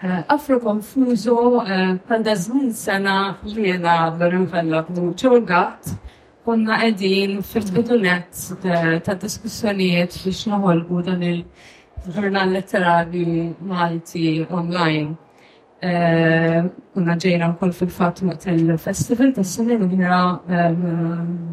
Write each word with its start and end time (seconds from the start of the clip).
Eh, 0.00 0.20
Afro 0.34 0.60
Konfuso 0.64 1.36
għanda 1.60 2.34
żmien 2.44 2.72
sena 2.76 3.14
jena 3.52 3.96
l-Rinvella 4.16 4.84
ċurgat 5.18 5.92
konna 6.48 6.76
qegħdin 6.84 7.40
fil-bidunet 7.50 8.46
ta' 9.04 9.18
diskussjonijiet 9.28 10.20
biex 10.22 10.44
noħolqu 10.54 11.02
dan 11.08 11.26
il- 11.34 11.50
ġurnal 12.06 12.50
letterari 12.54 13.54
Malti 13.60 14.46
online. 14.50 15.14
Eh, 15.80 16.62
unna 16.98 17.14
ġejna 17.22 17.52
wkoll 17.54 17.70
fil 17.72 17.88
fat 17.94 18.20
ma' 18.26 18.34
il-festival 18.52 19.30
ta' 19.36 19.44
s-sena 19.44 19.74
l-għina 19.76 20.72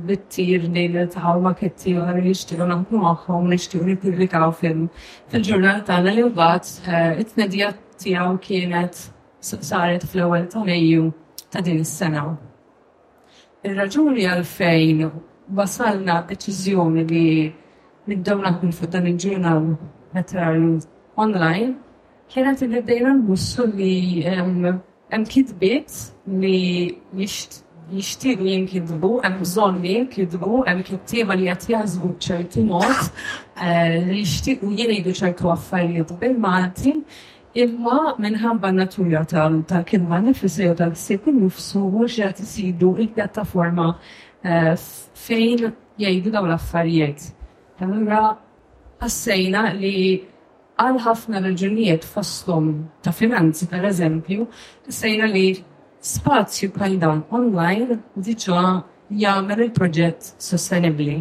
bittir 0.09 0.61
li 0.67 0.85
l-taħaw 0.89 1.41
maketti 1.45 1.93
u 1.93 2.01
għarri 2.01 2.31
jishtiru 2.31 2.65
naħdu 2.71 2.97
maħħom, 3.05 3.45
nishtiru 3.53 3.85
nipublikaw 3.85 4.49
fil-ġurnal 4.61 5.83
għana 5.85 6.15
li 6.15 6.23
mbagħad 6.25 6.65
eh, 6.89 7.21
it-tnedija 7.21 7.69
tiegħu 8.01 8.37
kienet 8.41 9.03
saret 9.45 10.07
fl-ewwel 10.09 10.49
ta' 10.49 10.63
Mejju 10.65 11.11
ta' 11.53 11.61
din 11.61 11.83
is-sena. 11.85 12.25
Il-raġuni 13.65 14.25
għalfejn 14.25 15.05
basalna 15.53 16.23
deċiżjoni 16.31 17.05
li 17.13 17.25
nibdew 18.09 18.41
naħdmu 18.41 18.73
fuq 18.73 18.89
dan 18.89 19.05
il-ġurnal 19.07 19.61
naturali 20.15 20.57
um, 20.59 20.79
online, 21.17 21.75
kienet 22.31 22.61
li 22.63 23.01
n-bussu 23.05 23.67
um, 23.67 23.75
li 23.77 23.91
hemm 24.25 25.29
kitbiet 25.29 26.09
li 26.25 26.97
jishtir 27.95 28.39
li 28.41 28.55
jinkidbu, 28.55 29.11
hemm 29.25 29.37
bżon 29.43 29.77
li 29.83 29.91
jinkidbu, 29.99 30.63
hemm 30.69 30.81
kittieba 30.87 31.35
li 31.37 31.45
qed 31.51 31.67
jaħsbu 31.75 32.09
b'ċerti 32.15 32.63
mod, 32.71 33.07
eh, 33.59 33.99
li 34.09 34.23
jishtir 34.23 34.59
u 34.65 34.71
jixtiequ 34.71 34.73
jgħidu 34.79 35.13
ċertu 35.21 35.51
affarijiet 35.53 36.15
bil-Malti, 36.21 36.95
imma 37.65 37.99
minħabba 38.19 38.73
natura 38.75 39.21
tal-kilma 39.31 40.17
nifisi 40.25 40.67
u 40.71 40.75
tal-sib 40.81 41.27
nifsu 41.31 41.85
u 42.01 42.07
qed 42.15 42.41
jisidu 42.43 42.95
il-pjattaforma 43.05 43.91
eh, 44.43 44.73
fejn 45.27 45.69
jgħidu 45.99 46.33
daw 46.35 46.43
l-affarijiet. 46.49 47.29
Allura 47.83 48.33
ħassejna 49.01 49.63
li 49.79 50.03
għal 50.83 50.99
ħafna 51.05 51.41
raġunijiet 51.45 52.07
fostom 52.07 52.69
ta' 53.03 53.13
finanzi 53.15 53.67
per 53.71 53.85
eżempju, 53.91 54.47
sejna 54.87 55.27
li 55.31 55.47
spazju 56.05 56.69
bħal 56.75 56.97
dan 57.01 57.21
online 57.33 57.99
diġa 58.27 58.63
jagħmel 59.23 59.65
il-proġett 59.67 60.31
sostenibbli. 60.49 61.17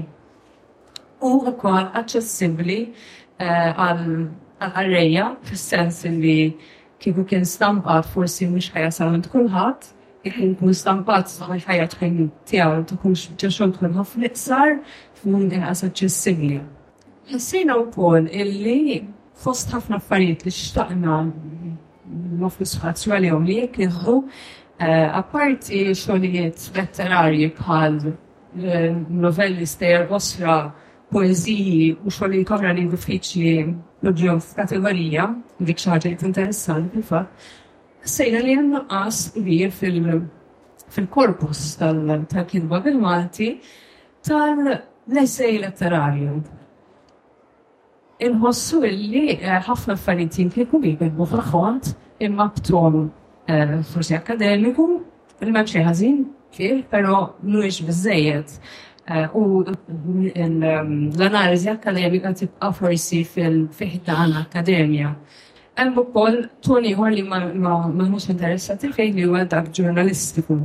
U 1.24 1.30
ukoll 1.50 1.90
aċċessibbli 2.00 2.78
eh, 2.84 3.46
għal-arreja, 3.76 5.28
fis-sens 5.48 6.04
li 6.10 6.38
kieku 7.00 7.24
kien 7.28 7.46
stampat 7.48 8.08
forsi 8.12 8.46
mhux 8.48 8.70
ħajasal 8.74 9.12
għand 9.14 9.30
kulħadd, 9.32 9.90
ikun 10.28 10.54
kun 10.58 10.72
stampat 10.76 11.28
saħi 11.30 11.62
ħajja 11.66 11.88
tkun 11.94 12.22
tiegħu 12.48 12.84
tkun 12.92 13.16
xogħol 13.18 13.74
tkun 13.76 13.98
ħafna 14.00 14.28
iqsar 14.32 14.78
f'mun 15.20 15.50
din 15.52 15.66
aċċessibbli. 15.68 16.60
Ħassina 17.24 17.74
wkoll 17.80 18.26
illi 18.36 18.98
fost 19.40 19.70
ħafna 19.72 19.96
affarijiet 19.96 20.42
li 20.44 20.50
xtaqna 20.52 21.20
l-Office 21.22 22.74
spazju 22.76 23.16
u 23.32 23.38
li 23.46 23.54
jekk 23.62 23.78
eh, 23.80 24.08
apparti 25.20 25.80
xogħlijiet 25.96 26.66
letterarji 26.76 27.46
bħal 27.56 27.94
eh, 28.10 28.90
novelli 29.24 29.64
stejjer 29.72 30.12
osra 30.12 30.58
poeziji 31.14 31.94
u 32.04 32.12
xogħlijiet 32.12 32.50
oħra 32.58 32.74
li 32.76 32.84
diffiċli 32.92 33.54
l-ġew 34.04 34.36
f'kategorija, 34.44 35.28
dik 35.58 35.78
xi 35.80 35.98
interessanti 36.28 37.02
fa, 37.02 37.26
Sejna 38.04 38.40
li 38.44 38.52
għanna 38.54 38.82
qas 38.88 39.30
li 39.40 39.62
fil-korpus 39.72 41.60
tal 41.80 42.02
kidba 42.50 42.80
bil-Malti 42.84 43.46
tal-essej 44.28 45.54
letterarju 45.64 46.34
inħossu 48.28 48.80
illi 48.88 49.24
eh, 49.34 49.58
ħafna 49.66 49.96
affarijiet 49.98 50.38
jinkliku 50.40 50.80
li 50.80 50.92
jibbu 50.98 51.26
fl-ħont 51.30 51.92
imma 52.24 52.46
b'ton 52.56 52.96
eh, 53.02 53.78
forsi 53.92 54.16
akademiku, 54.16 54.86
il-memxie 55.44 55.82
ħażin 55.84 56.20
fih, 56.54 56.82
pero 56.88 57.36
mhuwiex 57.42 57.80
biżejjed. 57.88 58.54
Eh, 59.04 59.34
u 59.36 59.60
ehm, 59.62 61.10
l-analiżi 61.12 61.68
akademika 61.74 62.30
tibqa' 62.32 62.70
forsi 62.78 63.20
fil-fiħdan 63.34 64.32
akademija. 64.46 65.10
Hemm 65.76 65.96
ukoll 66.00 66.44
tuni 66.64 66.92
ieħor 66.94 67.12
li 67.16 67.24
m'għandux 67.26 68.30
interessati 68.32 68.88
fejn 68.94 69.18
li 69.18 69.24
huwa 69.28 69.42
dak 69.50 69.68
ġurnalistiku. 69.76 70.56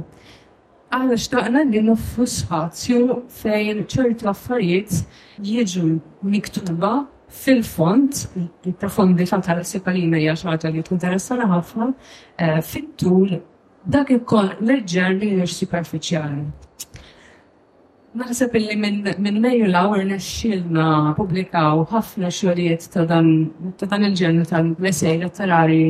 Aħna 0.96 1.18
xtaqna 1.20 1.64
li 1.70 1.84
noffu 1.86 2.26
spazju 2.32 3.20
fejn 3.42 3.84
ċertu 3.92 4.30
affarijiet 4.32 5.02
jiġu 5.46 5.90
miktuba 6.30 6.94
fil-font, 7.30 8.28
ta' 8.80 8.90
fondi 8.90 9.24
ta' 9.30 9.40
tal-sipalina 9.42 10.18
hija 10.18 10.34
xaġa 10.36 10.70
li 10.74 10.82
tinteressana 10.84 11.46
ħafna, 11.52 11.92
eh, 12.38 12.62
fit-tul 12.62 13.38
dak 13.86 14.10
ikon 14.12 14.50
leġġer 14.66 15.14
li 15.20 15.36
mhux 15.38 15.52
superfiċjali. 15.56 16.46
Naħseb 18.20 18.56
li 18.58 18.76
minn 18.76 19.42
meju 19.42 19.66
l-awr 19.70 20.04
nexxilna 20.10 21.14
publikaw 21.18 21.86
ħafna 21.92 22.28
xogħlijiet 22.34 22.90
ta' 22.96 23.06
dan 23.06 24.04
il-ġenru 24.10 24.46
tal-essej 24.50 25.22
letterari 25.22 25.84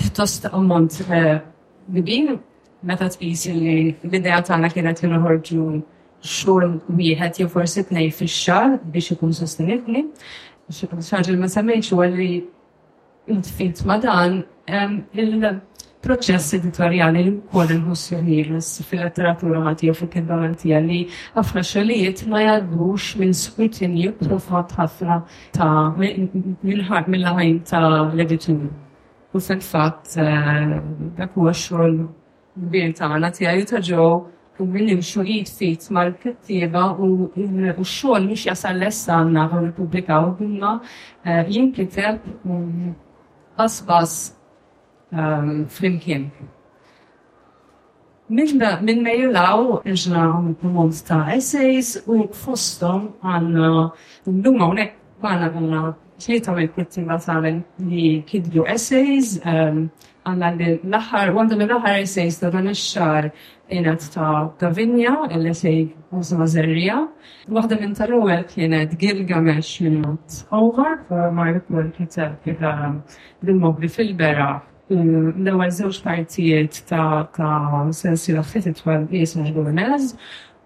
f'tost 0.00 0.48
ammont 0.48 1.02
eh, 1.10 1.36
kbir 1.92 2.38
meta 2.88 3.08
tqis 3.12 3.48
li 3.52 3.80
l-idea 3.92 4.40
tagħna 4.40 4.72
kienet 4.72 5.04
inħorġu 5.04 5.82
xhur 6.22 6.62
wieħed 6.98 7.40
jew 7.40 7.48
forsi 7.48 7.84
tnej 7.88 8.10
fix-xahar 8.12 8.78
biex 8.92 9.14
ikun 9.16 9.32
sostenibbli. 9.34 10.02
Xi 10.70 10.88
ma 11.34 11.48
semmejx 11.48 11.92
u 11.96 12.02
għalli 12.04 12.30
intfit 13.32 13.80
ma 13.88 13.96
dan 14.02 14.42
il-proċess 15.16 16.54
editorjali 16.60 17.24
li 17.28 17.32
kol 17.50 17.72
il 17.74 17.80
ħieles 17.86 18.68
fil-letteratura 18.86 19.62
ħati 19.68 19.88
jew 19.88 19.96
fil-kentamentija 20.00 20.76
għalli 20.80 21.00
ħafna 21.36 21.64
xogħlijiet 21.72 22.24
ma 22.30 22.42
jgħaddux 22.44 23.16
minn 23.20 23.34
skrutinju 23.34 24.12
profat 24.20 24.76
ħafna 24.78 25.22
ta' 25.56 25.90
mill-ħajn 25.96 27.62
ta' 27.72 27.84
l-editur. 28.12 28.68
U 29.32 29.38
fil-fatt 29.38 30.18
eh, 30.18 30.78
dak 31.18 31.32
huwa 31.38 31.52
xogħol 31.54 31.96
bir 32.70 32.92
tagħna 32.98 33.28
tiegħi 33.32 33.68
ta' 33.72 33.80
ġew 33.80 34.10
u 34.60 34.66
nimxu 34.66 35.22
jitfit 35.24 35.82
mal-kittiba 35.90 36.84
u 36.98 37.08
x-xol 37.78 38.22
mux 38.28 38.40
jasal 38.46 38.76
l-essanna 38.82 39.42
u 39.56 39.64
republika 39.66 40.14
eh, 40.18 40.24
u 40.26 40.34
għumma 40.36 40.72
jinkiteb 41.48 42.18
bas-bas 43.56 44.14
eh, 45.14 45.52
fl-imkien. 45.74 46.28
Minn 48.30 49.02
ma 49.06 49.10
jilaw 49.16 49.80
iġna 49.94 50.26
għum 50.36 50.92
ta' 51.08 51.24
essays 51.38 51.96
u 52.06 52.26
fostom 52.44 53.08
għanna 53.24 53.72
l-lumma 54.28 54.68
unek 54.76 54.96
għanna 55.22 55.50
għanna 55.54 55.82
ċejta 56.20 56.54
mill-kittiba 56.58 57.16
tal 57.24 57.42
li 57.48 58.12
kidju 58.28 58.66
essays 58.68 59.38
eh, 59.40 59.84
għanna 60.28 60.48
l-laħar, 60.56 61.30
għandu 61.32 61.56
mill-laħar 61.60 61.98
jisejs 62.02 62.36
ta' 62.40 62.50
dan 62.52 62.66
il-xar 62.70 63.28
jenet 63.72 64.08
ta' 64.14 64.50
Gavinja, 64.60 65.14
l-esej 65.38 65.94
Musa 66.12 66.46
Zerrija. 66.52 66.98
Waħda 67.48 67.78
minn 67.80 67.94
ta' 67.96 68.06
l-għuħel 68.08 68.44
kienet 68.50 68.96
Gilgamesh 69.00 69.80
minnot 69.86 70.42
Howard, 70.50 71.06
Margaret 71.38 71.70
Mulkitel 71.70 72.34
kienet 72.44 73.16
l 73.44 73.54
mobli 73.64 73.88
fil-bera. 73.88 74.50
L-ewel 74.92 75.72
zewġ 75.80 76.00
partijiet 76.04 76.82
ta' 76.90 77.26
sensi 77.32 78.04
sensila 78.04 78.42
fitit 78.44 78.82
għal 78.84 79.08
Jason 79.14 79.48
Gomez. 79.56 80.14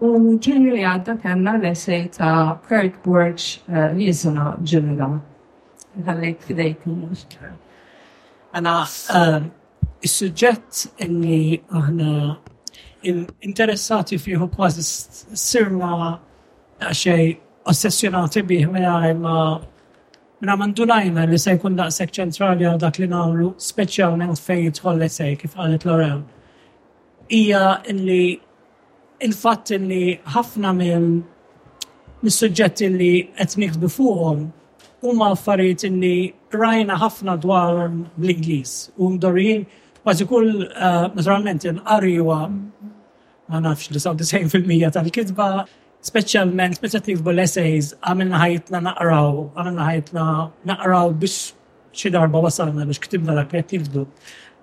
U 0.04 0.10
ġenju 0.42 0.72
li 0.74 0.82
għadda 0.82 1.18
kena 1.22 1.56
l-esej 1.60 2.08
ta' 2.18 2.56
Kurt 2.66 2.98
Borch 3.06 3.60
eh, 3.68 3.92
Lisona 3.94 4.54
Ġilga. 4.64 5.12
Għalek 6.02 6.42
fidejk 6.42 6.88
Għana, 8.54 9.50
il-sujġett 10.06 10.84
illi 11.02 11.58
għana 11.74 12.10
interessati 13.42 14.18
fiħu 14.22 14.46
kważi 14.54 14.84
sirna 14.84 16.12
xej 16.94 17.32
ossessjonati 17.70 18.42
biħ 18.46 18.68
minna 18.72 18.92
ma 19.18 19.34
minna 19.58 20.56
mandunajna 20.60 21.24
li 21.30 21.38
se 21.40 21.56
jkun 21.56 21.78
daqsek 21.80 22.14
ċentrali 22.18 22.66
għal 22.68 22.78
dak 22.84 23.00
li 23.02 23.10
namlu 23.10 23.50
speċjalment 23.58 24.38
fejt 24.40 24.80
għolle 24.84 25.08
sej 25.10 25.34
kif 25.40 25.58
għalet 25.58 25.86
Lorem. 25.88 26.22
Ija 27.34 27.66
illi 27.92 28.36
il-fatt 29.24 29.74
illi 29.76 30.20
ħafna 30.36 30.72
minn 30.78 31.10
mis-suġġetti 32.24 32.90
li 32.94 33.12
qed 33.36 33.58
nieħdu 33.64 33.90
fuqhom 33.98 34.46
huma 35.04 35.32
affarijiet 35.34 35.88
illi 35.90 36.14
rajna 36.58 36.96
ħafna 37.02 37.34
dwar 37.42 37.88
l-Inglis 37.88 38.74
u 38.96 39.08
mdorijin 39.14 39.66
kważi 40.04 40.26
kull 40.30 40.66
eh, 40.66 41.06
naturalment 41.14 41.64
jen 41.66 41.80
huwa 41.84 42.38
ma 43.48 43.60
nafx 43.60 43.90
li 43.94 44.00
saw 44.02 44.14
90% 44.16 44.94
tal 44.94 45.10
kidba 45.18 45.48
specialment 46.04 46.80
meta 46.84 47.00
tikbu 47.00 47.32
l-essays 47.32 47.92
għamilna 48.04 48.40
ħajtna 48.42 48.80
naqraw, 48.88 49.44
għamilna 49.56 49.86
ħajtna 49.90 50.24
naqraw 50.70 51.14
biex 51.16 51.52
xi 51.94 52.10
darba 52.12 52.42
wasalna 52.44 52.84
biex 52.88 53.00
ktibna 53.06 53.36
dak 53.38 53.52
li 53.54 53.62
qed 53.62 53.78
nikbu. 53.78 54.04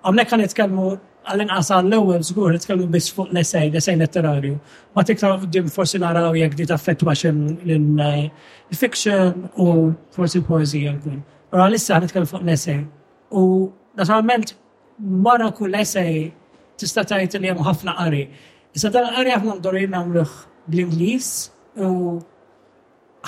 Għamlek 0.02 0.30
għan 0.32 0.42
nitkellmu 0.44 0.86
għallin 1.22 1.50
inqas 1.50 1.70
l 1.74 1.96
ewwel 1.98 2.22
żgur 2.26 2.54
nitkellmu 2.54 2.86
biex 2.94 3.08
fuq 3.14 3.32
l-essej, 3.34 3.70
l-essej 3.72 3.98
letterarju. 4.00 4.56
Ma 4.94 5.02
tiktar 5.06 5.34
qudiem 5.42 5.70
forsi 5.74 5.98
naraw 6.02 6.30
jekk 6.38 6.54
di 6.60 6.66
taffettwa 6.70 7.14
xi 7.18 7.32
l-fiction 7.32 9.48
u 9.62 9.68
forsi 10.14 10.42
poeżija 10.46 10.94
wkoll. 10.96 11.20
Ura 11.52 11.68
lissa 11.68 11.98
għan 12.00 12.26
fuq 12.28 12.40
l-essay. 12.46 12.78
U 13.38 13.70
naturalment, 13.98 14.54
mara 14.98 15.50
kull 15.52 15.74
essay 15.76 16.30
tista' 16.80 17.04
tajt 17.04 17.36
li 17.42 17.50
hemm 17.50 17.60
ħafna 17.66 17.92
qari. 17.98 18.22
Issa 18.72 18.88
dan 18.94 19.10
qari 19.12 19.34
aħna 19.36 19.58
ndorin 19.60 19.92
nagħmluh 19.92 20.32
bl 20.70 20.80
inglis 20.86 21.28
u 21.76 21.90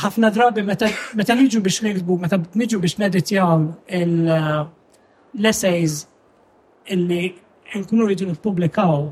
ħafna 0.01 0.31
drabi 0.33 0.65
meta 0.65 1.37
niġu 1.41 1.61
biex 1.67 1.85
nikbu, 1.85 2.17
meta 2.25 2.41
niġu 2.63 2.81
biex 2.81 2.97
neditjaw 3.05 3.61
uh, 3.69 4.65
l-essays 5.43 5.99
illi 6.97 7.25
nkunu 7.77 8.09
rridu 8.09 8.27
nippubblikaw 8.31 9.05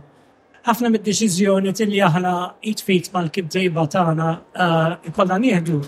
ħafna 0.71 0.89
mid-deċiżjoni 0.95 1.73
li 1.93 2.01
aħna 2.09 2.33
it-fit 2.73 3.13
mal-kibdejba 3.15 3.85
tagħna 3.93 4.31
uh, 4.57 5.01
ikollha 5.11 5.37
nieħdu 5.45 5.83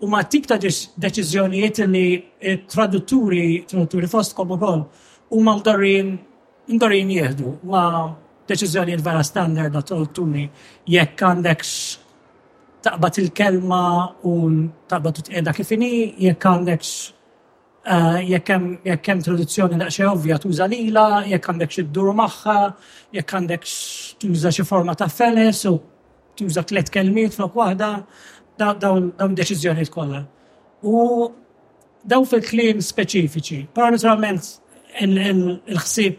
u 0.00 0.08
ma 0.08 0.22
tip 0.24 0.48
ta' 0.48 0.56
deċizjonijiet 0.60 1.82
li 1.90 2.04
eh, 2.40 2.56
tradutturi, 2.68 3.62
tradutturi 3.68 4.08
fost 4.08 4.32
kom 4.36 4.50
ukoll, 4.56 4.84
u 5.30 5.42
ma 5.44 5.54
m'dorin 5.58 6.16
mdarin 6.70 7.10
jihdu, 7.10 7.56
ma 7.66 8.14
deċizjonijiet 8.48 9.02
vera 9.04 9.22
standard 9.26 9.74
da' 9.76 9.82
tradutturi, 9.84 10.46
jekk 10.88 11.24
għandek 11.28 11.64
taqbat 12.86 13.18
il-kelma 13.20 13.82
u 14.24 14.34
taqbat 14.88 15.20
t-edha 15.28 15.52
kifini, 15.56 15.92
jekk 16.24 16.48
għandek 16.52 16.86
eh, 17.84 18.18
jekk 18.32 18.50
hemm 19.10 19.24
traduzzjoni 19.26 19.80
daqsxejn 19.82 20.12
ovvja 20.14 20.38
tuża 20.40 20.70
lila, 20.72 21.22
jekk 21.28 21.50
għandek 21.52 21.76
xi 21.76 21.84
dduru 21.90 22.16
magħha, 22.16 22.56
jekk 23.20 23.36
għandek 23.40 23.72
tuża 24.24 24.54
xi 24.56 24.64
forma 24.68 24.94
ta' 24.96 25.12
feles 25.12 25.66
u 25.68 25.76
tuża 26.40 26.64
tliet 26.64 26.88
kelmiet 26.88 27.34
fuq 27.36 27.52
waħda, 27.58 27.94
dawn 28.60 29.34
deċizjoni 29.36 29.86
kollha. 29.90 30.24
U 30.82 31.28
daw 32.04 32.24
fil-klim 32.24 32.80
speċifiċi. 32.80 33.66
pra 33.72 33.90
naturalment 33.90 34.60
il-ħsib 35.00 36.16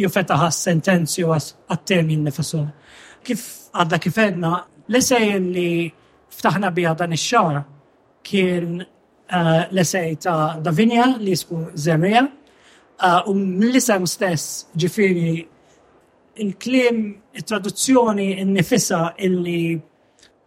jufetta 0.00 0.34
ħas 0.40 0.62
sentenzi 0.64 1.24
u 1.24 1.32
għat-temi 1.34 2.16
nifessu. 2.16 2.64
Kif 3.24 3.42
għadda 3.74 3.98
kif 3.98 4.18
edna, 4.18 4.62
l 4.88 4.94
esej 4.96 5.40
li 5.40 5.92
ftaħna 6.32 6.72
bija 6.74 6.94
dan 6.94 7.12
ix-xar 7.12 7.62
kien 8.22 8.80
eh, 8.80 9.60
l-esej 9.70 10.16
ta' 10.22 10.58
Davinja 10.62 11.14
li 11.18 11.30
jisku 11.34 11.64
Zemrija 11.74 12.22
eh, 12.24 13.20
u 13.28 13.34
mill-isem 13.34 14.06
stess 14.06 14.66
ġifiri 14.76 15.44
il-klim, 16.40 16.98
il-traduzzjoni, 17.34 18.30
il-nifissa 18.40 19.12
illi 19.18 19.80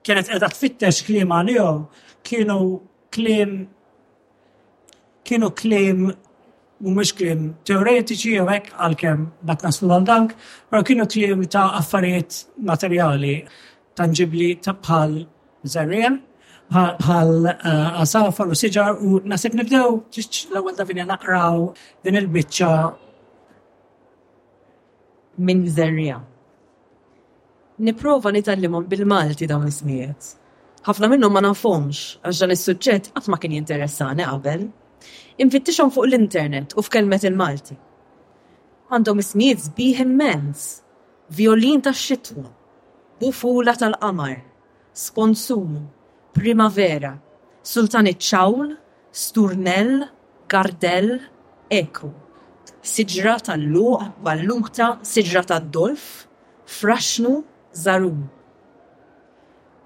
kienet 0.06 0.28
edha 0.34 0.50
tfittex 0.54 0.96
klim 1.06 1.34
għalihom 1.38 1.82
kienu 2.26 2.60
klim 3.14 3.52
kienu 5.30 5.50
klim 5.62 6.08
u 6.14 6.94
mux 6.96 7.12
klim 7.18 7.52
teoretiċi 7.70 8.40
u 8.42 8.48
għek 8.50 8.72
għal-kem 8.78 9.28
dak 9.52 9.62
naslu 9.66 9.92
għal-dank, 9.94 10.34
pero 10.70 10.82
kienu 10.88 11.06
klim 11.12 11.46
ta' 11.46 11.70
affarijiet 11.80 12.42
materiali 12.72 13.38
tangibli 13.98 14.56
ta' 14.64 14.74
bħal 14.80 15.14
zarrien, 15.72 16.18
bħal 16.74 17.32
għasafar 17.52 18.48
eh, 18.48 18.52
u 18.52 18.58
siġar 18.62 18.98
u 19.06 19.22
nasib 19.30 19.54
nibdew 19.54 19.92
l-għal 20.16 20.82
ta' 20.82 20.90
vini 20.90 21.06
naqraw 21.06 21.70
din 22.02 22.18
il-bicċa 22.24 22.76
minn 25.42 25.64
zarrien 25.70 26.31
niprofa 27.82 28.30
nitallimum 28.36 28.86
bil-Malti 28.90 29.48
dawn 29.50 29.66
ismijiet. 29.72 30.36
Ħafna 30.86 31.10
minnhom 31.12 31.34
ma 31.36 31.42
nafhomx 31.46 32.20
għax 32.26 32.40
dan 32.44 32.54
is-suġġett 32.56 33.10
qatt 33.16 33.30
ma 33.30 33.38
kien 33.42 33.54
jinteressani 33.58 34.26
qabel. 34.28 34.68
Infittixhom 35.42 35.92
fuq 35.94 36.08
l-internet 36.10 36.76
u 36.78 36.84
f'kelmet 36.86 37.26
il-Malti. 37.30 37.76
Għandhom 38.92 39.22
ismijiet 39.24 39.62
sbieħ 39.68 40.02
immens, 40.06 40.64
violin 41.34 41.82
tax-xitwa, 41.86 42.48
bufula 43.22 43.74
tal-qamar, 43.80 44.42
sponsum, 44.94 45.78
primavera, 46.38 47.14
sultan 47.64 48.10
iċ-ċawl, 48.12 48.74
sturnell, 49.16 49.96
gardell, 50.52 51.14
eku, 51.72 52.10
siġra 52.94 53.38
tal-luq, 53.48 54.10
ballungta, 54.26 54.96
siġra 55.08 55.46
tad-dolf, 55.54 56.10
frashnu, 56.72 57.40
zarum. 57.74 58.30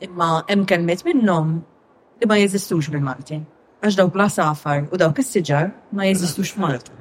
Imma 0.01 0.43
hemm 0.47 0.65
kelmet 0.65 1.05
minnhom 1.07 1.53
li 2.21 2.25
ma 2.27 2.37
jeżistux 2.39 2.89
bil-Malti. 2.93 3.39
Għax 3.83 3.97
dawk 3.99 4.15
l-asafar 4.17 4.87
u 4.91 4.97
dawk 4.99 5.19
is-siġar 5.23 5.67
ma 5.95 6.05
jeżistux 6.09 6.53
f'Malti. 6.55 6.93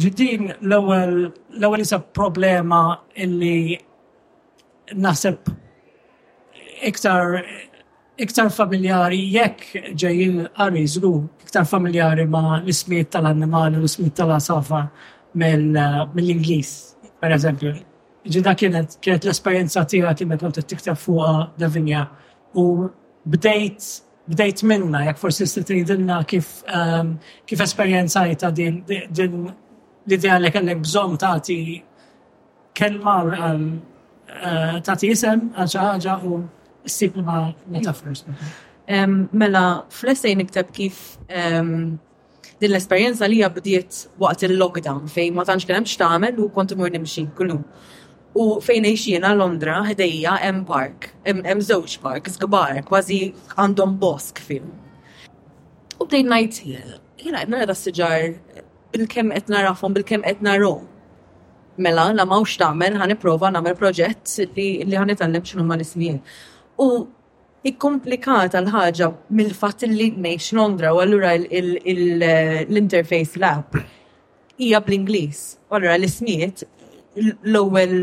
Ġiddin 0.00 0.50
l-ewwel 0.60 1.14
l-ewwel 1.56 1.84
isab 1.84 2.08
problema 2.18 2.80
illi 3.14 3.76
naħseb 5.04 5.52
iktar 6.90 7.38
iktar 8.26 8.50
familjari 8.54 9.18
jekk 9.32 9.94
ġejjin 10.04 10.44
qari 10.58 10.84
żgur, 10.90 11.22
iktar 11.46 11.66
familjari 11.66 12.26
ma 12.30 12.60
l 12.60 12.68
ismiet 12.70 13.10
tal-annimali 13.14 13.78
u 13.78 13.84
l 13.84 13.88
ismiet 13.90 14.14
tal-asafar 14.18 14.90
mill-Ingliż, 15.34 16.70
per 17.20 17.32
eżempju. 17.34 17.72
Ġida 18.24 18.54
kienet 18.56 18.94
kienet 19.04 19.26
l-esperienza 19.26 19.82
tira 19.88 20.14
kien 20.16 20.30
kont 20.40 20.56
tiktab 20.68 20.96
fuqa 20.96 21.50
devinja. 21.60 22.06
U 22.56 22.88
bdejt 23.28 23.88
bdejt 24.32 24.62
minna, 24.64 25.02
jak 25.04 25.18
forsi 25.20 25.44
s-tridinna 25.46 26.22
kif 26.28 26.62
ehm, 26.64 27.18
kif 27.46 27.60
esperienzajta 27.60 28.48
din 28.56 28.78
l-idea 28.88 30.38
li 30.40 30.50
kellek 30.54 30.80
bżom 30.80 31.18
tagħti 31.20 31.58
kelma 32.80 33.16
eh, 33.34 34.78
tagħti 34.86 35.10
isem 35.12 35.50
għal 35.58 36.24
u 36.30 36.38
s-sib 36.88 37.16
ma 37.26 37.42
metaphors. 37.74 38.24
Ehm, 38.88 39.26
mela, 39.36 39.82
fl-essej 39.92 40.32
niktab 40.40 40.70
kif 40.72 41.18
ehm, 41.28 41.76
din 42.60 42.72
l-esperienza 42.72 43.28
li 43.28 43.42
bdiet 43.58 44.06
waqt 44.20 44.46
il-lockdown 44.48 45.06
fej 45.12 45.28
ma 45.36 45.44
tantx 45.44 45.68
kien 45.68 45.76
hemm 45.82 45.92
x'tagħmel 45.92 46.40
u 46.40 46.48
kont 46.56 46.72
imur 46.72 46.92
nimxi 46.96 47.26
kullum. 47.36 47.60
U 48.34 48.58
fejn 48.66 48.84
jiena 48.98 49.30
Londra, 49.34 49.76
ħdejja 49.86 50.32
hemm 50.42 50.64
park, 50.66 51.10
hemm 51.26 51.60
żewġ 51.62 51.92
park, 52.02 52.28
zgbar, 52.34 52.80
kważi 52.88 53.18
għandhom 53.54 53.92
bosk 54.02 54.38
film. 54.42 54.72
U 56.02 56.06
bdejt 56.08 56.26
najt, 56.32 56.54
jena 56.66 57.38
għedna 57.44 57.58
nara 57.60 57.74
s-siġar 57.78 58.22
bil 58.94 59.04
kem 59.12 59.28
qed 59.34 59.48
narafhom, 59.54 59.90
bil 59.94 60.06
kem 60.08 60.22
qed 60.26 60.38
ro. 60.64 60.72
Mela, 61.78 62.06
la 62.14 62.24
mawx 62.30 62.56
tagħmel, 62.58 62.94
ħaniprova 63.00 63.48
nagħmel 63.54 63.76
proġett 63.78 64.24
li 64.56 64.66
li 64.82 64.96
ħanitgħallem 64.98 65.42
xinu 65.46 65.62
ma 65.68 65.76
nismijen. 65.78 66.18
U 66.82 66.84
ikkomplikata 67.64 68.58
l-ħaġa 68.66 69.06
mill-fatt 69.30 69.80
li 69.90 70.08
ngħix 70.18 70.46
Londra 70.58 70.88
u 70.94 70.98
allura 71.06 71.30
l-interface 71.38 73.34
lab 73.42 73.70
hija 74.58 74.78
bl-Ingliż. 74.86 75.38
għallura 75.70 75.94
l 75.98 76.04
ismijiet 76.10 76.58
l-ewwel 77.52 77.94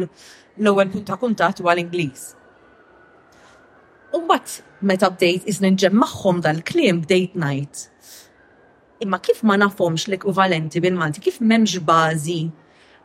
l 0.68 0.70
punt 0.92 1.06
ta' 1.08 1.18
kuntatt 1.22 1.58
huwa 1.62 1.74
l-Ingliż. 1.78 2.20
U 4.16 4.22
mbagħad 4.26 4.84
meta 4.90 5.08
bdejt 5.16 5.48
iż 5.52 5.60
magħhom 6.04 6.42
dal-kliem 6.46 6.98
bdejt 7.06 7.34
ngħid. 7.40 7.88
Imma 9.02 9.18
kif 9.20 9.40
ma 9.48 9.56
nafhomx 9.58 10.08
l-ekwivalenti 10.08 10.82
bil-Malti, 10.84 11.24
kif 11.26 11.40
m'hemmx 11.42 11.80
bażi 11.90 12.42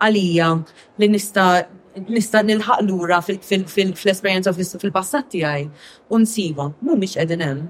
għalija 0.02 0.48
li 1.00 1.08
nista' 1.08 1.66
nista' 2.12 2.42
nilħaq 2.44 2.82
lura 2.88 3.22
fil-esperjenza 3.24 4.52
fil-passat 4.52 5.30
tiegħi 5.32 5.70
u 6.12 6.18
nsiba, 6.20 6.66
mhumiex 6.84 7.16
qegħdin 7.16 7.44
hemm. 7.46 7.64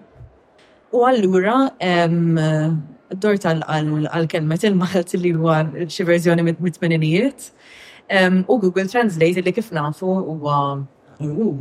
U 0.96 1.04
allura 1.06 1.58
d-dor 1.78 3.38
tal-kelmet 3.46 4.66
il-Malt 4.70 5.14
li 5.22 5.30
huwa 5.36 5.60
xi 5.86 6.02
verżjoni 6.08 6.42
mit-tmeninijiet. 6.42 6.62
mit 6.64 6.74
tmeninijiet 6.74 7.52
U 8.10 8.44
Google 8.58 8.88
Translate 8.88 9.42
li 9.44 9.52
kif 9.52 9.70
nafu 9.70 10.06
huwa 10.14 10.86
U 11.20 11.58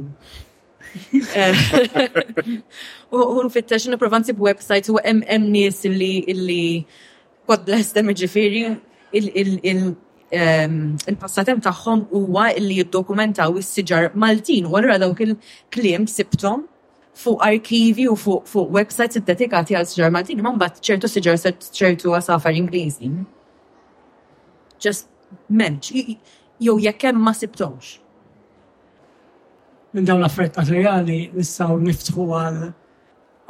nfittex 3.46 3.86
niprofa 3.88 4.20
nsib 4.20 4.42
websites 4.42 4.90
u 4.90 4.96
hemm 5.04 5.22
hemm 5.28 5.52
nies 5.52 5.86
illi 5.86 6.18
illi 6.28 6.86
God 7.48 7.66
bless 7.66 7.92
them 7.94 8.08
ġifieri 8.08 8.76
il-passatem 9.16 11.60
tagħhom 11.66 12.00
huwa 12.14 12.50
illi 12.56 12.76
jiddokumentaw 12.80 13.54
is-siġar 13.60 14.12
Maltin 14.16 14.66
u 14.70 14.76
allura 14.78 14.98
dawk 15.02 15.22
il-kliem 15.26 16.08
sibtom 16.08 16.64
fuq 17.26 17.40
arkivi 17.50 18.06
u 18.10 18.16
fuq 18.22 18.72
websites 18.78 19.24
dedikati 19.26 19.74
għal 19.76 19.86
siġar 19.90 20.10
Maltin, 20.16 20.38
ma 20.44 20.52
mbagħad 20.56 20.82
ċertu 20.84 21.08
siġar 21.12 21.36
ċertu 21.42 22.08
għasafar 22.18 22.54
Ingliżi. 22.56 23.08
Just 24.80 25.04
memx, 25.50 25.92
jew 26.60 26.78
jekkem 26.80 27.16
hemm 27.16 27.24
ma 27.26 27.32
sibtomx. 27.34 27.98
Minn 29.94 30.06
dawn 30.10 30.20
l-affarijiet 30.24 30.58
materjali 30.60 31.20
nistgħu 31.38 31.76
niftħu 31.88 32.26
għal 32.40 32.62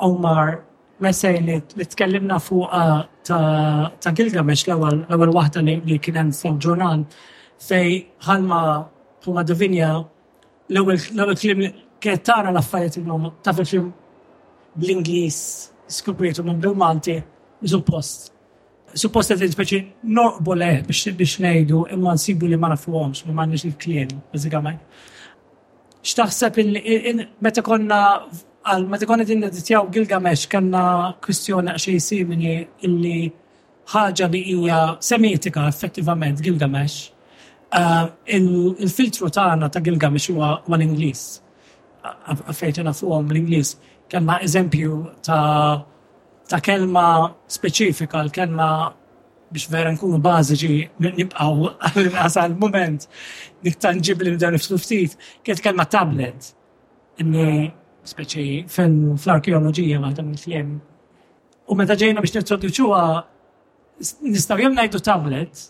Omar 0.07 0.57
mesej 1.03 1.39
li 1.47 1.85
tkellimna 1.93 2.39
fuq 2.47 3.29
ta' 3.29 4.11
Gilgamesh 4.17 4.67
l-ewwel 4.69 5.31
waħda 5.37 5.63
li 5.65 5.97
kien 6.03 6.19
hemm 6.21 6.33
sewġunan 6.41 7.05
fej 7.69 8.03
ħalma 8.27 8.61
huma 9.25 9.45
divinja 9.47 9.93
l-ewwel 10.73 11.37
klim 11.41 11.63
kienet 12.03 12.25
tara 12.27 12.51
l 12.51 12.61
il-nom 12.85 13.31
ta' 13.41 13.53
fil 13.59 13.65
film 13.73 13.89
bl-Ingliż 14.75 15.39
skuprietu 15.97 16.43
minn 16.43 16.59
bil-Malti 16.61 17.17
iżu 17.65 17.81
post 17.87 18.34
suppost 18.95 19.31
li 19.35 19.49
speċi 19.51 19.79
norqbu 20.17 20.53
leħ 20.55 20.77
biex 20.87 21.11
biex 21.19 21.39
ngħidu 21.43 21.79
imma 21.95 22.13
nsibu 22.15 22.47
li 22.47 22.59
ma 22.59 22.69
nafuhomx 22.71 23.25
ma 23.27 23.33
m'għandniex 23.35 23.65
il-klien 23.69 24.11
bażikament. 24.31 24.79
X'taħseb 26.05 26.59
in 26.63 27.23
meta 27.43 27.63
konna 27.65 27.99
għal 28.71 28.85
meta 28.89 29.07
konna 29.09 29.25
din 29.27 29.41
niditjaw 29.43 29.89
Gilgamesh 29.93 30.47
kellna 30.51 31.13
kwistjoni 31.21 31.75
xi 31.81 31.97
simili 31.99 32.55
illi 32.87 33.25
ħaġa 33.91 34.29
li 34.31 34.41
hija 34.53 34.79
semitika 35.03 35.67
effettivament 35.69 36.39
Gilgamesh. 36.41 37.11
Eh, 37.75 38.03
il-filtru 38.39 39.27
tagħna 39.33 39.69
ta' 39.73 39.81
Gilgamesh 39.85 40.31
huwa 40.31 40.55
l-Ingliż. 40.65 41.23
Affejtina 42.33 42.95
fuqhom 42.97 43.27
l-Ingliż 43.33 43.75
kellna 44.09 44.39
eżempju 44.47 44.97
ta' 45.25 45.83
ta' 46.47 46.59
kelma 46.59 47.33
specifika 47.57 48.17
l-kelma 48.25 48.67
biex 49.53 49.65
vera 49.71 49.89
nkunu 49.93 50.17
bażiġi 50.25 50.75
nibqaw 51.05 51.61
għal-inqas 51.85 52.37
għal-moment 52.41 53.01
dik 53.65 53.77
tangibli 53.81 54.31
li 54.33 54.37
dan 54.41 54.57
ftit 54.61 55.15
kiet 55.45 55.61
kelma 55.65 55.85
tablet. 55.89 56.51
Inni 57.21 57.65
speċi 58.05 58.65
fl 58.71 59.31
arkeologija 59.37 59.99
ma' 60.03 60.13
dan 60.13 60.33
il-fjem. 60.33 60.75
U 61.71 61.75
meta 61.77 61.95
ġejna 62.01 62.21
biex 62.23 62.35
nittroduċuha 62.37 63.05
nistaw 64.29 64.59
jem 64.61 64.75
najdu 64.77 64.99
tablet 65.01 65.69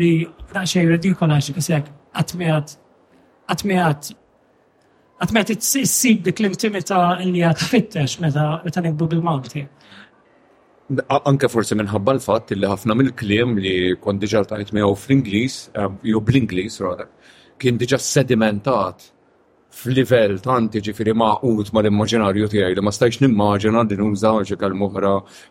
li 0.00 0.12
daċxej 0.54 0.86
ridikola 0.94 1.40
xie 1.42 1.54
kisek 1.58 1.90
għatmijat 2.16 4.12
Għat 5.20 5.32
meta 5.36 5.52
t-sib 5.60 6.22
dik 6.24 6.38
l-intimita 6.40 6.98
li 7.26 7.42
għat 7.44 7.62
fittex 7.68 8.20
meta 8.24 8.84
nikbu 8.86 9.08
bil-malti. 9.12 9.66
Anke 11.12 11.50
forsi 11.52 11.76
minħabba 11.78 12.14
l-fat 12.16 12.54
li 12.56 12.66
ħafna 12.70 12.96
mill-kliem 12.98 13.52
li 13.62 13.74
kont 14.00 14.22
diġa 14.24 14.40
tajt 14.54 14.72
mew 14.74 14.88
fl-Inglis, 14.96 15.58
eh, 15.76 15.90
jew 16.08 16.22
bl-Inglis 16.24 16.80
rada, 16.86 17.04
kien 17.60 17.76
diġa 17.78 18.00
sedimentat 18.00 19.10
f'livell 19.82 20.38
antiġi 20.56 20.96
firri 20.96 21.12
maqut 21.14 21.68
mal-immaġinarju 21.76 22.48
tiegħi 22.56 22.78
li 22.80 22.88
ma 22.88 22.96
stajx 22.96 23.20
nimmaġina 23.26 23.84
li 23.90 24.00
nuża 24.00 24.32
xi 24.48 24.56
kelma 24.64 24.88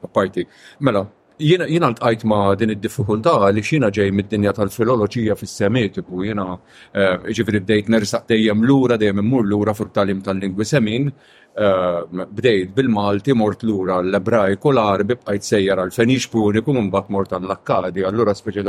apparti. 0.09 0.47
Mela, 0.81 1.05
jina 1.39 1.65
l-tqajt 1.89 2.24
ma 2.27 2.39
din 2.60 2.74
id-diffikultà 2.74 3.48
li 3.55 3.62
xina 3.63 3.88
ġej 3.96 4.12
mid-dinja 4.12 4.51
tal-filoloġija 4.58 5.36
fis-semitiku, 5.39 6.25
jina 6.27 6.51
eh, 6.91 7.15
ġifri 7.38 7.62
bdejt 7.63 7.88
nersaq 7.89 8.25
dejjem 8.27 8.63
lura, 8.67 8.98
dejjem 9.00 9.22
immur 9.24 9.46
lura 9.48 9.72
fuq 9.74 9.93
talim 9.96 10.19
tal-lingwi 10.22 10.65
semin, 10.67 11.08
eh, 11.55 12.25
bdejt 12.36 12.74
bil-Malti 12.75 13.31
mort 13.39 13.63
lura 13.63 14.01
l-Ebrajku 14.03 14.74
l-Arbi 14.75 15.15
bqajt 15.22 15.48
sejjer 15.48 15.79
għal-Fenix 15.79 16.27
puni 16.34 16.60
minn 16.67 16.89
bat 16.91 17.08
mort 17.10 17.31
għall-Akkadi, 17.31 18.03
allura 18.05 18.34
speċi 18.36 18.65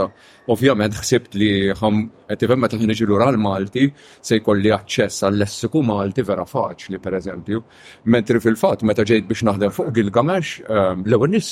ovvjament 0.54 0.94
ħsibt 1.00 1.34
li 1.40 1.50
ħam 1.80 2.04
tifhem 2.38 2.60
meta 2.60 2.78
ħin 2.78 2.92
lura 3.10 3.32
għal-Malti 3.32 3.88
se 4.20 4.38
jkolli 4.38 4.70
aċċess 4.78 5.26
għall-lessiku 5.26 5.82
Malti 5.82 6.22
vera 6.22 6.46
faċli, 6.46 7.00
per 7.02 7.18
eżempju. 7.18 7.62
Mentri 8.06 8.38
fil-fatt 8.40 8.82
meta 8.86 9.02
ġejt 9.02 9.26
biex 9.26 9.42
naħdem 9.50 9.74
fuq 9.74 9.90
Gilgamesh, 9.90 10.62
eh, 10.62 10.94
l-ewwel 11.06 11.34
nis 11.34 11.50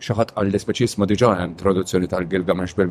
xaħat 0.00 0.34
għall-speċis 0.40 0.96
ma 0.98 1.06
diġa 1.06 1.32
hemm 1.40 1.54
traduzzjoni 1.58 2.08
tal-Gilgamesh 2.10 2.76
bil 2.78 2.90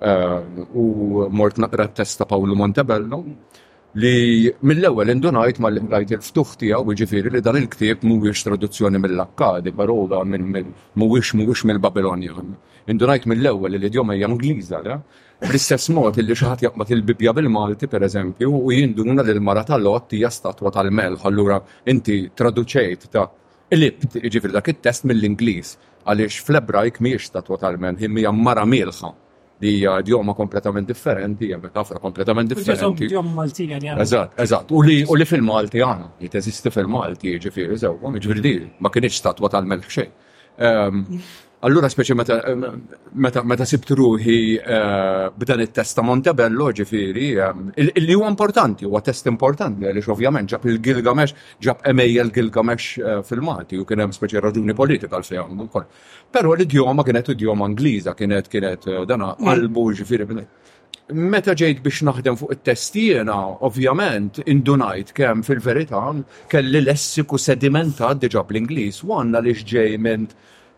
eh, 0.00 0.40
u 0.74 1.26
mort 1.30 1.58
naqra 1.58 1.88
testa 1.88 2.26
Paolo 2.26 2.54
Montebello 2.56 3.22
li 4.00 4.48
mill-ewwel 4.64 5.10
indunajt 5.12 5.58
ma 5.60 5.68
l-rajt 5.70 6.14
il-ftuħ 6.16 6.54
tiegħu 6.62 6.94
jiġifieri 6.96 7.32
li 7.34 7.42
dan 7.44 7.58
il-ktieb 7.60 8.06
mhuwiex 8.08 8.46
traduzzjoni 8.46 9.00
mill-Akkadi, 9.04 9.74
parola 9.76 10.22
minn 10.24 10.72
mhuwiex 10.96 11.34
mhuwiex 11.36 11.66
mill-Babilonja. 11.68 12.32
Indunajt 12.88 13.26
mill-ewwel 13.28 13.76
li 13.76 13.82
l 13.82 13.86
idjom 13.90 14.14
hija 14.16 14.30
Ingliża, 14.32 14.80
le? 14.80 14.96
Bl-istess 15.44 15.92
mod 15.92 16.16
li 16.16 16.34
xi 16.34 16.46
ħadd 16.48 16.94
il-Bibja 16.96 17.34
bil-Malti 17.36 17.88
pereżempju 17.92 18.48
u 18.48 18.72
jinduna 18.72 19.22
li 19.26 19.30
l-mara 19.36 19.60
tal-Lot 19.64 20.16
hija 20.16 20.30
statwa 20.32 20.72
tal-Melħ, 20.72 21.26
allura 21.28 21.60
inti 21.84 22.30
traduċejt 22.32 23.10
ta' 23.12 23.28
libt 23.76 24.16
ġifir 24.20 24.52
dak 24.52 24.68
it-test 24.72 25.06
mill-Ingliż 25.08 25.74
għaliex 26.04 26.40
fl-Ebrajk 26.44 26.98
miex 27.04 27.28
ta' 27.32 27.40
totalment 27.46 28.00
hija 28.00 28.32
mara 28.32 28.64
milħa 28.66 29.06
li 29.62 29.76
hija 29.78 29.92
idjoma 30.02 30.34
kompletament 30.34 30.88
differenti, 30.90 31.46
hija 31.46 31.56
metafora 31.62 32.00
kompletament 32.02 32.50
differenti. 32.50 33.06
Eżatt, 34.02 34.32
eżatt. 34.42 34.72
U 34.74 34.82
li 34.82 35.04
fil-Malti 35.28 35.84
għana, 35.86 36.08
li 36.20 36.28
teżisti 36.32 36.72
fil-Malti 36.74 37.36
ġifir, 37.44 37.70
eżaw, 37.78 37.94
ġifir 38.16 38.40
di, 38.42 38.54
ma 38.82 38.90
kienx 38.90 39.20
ta' 39.22 39.36
totalment 39.38 39.86
xejn. 39.86 40.10
Ehm, 40.58 41.04
Allura 41.62 41.86
speċi 41.86 42.14
meta 43.14 43.66
sibt 43.68 43.92
ruħi 43.94 44.38
eh, 44.58 45.26
b'dan 45.38 45.60
it-testa 45.62 46.02
Montebello 46.02 46.72
ġifiri, 46.74 47.26
eh, 47.38 47.92
li 48.02 48.16
huwa 48.18 48.26
importanti, 48.32 48.84
huwa 48.88 48.98
test 49.06 49.28
importanti, 49.30 49.86
għaliex 49.86 50.08
ovvjament 50.10 50.50
ġab 50.56 50.66
il-Gilgamesh, 50.72 51.36
ġab 51.62 51.86
emejja 51.92 52.24
l-Gilgamesh 52.26 52.96
eh, 52.98 53.20
filmati, 53.28 53.78
u 53.78 53.86
kien 53.86 54.02
hemm 54.02 54.16
speċi 54.16 54.42
raġuni 54.42 54.74
politika 54.74 55.14
għal 55.20 55.28
fejn 55.28 55.62
ukoll. 55.68 55.86
Però 56.34 56.50
l-idjoma 56.56 57.06
kienet 57.06 57.30
idjoma 57.36 57.70
Angliża 57.70 58.16
kienet 58.18 58.50
kienet 58.50 58.90
dana 59.06 59.30
mm. 59.36 59.46
qalbu 59.46 59.86
ġifiri. 60.00 60.26
Meta 61.14 61.54
ġejt 61.54 61.84
biex 61.84 62.02
naħdem 62.08 62.40
fuq 62.40 62.56
it-testijena, 62.56 63.36
ovvjament, 63.68 64.42
indunajt 64.50 65.14
kemm 65.14 65.46
fil-verità 65.46 66.02
kelli 66.50 66.82
lessiku 66.82 67.38
sedimentat 67.38 68.18
diġa 68.26 68.42
bl-Ingliż, 68.50 69.04
u 69.06 69.14
għanna 69.20 69.44
li 69.46 69.54
ġej 69.62 69.98
minn 70.02 70.26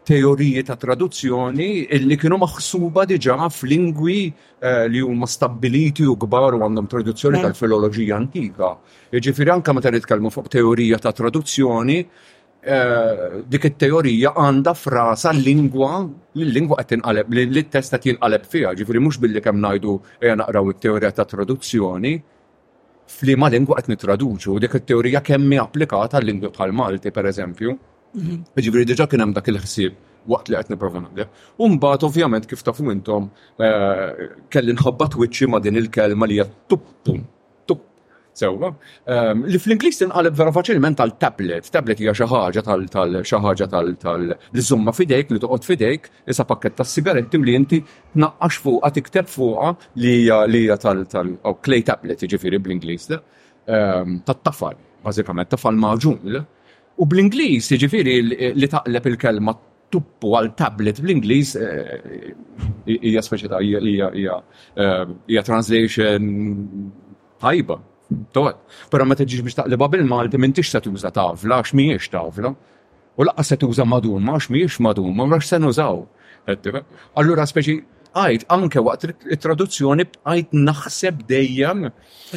teoriji 0.04 0.62
ta' 0.68 0.76
traduzzjoni 0.78 1.68
illi 1.96 2.16
kienu 2.20 2.36
maħsuba 2.38 3.06
diġa 3.10 3.38
f'lingwi 3.48 4.16
eh, 4.28 4.86
li 4.92 5.00
huma 5.00 5.26
stabiliti 5.26 6.04
u 6.06 6.14
kbar 6.20 6.58
u 6.58 6.60
għandhom 6.66 6.90
traduzzjoni 6.92 7.40
tal-filoloġija 7.42 8.18
antika. 8.20 8.74
Jiġifieri 9.16 9.54
anke 9.56 9.74
meta 9.74 9.92
nitkellmu 9.94 10.30
fuq 10.34 10.50
teorija 10.52 10.98
ta' 11.02 11.12
traduzzjoni, 11.16 11.96
eh, 12.04 13.24
dik 13.48 13.70
it-teorija 13.70 14.34
għandha 14.42 14.76
frasa 14.76 15.32
lingwa 15.32 16.02
l-lingwa 16.04 16.78
qed 16.82 16.92
tinqaleb, 16.98 17.32
li 17.40 17.64
t-test 17.64 17.96
qed 17.96 18.12
jinqaleb 18.12 18.46
fiha, 18.54 18.74
ġifieri 18.76 19.00
mhux 19.06 19.18
billi 19.24 19.40
kemm 19.40 19.64
ngħidu 19.64 19.98
ejja 20.20 20.36
naqraw 20.42 20.70
it-teorija 20.74 21.14
ta' 21.16 21.28
traduzzjoni, 21.32 22.14
f'liema 23.14 23.48
lingwa 23.52 23.80
qed 23.80 23.90
nitraduċu, 23.94 24.60
dik 24.64 24.78
it-teorija 24.82 25.24
kemm 25.24 25.56
applikata 25.64 26.20
l-lingwa 26.20 26.52
bħal 26.56 26.76
Malti, 26.76 27.12
per 27.14 27.32
eżempju. 27.32 27.78
Mhm. 28.14 28.42
Ġifiri 28.62 28.86
diġa 28.90 29.06
kien 29.10 29.22
hemm 29.24 29.32
dak 29.34 29.48
il-ħsieb 29.50 29.94
waqt 30.32 30.50
li 30.52 30.56
qed 30.58 30.76
provan 30.80 31.06
naqleb. 31.08 31.30
U 31.60 31.66
mbagħad 31.74 32.04
ovvjament 32.08 32.46
kif 32.48 32.62
tafu 32.66 32.86
intom 32.92 33.26
eh, 33.60 34.28
kelli 34.54 34.74
nħobbat 34.76 35.14
twitchi 35.16 35.48
ma' 35.50 35.60
din 35.60 35.80
il-kelma 35.82 36.28
li 36.30 36.40
hija 36.40 36.50
Sewa, 38.34 38.66
ehm, 39.06 39.44
Li 39.46 39.58
fl 39.62 39.72
inglis 39.76 40.00
tinqalib 40.00 40.34
vera 40.34 40.50
faċilment 40.50 40.96
tal-tablet. 40.98 41.68
Tablet 41.70 42.00
hija 42.02 42.14
xi 42.18 42.26
ħaġa 42.26 42.64
tal-xi 42.66 43.38
ħaġa 43.44 43.68
tal 43.70 44.32
żumma 44.58 44.90
fidejk 44.90 45.30
li 45.30 45.38
toqgħod 45.44 45.62
fidejk 45.68 46.08
issa 46.32 46.42
pakket 46.44 46.74
tas-sigaretti 46.80 47.38
li 47.38 47.54
inti 47.54 47.78
tnaqqax 47.84 48.58
fuqha 48.64 48.90
tikteb 48.96 49.30
fuqha 49.30 49.68
li 50.02 50.16
hija 50.64 50.76
tal 50.82 51.04
clay 51.62 51.86
tablet 51.86 52.26
jiġifieri 52.26 52.58
bl-Ingliż. 52.58 53.06
Ehm, 53.70 54.18
tat-tafal, 54.26 54.74
bażikament 55.06 55.50
tafal 55.54 55.78
maġun. 55.78 56.18
U 57.02 57.06
bl-Inglis, 57.10 57.66
jiġifieri 57.74 58.12
li 58.54 58.68
taqleb 58.70 59.08
il-kelma 59.10 59.54
tuppu 59.90 60.30
għal 60.38 60.52
tablet 60.58 61.00
bl-Inglis 61.02 61.54
eh, 61.58 62.36
hija 62.86 63.22
speċjetà 63.26 63.58
hija 63.64 64.36
eh, 64.36 65.40
translation 65.40 66.22
tajba. 67.42 67.80
Tot, 68.36 68.58
però 68.92 69.06
ma 69.08 69.16
tiġix 69.18 69.42
biex 69.42 69.56
taqleba 69.58 69.88
bil-Malti 69.90 70.38
m'intix 70.38 70.70
se 70.70 70.80
tuża 70.84 71.10
tavla 71.14 71.62
għax 71.62 71.72
mhijiex 71.74 72.12
tavla. 72.12 72.52
U 73.16 73.26
laqqa 73.26 73.46
se 73.46 73.56
tuża 73.58 73.86
madun, 73.88 74.22
ma 74.22 74.36
għax 74.38 74.50
mhijiex 74.54 74.78
madum, 74.86 75.10
ma 75.18 75.26
għax 75.34 75.50
se 75.50 75.58
nużaw. 75.62 76.02
Allura 77.18 77.46
speċi 77.48 77.78
għajt 78.14 78.44
anke 78.54 78.82
waqt 78.84 79.06
it-traduzzjoni 79.36 80.04
għajt 80.26 80.52
naħseb 80.68 81.22
dejjem. 81.30 81.80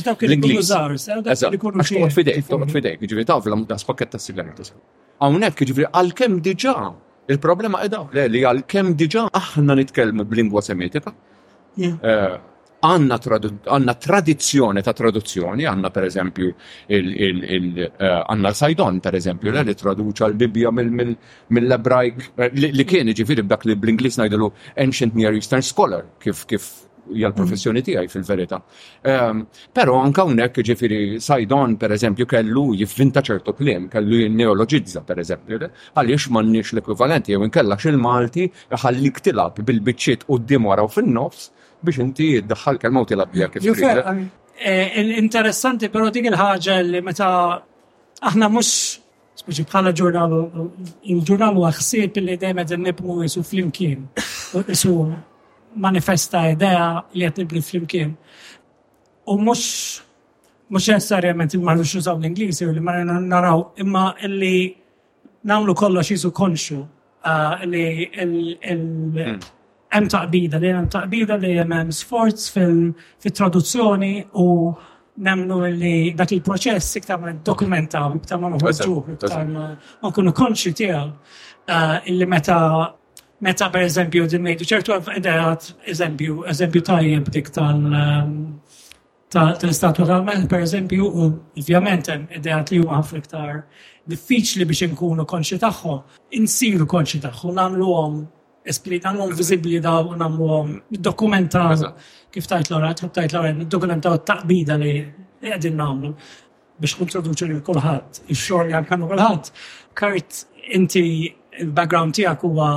Dawk 0.07 0.25
il 0.25 0.37
jiġifieri 0.41 2.37
l 2.43 3.65
da 3.67 3.77
spakket 3.81 4.15
Hawnhekk 5.17 5.61
jiġifieri 5.65 5.89
għalkemm 5.97 6.35
diġà 6.45 6.73
il-problema 7.33 7.79
qiegħda 7.81 8.27
li 8.33 8.43
għalkemm 8.45 8.91
diġà 9.01 9.23
aħna 9.41 9.79
nitkellmu 9.79 10.27
b'lingwa 10.29 10.61
semitika. 10.61 11.09
Eh, 11.73 12.35
għanna 12.83 13.95
tradizzjoni 13.97 14.83
ta' 14.85 14.93
traduzzjoni, 14.93 15.65
għanna 15.65 15.89
per 15.91 16.05
eżempju 16.05 16.51
għanna 16.89 18.49
eh, 18.49 18.53
Sajdon 18.61 18.99
per 19.01 19.17
eżempju, 19.17 19.51
mm. 19.51 19.67
li 19.67 19.73
traduċa 19.77 20.27
l-Bibja 20.29 20.71
mill-Ebrajk, 20.77 22.27
eh, 22.37 22.51
li 22.77 22.85
kien 22.85 23.09
ġifiri 23.09 23.43
b'dak 23.47 23.65
li 23.65 23.75
bl-Inglis 23.77 24.19
najdalu 24.21 24.51
Ancient 24.83 25.15
Near 25.17 25.33
Eastern 25.39 25.61
Scholar, 25.65 26.05
kif 26.21 26.45
kif 26.45 26.69
jgħal 27.07 27.31
professjoni 27.33 27.79
mm. 27.79 27.85
tijaj 27.87 28.07
fil-verita. 28.11 28.57
Ehm, 29.07 29.45
Pero 29.73 29.93
anka 29.95 30.25
unnek 30.27 30.57
ġifiri 30.59 31.21
Sajdon 31.23 31.77
per 31.79 31.93
eżempju 31.95 32.25
kellu 32.27 32.73
jivvinta 32.75 33.21
ċertu 33.23 33.53
klim, 33.55 33.87
kellu 33.89 34.19
jinneologizza 34.25 35.05
per 35.07 35.23
eżempju, 35.23 35.61
għaliex 35.95 36.29
mannix 36.35 36.73
l-ekvivalenti, 36.75 37.31
jew 37.31 37.45
inkellax 37.47 37.87
il-Malti, 37.93 38.49
għalli 38.75 39.13
ktilab 39.21 39.63
bil-bicċiet 39.63 40.27
u 40.27 40.37
d-dim 40.37 40.67
waraw 40.67 40.91
fin-nofs, 40.91 41.47
biex 41.81 42.01
inti 42.01 42.29
id-daħħal 42.41 42.79
kelma 42.81 43.01
u 43.03 43.09
tilab 43.09 43.31
bija 43.33 43.47
kif. 43.53 43.67
Eh? 43.67 44.13
Eh, 44.57 45.01
interessanti, 45.21 45.89
pero 45.93 46.09
dik 46.13 46.31
il-ħagġa 46.31 46.77
li 46.93 47.01
meta 47.05 47.27
aħna 48.31 48.49
mux 48.53 49.03
Spiċi 49.37 49.67
bħala 49.69 49.91
ġurnal, 49.93 50.31
il-ġurnal 51.13 51.57
u 51.61 51.65
pilli 51.69 52.35
d 52.35 52.39
dejjem 52.41 52.61
d 52.65 52.77
nibnu 52.87 53.19
jisu 53.21 53.43
flimkien, 53.45 54.07
jisu 54.67 54.93
manifesta 55.77 56.41
idea 56.49 57.03
li 57.13 57.27
qed 57.27 57.37
nibnu 57.43 57.61
flimkien. 57.61 58.15
U 59.29 59.37
mux, 59.37 60.01
mhux 60.69 60.87
necessarjament 60.89 61.53
ma 61.61 61.75
nux 61.77 61.93
użaw 61.99 62.17
l 62.17 62.25
inglisi 62.25 62.65
u 62.65 62.73
li 62.73 62.79
ma 62.81 62.97
naraw, 63.05 63.61
imma 63.77 64.15
illi 64.25 64.73
namlu 65.43 65.75
kollox 65.75 66.09
jisu 66.15 66.31
konxu 66.33 66.81
ah, 67.21 67.61
li 67.63 68.09
hmm 68.17 69.37
hemm 69.93 70.07
taqbida 70.09 70.57
li 70.61 70.69
hemm 70.75 70.87
taqbida 70.95 71.35
li 71.41 71.51
hemm 71.57 71.89
sforz 71.99 72.41
fil-traduzzjoni 72.55 74.15
u 74.43 74.45
nemmnu 75.29 75.57
li 75.81 75.97
dak 76.17 76.29
il-proċess 76.35 76.87
iktar 76.99 77.17
ma 77.21 77.27
dokumentaw, 77.49 78.07
iktar 78.19 78.37
ma 78.41 78.47
nħuġu, 78.53 78.95
iktar 79.15 79.45
ma 79.49 79.63
nkunu 80.05 80.31
konxi 80.37 80.71
tiegħu. 80.77 81.07
Eh, 81.67 81.95
illi 82.11 82.25
meta 82.29 82.57
meta 83.41 83.69
per 83.73 83.81
eżempju 83.85 84.27
din 84.31 84.43
ngħidu 84.45 84.63
ċertu 84.67 84.89
ideat 85.19 85.61
eżempju 85.91 86.33
eżempju 86.53 86.81
tajjeb 86.87 87.23
dik 87.33 87.47
tal-istatwa 87.53 90.05
tal 90.07 90.47
per 90.49 90.61
eżempju, 90.63 91.03
u 91.05 91.07
ovvjament 91.23 92.03
hemm 92.11 92.25
ideat 92.39 92.65
li 92.71 92.79
huma 92.83 92.97
ħafna 93.01 93.17
iktar 93.23 93.53
diffiċli 94.07 94.63
biex 94.67 94.81
inkunu 94.91 95.23
konxi 95.27 95.55
tagħhom, 95.63 95.99
insiru 96.39 96.85
konxi 96.89 97.17
tagħhom, 97.25 97.51
nagħmluhom 97.59 98.13
esplit 98.69 99.05
għamlu 99.07 99.27
viżibli 99.37 99.79
da 99.83 99.97
u 100.03 100.15
namlu 100.19 100.47
um, 100.59 100.73
dokumenta 100.91 101.65
kif 102.33 102.47
tajt 102.49 102.71
l 102.71 102.77
għara 102.77 102.93
kif 102.99 103.13
tajt 103.15 103.33
l 103.35 103.39
għara 103.41 103.67
dokumenta 103.71 104.13
u 104.17 104.21
taqbida 104.29 104.77
li 104.81 104.91
għedin 105.53 105.77
namlu 105.79 106.11
biex 106.77 106.97
introduċi 107.01 107.47
li 107.49 107.59
kullħat, 107.65 108.19
il-xor 108.29 108.67
li 108.67 108.75
għankannu 108.77 109.07
kullħat, 109.09 109.47
kart 109.97 110.43
inti 110.77 111.01
il-background 111.57 112.13
tijak 112.19 112.43
huwa 112.45 112.67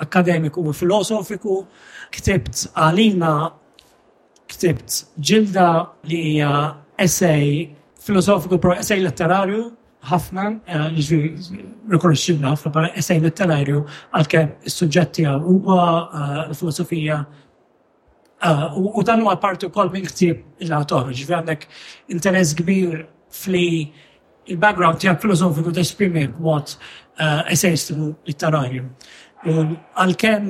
akademiku 0.00 0.62
u 0.70 0.72
filosofiku, 0.72 1.58
ktibt 2.16 2.62
għalina, 2.72 3.34
ktibt 4.48 5.02
ġilda 5.20 5.66
li 6.08 6.22
hija 6.30 6.52
essay 7.04 7.66
filosofiku 8.00 8.56
pro 8.62 8.78
essay 8.80 9.02
letterarju 9.04 9.66
ħafna 10.08 10.44
eh, 10.66 10.98
rikonoxxibna 11.90 12.54
ħafna 12.54 12.72
bħala 12.72 12.90
essej 12.96 13.20
litterarju 13.20 13.80
għalkemm 14.16 14.68
is-suġġetti 14.70 15.26
għal 15.28 15.42
huwa 15.44 15.80
eh, 15.94 16.54
filosofija 16.56 17.18
eh, 17.20 18.76
u 18.80 19.02
dan 19.04 19.24
huwa 19.24 19.36
parti 19.42 19.68
wkoll 19.68 19.92
minn 19.92 20.08
ktieb 20.08 20.44
il-ħator, 20.64 21.12
ġifi 21.18 21.36
għandek 21.36 21.66
interess 22.16 22.56
kbir 22.58 23.02
fli 23.32 23.66
il-background 24.50 25.02
tiegħek 25.04 25.20
filosofiku 25.22 25.72
tesprimi 25.76 26.24
b'mod 26.32 26.72
essejstiku 27.52 28.06
litterarju. 28.26 28.86
Għalkemm 29.46 30.48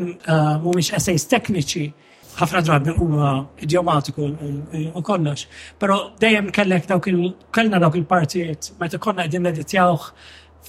mhumiex 0.62 0.92
essays 0.96 1.24
tekniċi, 1.28 1.88
ħafna 2.38 2.60
drabi 2.64 2.94
huwa 2.98 3.30
idiomatiku 3.62 4.28
u 5.00 5.02
kollox. 5.06 5.46
Pero 5.80 5.98
dejjem 6.22 6.50
kellek 6.54 6.86
dawk 6.90 7.08
il 7.10 7.20
kellna 7.54 7.80
dawk 7.82 7.98
il-partijiet, 8.00 8.72
meta 8.80 8.98
konna 8.98 9.24
qegħdin 9.26 9.46
neditjawh 9.48 10.06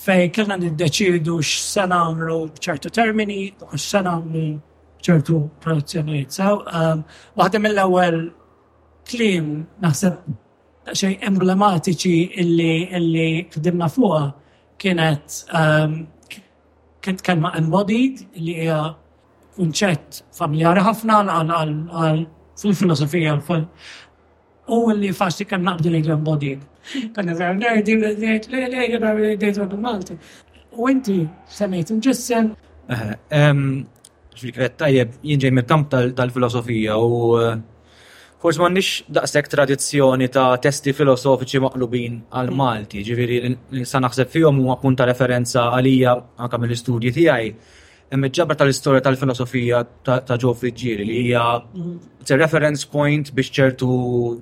fej 0.02 0.30
kellna 0.36 0.58
niddeċidu 0.60 1.40
x-sena 1.44 2.02
għamlu 2.10 2.40
ċertu 2.64 2.90
termini 2.96 3.40
x-sena 3.60 4.18
għamlu 4.18 4.46
ċertu 5.06 5.42
produzzjonijiet. 5.64 6.32
So, 6.38 6.62
um, 6.68 7.04
waħda 7.40 7.60
mill-ewwel 7.62 8.22
klim 9.10 9.66
naħseb 9.82 10.94
xej 10.98 11.20
emblematiċi 11.28 12.20
illi 12.42 12.74
illi 12.98 13.30
kdimna 13.54 13.88
fuqa 13.92 14.24
kienet 14.82 15.44
um, 15.58 16.00
kent 17.06 17.22
kelma 17.26 17.52
embodied 17.58 18.24
li 18.38 18.56
hija 18.64 18.82
kunċett 19.56 20.22
familjari 20.36 20.84
ħafna 20.86 21.20
għal 21.30 22.22
fil-filosofija 22.62 23.36
għal 23.36 23.64
u 24.72 24.82
li 24.96 25.12
faċti 25.12 25.48
kan 25.50 25.66
naqdu 25.66 25.92
li 25.92 26.04
għan 26.08 26.24
bodik. 26.26 26.60
Kan 27.16 27.30
zaħar 27.36 27.58
nerdi, 27.60 27.96
nerdi, 28.02 28.96
nerdi, 29.02 30.18
U 30.72 30.88
inti 30.88 31.16
semmejt 31.52 31.90
inġessen. 31.92 32.54
Ġvikret 34.32 34.78
tajjeb, 34.80 35.18
jinġej 35.24 35.52
mittam 35.54 35.84
tal-filosofija 35.92 36.96
u 36.98 37.18
Forse 38.42 38.58
ma 38.58 38.72
nix 38.74 39.04
daqsek 39.06 39.52
tradizjoni 39.54 40.26
ta' 40.34 40.58
testi 40.58 40.96
filosofiċi 40.98 41.60
maqlubin 41.62 42.16
għal-Malti, 42.34 43.04
ġiviri, 43.06 43.52
sa' 43.86 44.00
naħseb 44.02 44.32
fihom 44.34 44.58
u 44.64 44.72
appunta 44.74 45.06
referenza 45.06 45.68
għalija 45.76 46.16
anka 46.42 46.58
mill-istudji 46.64 47.12
tiegħi 47.20 47.52
imġabra 48.16 48.56
tal-istorja 48.60 49.02
tal-filosofija 49.06 49.82
ta' 50.04 50.38
Ġofri 50.42 50.72
Ġiri 50.76 51.06
li 51.08 51.20
hija 51.28 51.44
mhm. 51.64 51.94
reference 52.42 52.86
point 52.92 53.32
biex 53.36 53.52
ċertu 53.56 53.90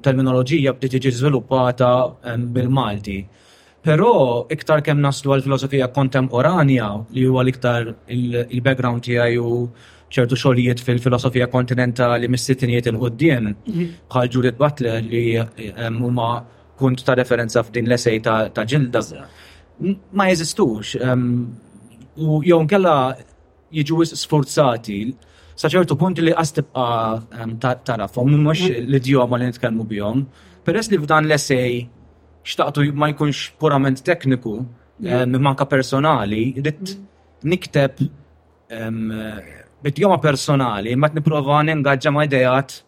terminoloġija 0.06 0.74
bdiet 0.78 0.96
tiġi 0.96 1.12
żviluppata 1.20 1.92
ehm, 2.32 2.48
bil-Malti. 2.56 3.20
Però 3.86 4.46
iktar 4.52 4.82
kemm 4.84 5.00
naslu 5.04 5.34
għal-filosofija 5.36 5.88
kontemporanja 5.96 6.90
li 7.16 7.24
huwa 7.30 7.44
l-iktar 7.46 7.94
il-background 8.10 9.06
tiegħi 9.06 9.38
u 9.40 9.62
ċertu 10.10 10.36
xogħlijiet 10.36 10.82
fil-filosofija 10.84 11.48
kontinentali 11.54 12.28
mis-sittinijiet 12.28 12.90
il-qudiem 12.92 13.52
mhm. 13.68 13.94
bħal 14.10 14.30
Judith 14.34 14.58
Butler 14.58 15.04
li 15.06 15.24
ehm, 15.38 16.02
huma 16.04 16.32
punt 16.80 17.06
ta' 17.06 17.14
referenza 17.22 17.62
f'din 17.64 17.86
l-essej 17.90 18.22
ta' 18.24 18.66
ġilda. 18.74 19.02
Ma 20.18 20.26
jeżistux. 20.34 20.96
Ehm, 21.06 21.34
u 22.20 22.42
jew 22.44 22.58
kella 22.68 22.94
jiġu 23.72 24.04
sforzati 24.16 25.00
saċertu 25.60 25.98
punt 26.00 26.20
li 26.24 26.32
għas 26.32 26.54
tibqa 26.58 26.88
tarafhom, 27.84 28.32
mhux 28.32 28.62
mm. 28.66 28.88
l-idjoma 28.90 29.40
li 29.42 29.50
nitkellmu 29.50 29.84
bjom, 29.88 30.26
Peress 30.64 30.90
li 30.92 30.98
f'dan 31.00 31.26
l-essej 31.28 31.82
xtaqtu 32.48 32.92
ma 32.94 33.10
jkunx 33.12 33.50
purament 33.60 34.00
tekniku, 34.06 34.60
mm. 35.04 35.36
manka 35.44 35.66
personali, 35.68 36.54
rrit 36.60 36.94
mm. 36.96 37.10
nikteb 37.44 38.00
bit 39.84 40.00
personali, 40.24 40.96
ma 40.96 41.10
t-niprofa 41.12 41.62
ningaġġa 41.68 42.12
ma 42.16 42.24
idejat 42.28 42.80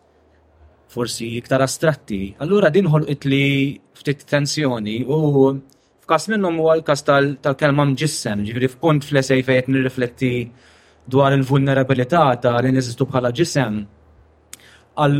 forsi 0.92 1.38
iktar 1.40 1.62
astratti. 1.64 2.36
Allura 2.44 2.72
dinħol 2.72 3.06
itli 3.14 3.44
ftit 4.00 4.24
tensjoni 4.28 5.02
u 5.08 5.52
f'kas 6.04 6.28
minnhom 6.32 6.58
huwa 6.60 6.78
l-kas 6.80 7.04
tal-kelma 7.08 7.86
mġissem, 7.92 8.44
ġifri 8.48 8.68
f'punt 8.76 9.08
fl-essej 9.08 9.44
fejt 9.48 9.70
nirrifletti 9.72 10.34
dwar 11.10 11.34
il-vulnerabilità 11.34 12.36
ta' 12.42 12.60
li 12.62 12.72
nizistu 12.72 13.06
bħala 13.10 13.32
ġisem. 13.36 13.82
Għal 14.98 15.16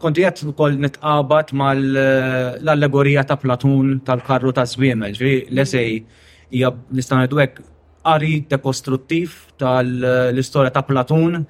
konti 0.00 0.20
jett 0.24 0.42
ukoll 0.48 0.78
nitqabat 0.80 1.52
mal-allegorija 1.56 3.22
eh, 3.24 3.28
ta' 3.28 3.36
Platun 3.40 4.00
tal-karru 4.04 4.52
ta' 4.52 4.66
Zwiemel 4.68 5.12
ġri 5.16 5.34
l-esej 5.50 6.06
hija 6.50 6.70
nistan 6.92 7.24
hekk 7.24 7.60
qari 8.06 8.46
dekostruttiv 8.48 9.34
tal-istorja 9.58 10.70
ta' 10.72 10.82
Platun 10.88 11.44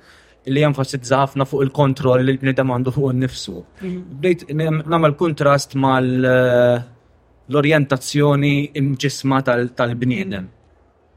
li 0.46 0.62
jenfasizza 0.62 1.24
ħafna 1.24 1.44
fuq 1.48 1.62
il-kontroll 1.66 2.22
li 2.24 2.32
l-bnidem 2.36 2.70
għandu 2.74 2.92
fuq 2.94 3.10
il-nifsu. 3.14 3.56
Mhm. 3.82 4.02
Bdejt 4.20 4.46
namal 4.86 5.14
kontrast 5.18 5.74
mal 5.78 6.06
eh, 6.06 6.84
l-orientazzjoni 7.50 8.54
imġisma 8.78 9.40
tal-bniedem. 9.46 10.54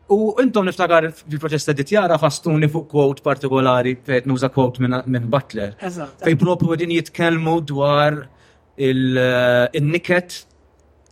U 0.09 0.33
intom 0.41 0.65
niftakar 0.65 1.05
fil-proċess 1.13 1.67
ta' 1.69 1.75
dittjara 1.77 2.15
fastuni 2.21 2.65
fuq 2.73 2.87
quote 2.89 3.21
partikolari 3.25 3.91
fejt 4.05 4.25
nuża 4.29 4.49
quote 4.55 4.81
minn 4.81 5.25
Butler. 5.29 5.75
Fej 6.23 6.35
propru 6.43 6.75
din 6.81 6.89
jitkellmu 6.95 7.59
dwar 7.71 8.15
il-niket 8.81 10.31
eh, 10.33 10.39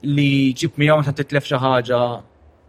li 0.10 0.32
ġib 0.58 0.82
miegħu 0.82 1.06
ta' 1.06 1.14
titlef 1.20 1.46
xi 1.52 1.60
ħaġa 1.62 2.00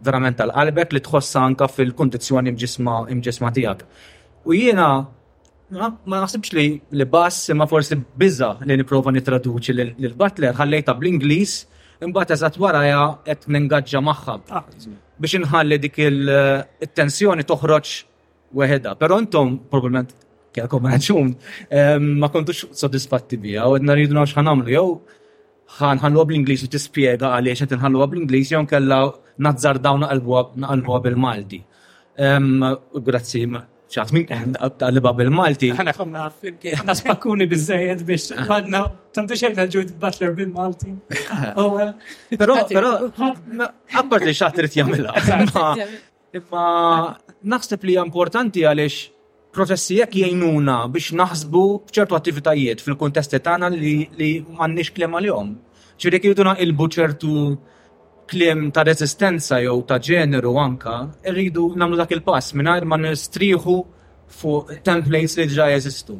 verament 0.05 0.37
tal-qalbek 0.37 0.93
li 0.93 1.01
tħoss 1.09 1.33
anka 1.41 1.67
fil 1.71 1.95
kondizjoni 1.97 2.53
imġisma 2.53 3.51
tiegħek. 3.57 3.81
U 4.45 4.53
jiena 4.53 4.89
ma 5.71 6.19
naħsibx 6.19 6.53
li 6.59 6.67
li 6.93 7.05
bass 7.09 7.49
imma 7.53 7.65
forsi 7.69 7.97
biża 8.03 8.53
li 8.67 8.77
nipprova 8.77 9.15
nitraduċi 9.15 9.77
l 9.81 10.15
Butler 10.23 10.53
ħallejta 10.61 10.93
bl-Ingliż 10.93 11.57
imbagħad 12.07 12.31
eżatt 12.35 12.59
waraja 12.63 12.99
qed 13.25 13.45
ningaġġa 13.55 14.01
magħha 14.05 14.35
ah, 14.57 14.63
biex 15.21 15.39
inħalli 15.39 15.79
dik 15.83 15.97
il-tensjoni 16.07 17.43
eh, 17.43 17.47
toħroġ 17.51 17.91
weħeda. 18.55 18.95
Però 18.99 19.19
intom 19.21 19.57
probablement 19.71 20.13
kellkom 20.55 20.87
raġun 20.89 21.33
ma 22.23 22.29
kontux 22.33 22.63
soddisfatti 22.73 23.37
biha 23.37 23.67
u 23.69 23.75
qedna 23.77 23.97
rridu 23.97 24.15
nafx 24.17 24.37
ħanamlu 24.39 24.73
jew 24.73 24.85
ħanħallu 25.79 26.23
bl 26.31 26.39
ingliż 26.39 26.65
u 26.65 26.69
tispjega 26.77 27.33
għaliex 27.37 27.65
qed 27.67 27.75
inħallu 27.79 28.07
bl 28.09 28.23
ingliż 28.23 28.55
jew 28.55 28.63
nkella 28.63 29.01
nazzar 29.47 29.77
dawn 29.83 30.07
bil-Malti. 30.87 31.65
Grazzi, 32.19 33.45
ċat 33.89 34.11
min 34.13 34.27
bab 35.01 35.17
bil-Malti. 35.17 35.71
ħana 35.73 35.93
xomna 35.97 36.25
għaffin, 36.27 36.57
għana 36.81 36.95
spakkuni 36.99 37.47
bizzejed 37.49 38.03
biex 38.05 38.33
għadna, 38.45 38.81
tamtu 39.17 39.37
xejna 39.39 39.65
ġud 39.73 39.95
Butler 40.01 40.35
bil-Malti. 40.37 40.93
Pero, 42.41 42.57
pero, 42.69 42.91
għabbar 43.13 44.27
li 44.27 44.35
xaħt 44.41 44.61
rrit 44.63 44.77
jamela. 44.77 45.15
Imma 46.33 46.65
naħseb 47.55 47.87
li 47.89 47.97
importanti 48.01 48.65
għalix 48.69 49.07
jek 49.89 50.13
jgħinuna 50.13 50.75
biex 50.93 51.15
naħsbu 51.17 51.65
ċertu 51.89 52.17
attivitajiet 52.19 52.85
fil-kontesti 52.85 53.41
tagħna 53.41 53.71
li 53.73 53.95
m'għandniex 54.45 54.93
klema 54.99 55.21
li 55.23 55.33
għom. 55.33 55.55
ċirek 55.99 56.29
jiduna 56.29 56.53
il-buċertu 56.61 57.57
Klim 58.29 58.69
ta' 58.71 58.83
resistenza 58.85 59.57
jew 59.63 59.79
ta' 59.89 59.97
ġeneru 60.05 60.51
anka, 60.61 60.97
irridu 61.29 61.63
namlu 61.81 61.97
dak 61.97 62.11
il-pass 62.13 62.51
mingħajr 62.59 62.85
ma 62.91 62.97
nistriħu 63.01 63.73
fuq 64.41 64.73
templates 64.85 65.37
li 65.39 65.47
ġa 65.55 65.65
jeżistu. 65.71 66.17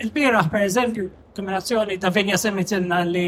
Il-biraħ, 0.00 0.46
per 0.54 0.64
eżempju, 0.64 1.10
kombinazzjoni 1.36 1.98
ta' 2.00 2.12
Venja 2.16 2.38
semmitilna 2.40 3.02
li 3.10 3.26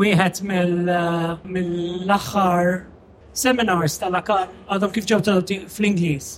wieħed 0.00 0.40
eh, 0.40 1.36
mill-axar 1.56 2.72
seminars 3.36 4.00
tal-akar 4.00 4.48
għadhom 4.64 4.96
kif 4.96 5.10
ġew 5.12 5.20
tagħti 5.28 5.60
fl 5.68 5.88
inglis 5.90 6.32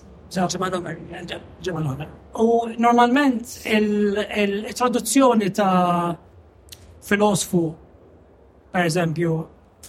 U 2.35 2.49
normalment 2.83 3.53
il-traduzzjoni 3.79 5.49
ta' 5.57 6.17
filosofu, 7.07 7.63
per 8.73 8.91
eżempju, 8.91 9.37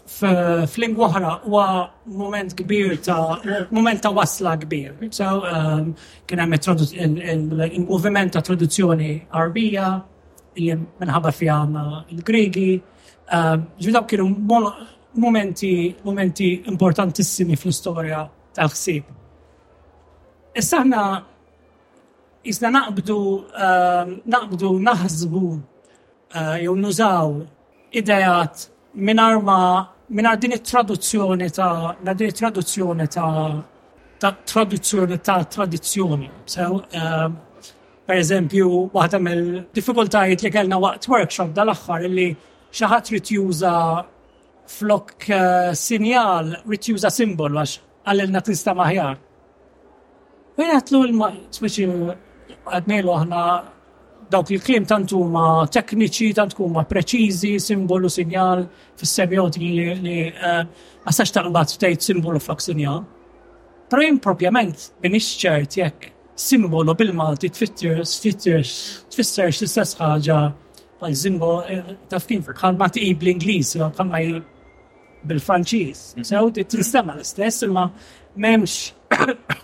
f'lingwa 0.06 1.08
oħra 1.08 1.32
huwa 1.46 1.66
moment 2.18 2.54
kbir 2.58 2.98
ta' 3.06 3.68
moment 3.74 4.02
ta' 4.04 4.12
wasla 4.16 4.58
kbir. 4.62 4.94
So 5.12 5.44
um, 5.46 5.94
kien 6.28 6.40
hemm 6.42 6.54
il-moviment 6.54 8.34
ta' 8.34 8.42
traduzzjoni 8.46 9.14
Arbija 9.32 9.98
li 10.58 10.72
minħabba 10.74 11.32
fiha 11.34 12.04
il-Gregi. 12.16 12.70
Um, 13.34 13.66
Ġbida 13.80 14.04
kienu 14.08 14.28
momenti 15.18 15.72
momenti 16.04 16.52
importantissimi 16.70 17.58
fl-istorja 17.58 18.22
tal-ħsieb. 18.56 19.16
Issa 20.58 20.80
ħna 20.86 22.72
naqbdu 22.74 23.18
um, 23.52 24.16
naqbdu 24.26 24.72
naħsbu 24.80 25.42
uh, 25.52 26.58
jew 26.62 26.76
nużaw 26.80 27.38
idejat 27.98 28.68
minar 29.06 29.42
ma 29.44 29.86
minar 30.10 30.36
din 30.42 30.52
it-traduzzjoni 30.58 31.50
ta' 31.58 31.96
na 32.04 32.14
din 32.14 32.28
it-traduzzjoni 32.30 33.08
ta' 33.16 33.64
ta' 34.20 34.36
traduzzjoni 34.52 35.18
ta' 35.24 35.44
tradizzjoni. 35.56 36.30
So, 36.46 36.84
um, 37.00 37.30
per 38.08 38.16
eżempju, 38.24 38.68
waħda 38.96 39.20
mill-diffikultajiet 39.26 40.42
li 40.46 40.52
kellna 40.56 40.78
waqt 40.86 41.08
workshop 41.14 41.50
dal-axħar 41.58 42.02
illi 42.08 42.28
xaħat 42.78 43.12
ritjuża 43.16 43.74
flok 44.78 45.10
uh, 45.12 45.74
sinjal, 45.86 46.56
ritjuża 46.72 47.10
simbol 47.20 47.54
għax 47.62 47.78
għallilna 48.08 48.42
tista 48.50 48.74
maħjar. 48.74 49.20
Għinatlu 50.58 51.04
l-ma, 51.06 51.30
għadnilu 52.66 53.16
għahna 53.16 53.44
dawk 54.30 54.52
il-klim 54.52 54.86
tant 54.88 55.08
huma 55.16 55.46
tekniċi, 55.72 56.34
tant 56.38 56.54
huma 56.60 56.84
preċiżi, 56.90 57.54
simbolu, 57.64 58.10
sinjal, 58.12 58.66
fis-semjoti 59.00 59.64
li 59.64 60.26
għasax 60.28 61.30
eh, 61.32 61.36
taqbad 61.38 61.72
tgħid 61.78 62.06
simbolu 62.10 62.42
flok 62.44 62.64
sinjal. 62.66 63.04
Però 63.88 64.04
jien 64.04 64.20
propjament 64.24 64.90
minix 65.04 65.30
ċert 65.40 65.78
jekk 65.80 66.10
simbolu 66.38 66.96
bil-Malti 67.00 67.52
tfitter, 67.56 68.02
tfitter, 68.04 68.66
tfisser 69.12 69.54
x'istess 69.56 69.96
ħaġa 70.02 70.40
bħal 71.00 71.16
simbolu 71.16 71.64
eh, 71.72 71.94
taf 72.12 72.28
kien 72.28 72.44
bħal 72.46 72.78
ma 72.82 72.90
tiqi 72.92 73.14
bl-Ingliż, 73.22 73.78
eh, 73.78 73.86
bħal 73.96 74.10
ma 74.12 74.22
bil-Franċiż. 75.28 76.04
Mhm. 76.20 76.28
Sew 76.28 76.52
tinstema 76.76 77.16
l-istess 77.16 77.64
imma 77.70 77.88
m'hemmx 78.36 79.08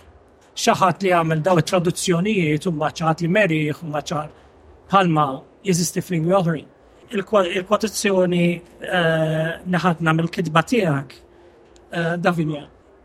xaħat 0.64 1.04
li 1.04 1.12
għamil 1.18 1.42
daw 1.44 1.60
traduzzjonijiet 1.60 2.64
u 2.70 2.74
maċħat 2.80 3.22
li 3.22 3.28
meriħ 3.30 3.84
u 3.84 3.90
maċħat 3.92 4.40
palma 4.92 5.26
jeżisti 5.64 6.00
fil 6.04 6.16
lingwi 6.18 6.32
oħri. 6.36 6.64
Il-kwotazzjoni 7.14 8.44
eh, 8.50 9.62
naħadna 9.74 10.14
mill-kidba 10.18 10.62
tijak, 10.66 11.10
eh, 11.92 12.16
Davinja 12.18 12.64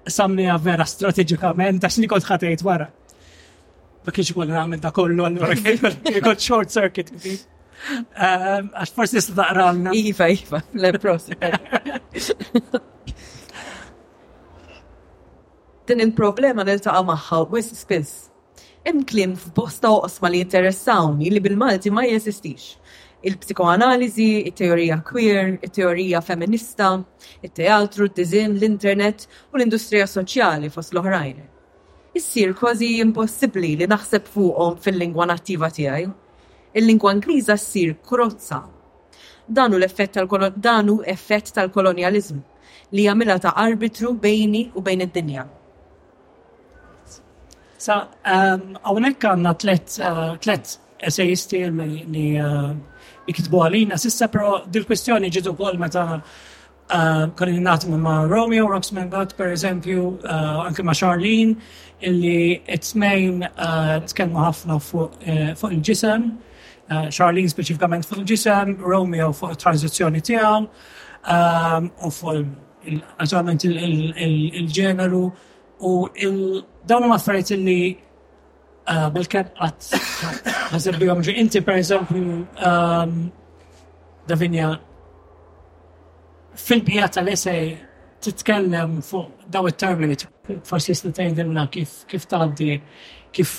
samnija 0.09 0.55
vera 0.63 0.85
strategikament 0.89 1.83
għax 1.83 1.99
nikod 2.01 2.23
ħatejt 2.25 2.63
wara. 2.65 2.87
Ma 4.05 4.09
kienx 4.15 4.33
kollu 4.35 4.53
nagħmel 4.55 4.79
da 4.81 4.89
kollu 4.95 5.23
allura 5.27 5.53
kont 6.25 6.41
short 6.41 6.69
circuit. 6.73 7.09
Eh, 7.23 7.39
għax 8.21 8.91
forsi 8.95 9.21
staqralna. 9.23 9.89
Iva, 9.95 10.27
iva, 10.33 10.59
le 10.73 10.99
prosi. 10.99 11.33
Din 15.89 16.01
il-problema 16.05 16.61
li 16.65 16.73
l-taqa 16.79 17.01
maħħa, 17.11 17.39
wis 17.53 17.67
spiss 17.83 18.11
hemm 18.87 19.03
klim 19.07 19.33
f'bosta 19.37 19.89
oqsma 19.95 20.29
li 20.31 20.39
interessawni 20.45 21.31
li 21.33 21.41
bil-Malti 21.43 21.91
ma 21.91 22.03
jeżistix. 22.05 22.67
Il-psikoanaliżi, 23.27 24.27
it-teorija 24.49 24.97
queer, 25.03 25.57
it-teorija 25.67 26.21
feminista, 26.23 26.91
it-teatru, 27.43 28.07
d-dizin, 28.07 28.53
l-internet 28.59 29.25
u 29.53 29.59
l-industrija 29.59 30.05
soċjali 30.07 30.69
fost 30.71 30.95
l-oħrajn. 30.95 31.41
Issir 32.15 32.53
kważi 32.57 32.93
impossibbli 33.03 33.73
li 33.81 33.89
naħseb 33.91 34.31
fuqhom 34.33 34.79
fil-lingwa 34.81 35.27
nattiva 35.33 35.69
tiegħi. 35.75 36.07
Il-lingwa 36.79 37.11
Ingliża 37.17 37.57
ssir 37.59 37.95
krozza. 38.05 38.63
Danu 39.47 39.75
l-effett 39.77 41.51
tal-kolonjalizmu 41.59 42.41
li 42.95 43.05
jagħmilha 43.05 43.39
ta' 43.43 43.55
arbitru 43.59 44.13
bejni 44.17 44.69
u 44.77 44.81
bejn 44.81 45.05
id-dinja 45.09 45.43
Sa, 47.79 47.93
għawnek 48.27 49.21
ehm, 49.23 49.37
għanna 49.45 49.53
ehm, 49.55 50.33
tlet 50.43 50.71
essayisti 51.07 51.61
li 52.11 52.23
ehm, 52.35 52.73
ikitbu 53.31 53.59
għalina, 53.63 53.95
sissa 54.01 54.27
pro 54.31 54.65
dil-kwestjoni 54.67 55.29
ġidu 55.31 55.53
kol 55.55 55.77
meta 55.79 56.21
konin 57.39 57.61
natmu 57.63 57.95
ma' 58.01 58.23
Romeo, 58.27 58.65
Roxman 58.67 59.09
Gott, 59.13 59.35
per 59.37 59.47
eżempju, 59.53 60.07
anke 60.65 60.81
ma' 60.83 60.93
Charlene, 60.97 61.53
illi 62.01 62.59
it-smejn 62.65 63.43
t 64.07 64.11
kenmu 64.17 64.39
ħafna 64.41 64.79
fuq 64.81 65.13
il-ġisem, 65.69 66.23
Charlene 67.13 67.49
specifikament 67.53 68.01
fuq 68.09 68.23
il-ġisem, 68.25 68.73
Romeo 68.81 69.29
fuq 69.37 69.53
il 69.53 69.59
transizjoni 69.61 70.17
tijaw, 70.25 70.65
u 70.65 72.09
fuq 72.15 72.33
il-ġeneru, 73.21 75.29
u 75.85 75.91
il- 76.17 76.65
dawn 76.89 77.03
huma 77.03 77.15
affarijiet 77.21 77.55
illi 77.57 77.79
uh, 78.89 79.07
bil-kem 79.15 79.45
qatt 79.59 79.91
ħaseb 80.73 80.97
bihom 81.01 81.21
ġi 81.25 81.35
inti 81.43 81.61
pereżempju 81.65 82.39
um, 82.69 83.13
Davinja 84.29 84.69
fil-bija 86.67 87.07
tal-essej 87.15 87.75
titkellem 88.25 88.97
fuq 89.05 89.47
daw 89.55 89.69
it-termini 89.69 90.17
forsi 90.69 90.95
s-tgħidilna 90.97 91.67
kif 91.75 91.93
kif 92.11 92.25
tgħaddi 92.31 92.71
kif 93.37 93.53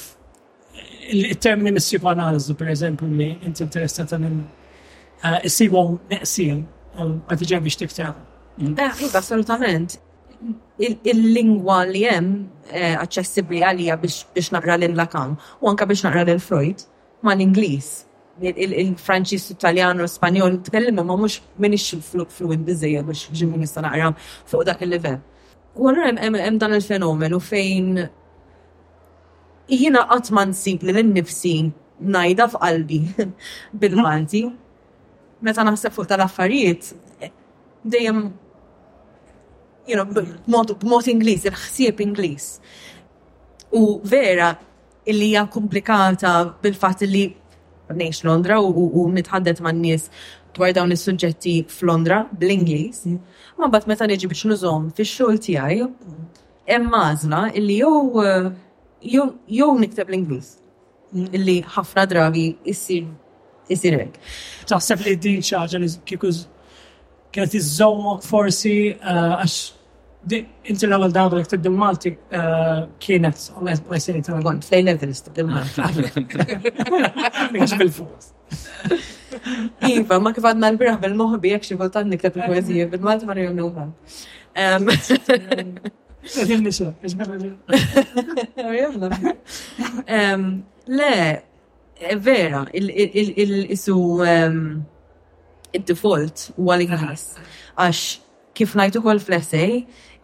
il-termini 1.10 1.78
mis-psikanalizu 1.78 2.56
pereżempju 2.60 3.08
li 3.14 3.30
inti 3.46 3.64
interessata 3.66 4.18
minn 4.26 4.42
uh, 4.44 5.38
issibhom 5.48 5.98
neqsin 6.12 6.66
uh, 6.98 7.14
għal 7.30 7.66
biex 7.66 7.80
tiftaħ. 7.84 8.18
Da, 8.76 8.90
iva, 9.00 9.18
assolutament 9.20 9.94
il-lingwa 10.80 11.84
li 11.92 12.02
jem 12.06 12.28
eh, 12.72 12.96
accessibli 12.96 13.60
għalija 13.64 13.96
biex 14.00 14.50
naqra 14.54 14.78
l 14.80 14.94
lakan 14.96 15.36
u 15.60 15.68
anka 15.68 15.86
biex 15.86 16.04
naqra 16.06 16.24
l-Freud 16.28 16.86
ma 17.22 17.34
l-Inglis. 17.36 18.06
Il-Franċis, 18.40 19.50
Italjan 19.52 20.00
u 20.00 20.06
Spanjol 20.08 20.62
tkellimem 20.64 21.04
ma 21.06 21.16
mux 21.18 21.40
minix 21.60 21.90
fluent 22.08 22.64
bizzeja 22.64 23.02
biex 23.04 23.26
ġimmu 23.36 23.60
nista 23.60 23.84
naqra 23.84 24.14
fuq 24.48 24.64
dak 24.70 24.80
il-level. 24.86 25.18
U 25.76 25.90
għallura 25.90 26.16
hemm 26.40 26.58
dan 26.62 26.78
il-fenomenu 26.78 27.40
fejn 27.44 28.00
jina 29.70 30.06
għatman 30.16 30.56
sib 30.56 30.86
li 30.88 30.96
l-nifsi 30.96 31.54
najda 32.00 32.48
f'qalbi 32.54 33.02
bil-Malti. 33.82 34.46
Meta 35.40 35.64
naħseb 35.64 35.92
fuq 35.96 36.08
tal-affarijiet, 36.08 36.88
dejjem 37.88 38.28
you 39.86 39.96
know, 39.96 40.04
b'mod 40.06 41.08
Ingliż, 41.10 41.44
il-ħsieb 41.50 42.00
Ingliż. 42.04 42.48
U 43.76 43.82
vera, 44.04 44.52
illi 45.06 45.28
hija 45.32 45.46
komplikata 45.52 46.34
bil-fatt 46.62 47.04
li 47.06 47.24
nejx 47.90 48.24
Londra 48.26 48.60
u 48.60 49.06
nitħaddet 49.14 49.62
man 49.64 49.80
nies 49.82 50.08
dwar 50.56 50.72
dawn 50.76 50.92
is-suġġetti 50.94 51.54
f'Londra 51.70 52.22
bl-Ingliż. 52.38 53.02
Ma 53.58 53.68
mbagħad 53.70 53.90
meta 53.90 54.08
niġi 54.10 54.30
biex 54.30 54.48
nużom 54.50 54.88
fix-xogħol 54.98 55.40
tiegħi, 55.46 55.88
hemm 56.70 56.94
għażla 57.00 57.44
illi 57.58 57.80
jew 57.80 59.26
jew 59.48 59.70
nikteb 59.80 60.10
l-Ingliż. 60.10 60.50
Illi 61.34 61.58
ħafna 61.76 62.04
drabi 62.10 62.48
issir 62.70 63.08
issir 63.70 63.94
hekk. 63.94 64.16
Taħseb 64.70 65.04
li 65.06 65.14
din 65.28 65.40
xi 65.46 65.54
ħaġa 65.56 65.78
li 65.82 65.88
kieku 66.10 66.30
kienet 67.32 67.54
iżżommok 67.54 68.22
forsi 68.26 68.74
eh, 68.92 69.36
għax 69.38 69.56
inti 70.72 70.84
l-ewwel 70.88 71.14
dawra 71.14 71.38
li 71.40 71.46
t-tibdim 71.48 71.76
Malti 71.80 72.10
eh, 72.12 72.80
kienet 73.02 73.44
ma 73.88 73.96
jsejni 73.98 74.22
tara 74.26 74.42
kont 74.44 74.64
fejn 74.68 74.90
qed 75.00 75.06
nistibdil 75.08 75.46
Malti. 75.48 75.80
Għax 77.62 77.76
bil-fuq. 77.80 78.28
Iva, 79.94 80.18
ma 80.20 80.34
kif 80.36 80.44
għadna 80.50 80.68
l-birra 80.74 80.98
bil-moħbi, 81.04 81.54
jek 81.54 81.64
xie 81.70 81.90
niktab 82.10 82.36
il-poezija, 82.38 82.90
bil-Malti 82.92 83.30
ma 83.30 83.36
rjom 83.38 83.58
nuħa. 83.62 83.90
Le, 91.00 91.14
eh, 91.14 92.16
vera, 92.18 92.66
il-su 92.74 94.02
id-default 95.76 96.50
u 96.60 96.70
għalli 96.70 96.88
inqas. 96.90 97.26
Għax 97.78 98.04
kif 98.60 98.72
najtu 98.76 99.00
kol 99.00 99.16
fl-essay, 99.22 99.76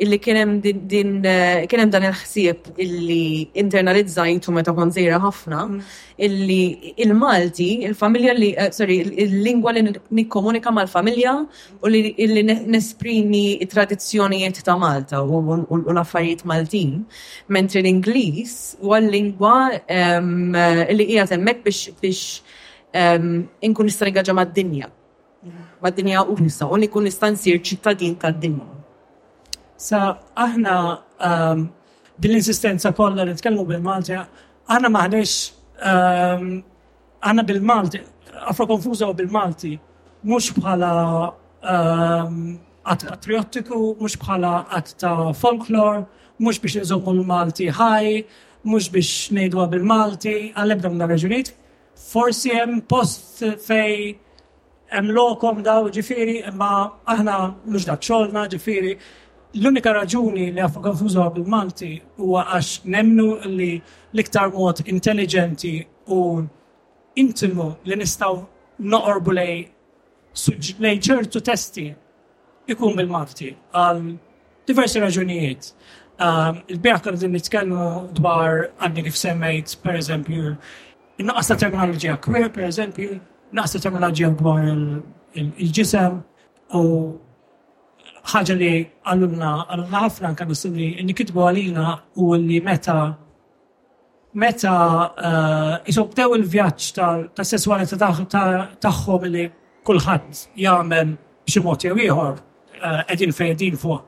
illi 0.02 0.16
kienem 0.20 0.50
din, 0.61 1.22
eh, 1.24 1.64
kienem 1.66 1.90
dan 1.90 2.02
il-ħsieb 2.04 2.66
illi 2.76 3.48
internalizzajtu 3.56 4.52
meta 4.52 4.74
kon 4.76 4.90
zejra 4.92 5.16
ħafna, 5.22 5.61
mm. 5.70 5.78
illi 6.18 6.92
il-Malti, 7.04 7.85
il-familja 7.88 8.35
li, 8.37 8.50
eh, 8.54 8.70
sorry, 8.72 8.98
il-lingwa 9.24 9.72
li 9.72 9.87
nikkomunika 10.20 10.70
mal-familja 10.70 11.32
u 11.82 11.88
li 11.88 12.12
illi 12.18 12.42
nesprimi 12.42 13.64
tradizzjonijiet 13.70 14.62
ta' 14.64 14.76
Malta 14.76 15.22
u 15.22 15.40
l-affarijiet 15.94 16.44
Maltin, 16.44 17.04
mentri 17.48 17.80
l-Inglis 17.82 18.76
u 18.82 18.92
għal-lingwa 18.92 19.56
ehm, 19.88 20.54
eh, 20.54 20.92
li 20.92 21.06
hija 21.14 21.24
temmek 21.30 21.64
biex 21.64 22.42
ehm, 22.92 23.42
inkun 23.62 23.88
ġamad 23.88 24.52
dinja 24.52 24.90
ma' 25.82 25.90
dinja 25.90 26.22
usa 26.24 26.66
u 26.66 26.76
nikun 26.80 27.04
nista' 27.09 27.30
nsir 27.35 27.59
ċittadin 27.68 28.16
tad-dinja. 28.18 28.66
Sa 29.88 30.00
aħna 30.46 30.74
ehm, 31.28 31.64
bil-insistenza 32.22 32.92
kollha 32.96 33.26
li 33.28 33.35
tkellmu 33.40 33.64
bil-Malti, 33.70 34.16
aħna 34.72 34.88
maħniex 34.98 35.35
ehm, 35.92 36.54
aħna 37.28 37.44
bil-Malti, 37.50 38.02
afro 38.52 38.66
konfuża 38.72 39.11
u 39.12 39.18
bil-Malti, 39.20 39.74
mhux 40.26 40.50
bħala 40.56 40.90
għat 41.66 43.04
ehm, 43.04 43.11
patriottiku, 43.11 43.80
mux 44.00 44.16
bħala 44.22 44.54
għat 44.76 44.96
ta' 45.02 45.32
folklor, 45.42 46.04
mux 46.40 46.61
biex 46.62 46.82
nżommu 46.87 47.12
l-Malti 47.20 47.68
ħaj, 47.78 48.11
mux 48.66 48.88
biex 48.92 49.30
nejdu 49.37 49.66
bil-Malti, 49.76 50.37
għalleb 50.56 50.82
dam 50.87 50.98
da' 51.00 51.09
raġunit. 51.14 51.52
Forsi 52.09 52.50
jem 52.52 52.80
post 52.88 53.40
fej 53.64 54.16
Emlokom 54.94 55.64
daw 55.66 55.88
ġifiri, 55.90 56.42
ma 56.55 56.87
aħna 57.11 57.37
mux 57.66 57.87
daċċolna 57.88 58.46
ġifiri. 58.53 58.92
L-unika 59.59 59.92
raġuni 59.96 60.51
li 60.55 60.62
għafu 60.62 60.83
konfuzu 60.85 61.25
bil-Malti 61.35 61.90
huwa 62.20 62.44
għax 62.55 62.85
nemnu 62.85 63.27
li 63.57 63.72
liktar 64.14 64.53
mod 64.55 64.83
intelligenti 64.87 65.81
u 66.12 66.20
intimu 67.18 67.70
li 67.85 67.96
nistaw 67.99 68.38
noqorbu 68.79 69.33
lej 69.38 69.57
lej 70.85 70.99
ċertu 71.09 71.40
testi 71.42 71.88
ikun 72.70 72.96
bil-Malti 73.01 73.51
għal 73.72 74.03
diversi 74.68 75.03
raġunijiet. 75.03 75.70
Ehm, 76.22 76.62
Il-bieħ 76.70 77.01
kan 77.03 77.16
din 77.18 77.35
nitkellmu 77.35 78.12
dwar 78.14 78.68
għandi 78.79 79.03
kif 79.09 79.16
semmejt, 79.18 79.79
per 79.83 79.99
eżempju, 79.99 80.57
in 81.18 81.27
naqqas 81.31 81.49
ta' 81.51 81.57
terminologija 81.57 82.16
queer, 82.20 82.51
per 82.51 82.64
eżempju, 82.68 83.20
naqsa 83.54 83.78
teknoloġija 83.82 84.30
dwar 84.40 84.64
il-ġisem 85.37 86.14
u 86.74 86.82
ħaġa 88.30 88.54
li 88.59 88.70
għallumna 89.06 89.50
għallumna 89.70 90.00
ħafna 90.06 90.32
kan 90.35 90.48
li 90.74 90.88
nikitbu 91.06 91.44
għalina 91.46 91.94
u 92.16 92.32
li 92.35 92.59
meta 92.61 93.14
meta 94.35 94.72
jisobdew 95.87 96.32
eh, 96.35 96.38
il-vjaċ 96.40 96.94
tal-sessualità 96.96 97.96
tagħhom 98.80 99.30
li 99.30 99.44
kulħadd 99.87 100.42
jagħmel 100.64 101.14
b'xi 101.46 101.61
jgħiħor 101.62 101.85
jew 101.85 101.96
ieħor 101.96 102.42
qegħdin 103.06 103.30
eh, 103.30 103.37
fejdin 103.38 103.76
fuq 103.78 104.02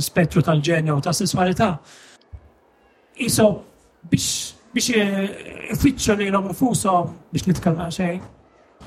spettru 0.00 0.40
tal-ġenja 0.42 0.94
u 0.96 1.00
tas-sessualità. 1.04 1.74
Jisob 3.20 3.60
biex 4.08 4.54
biex 4.72 4.94
eh, 4.96 6.14
li 6.16 6.30
l 6.32 6.38
infushom 6.40 7.16
biex 7.30 7.46
nitkalla 7.52 7.92
xej 7.92 8.16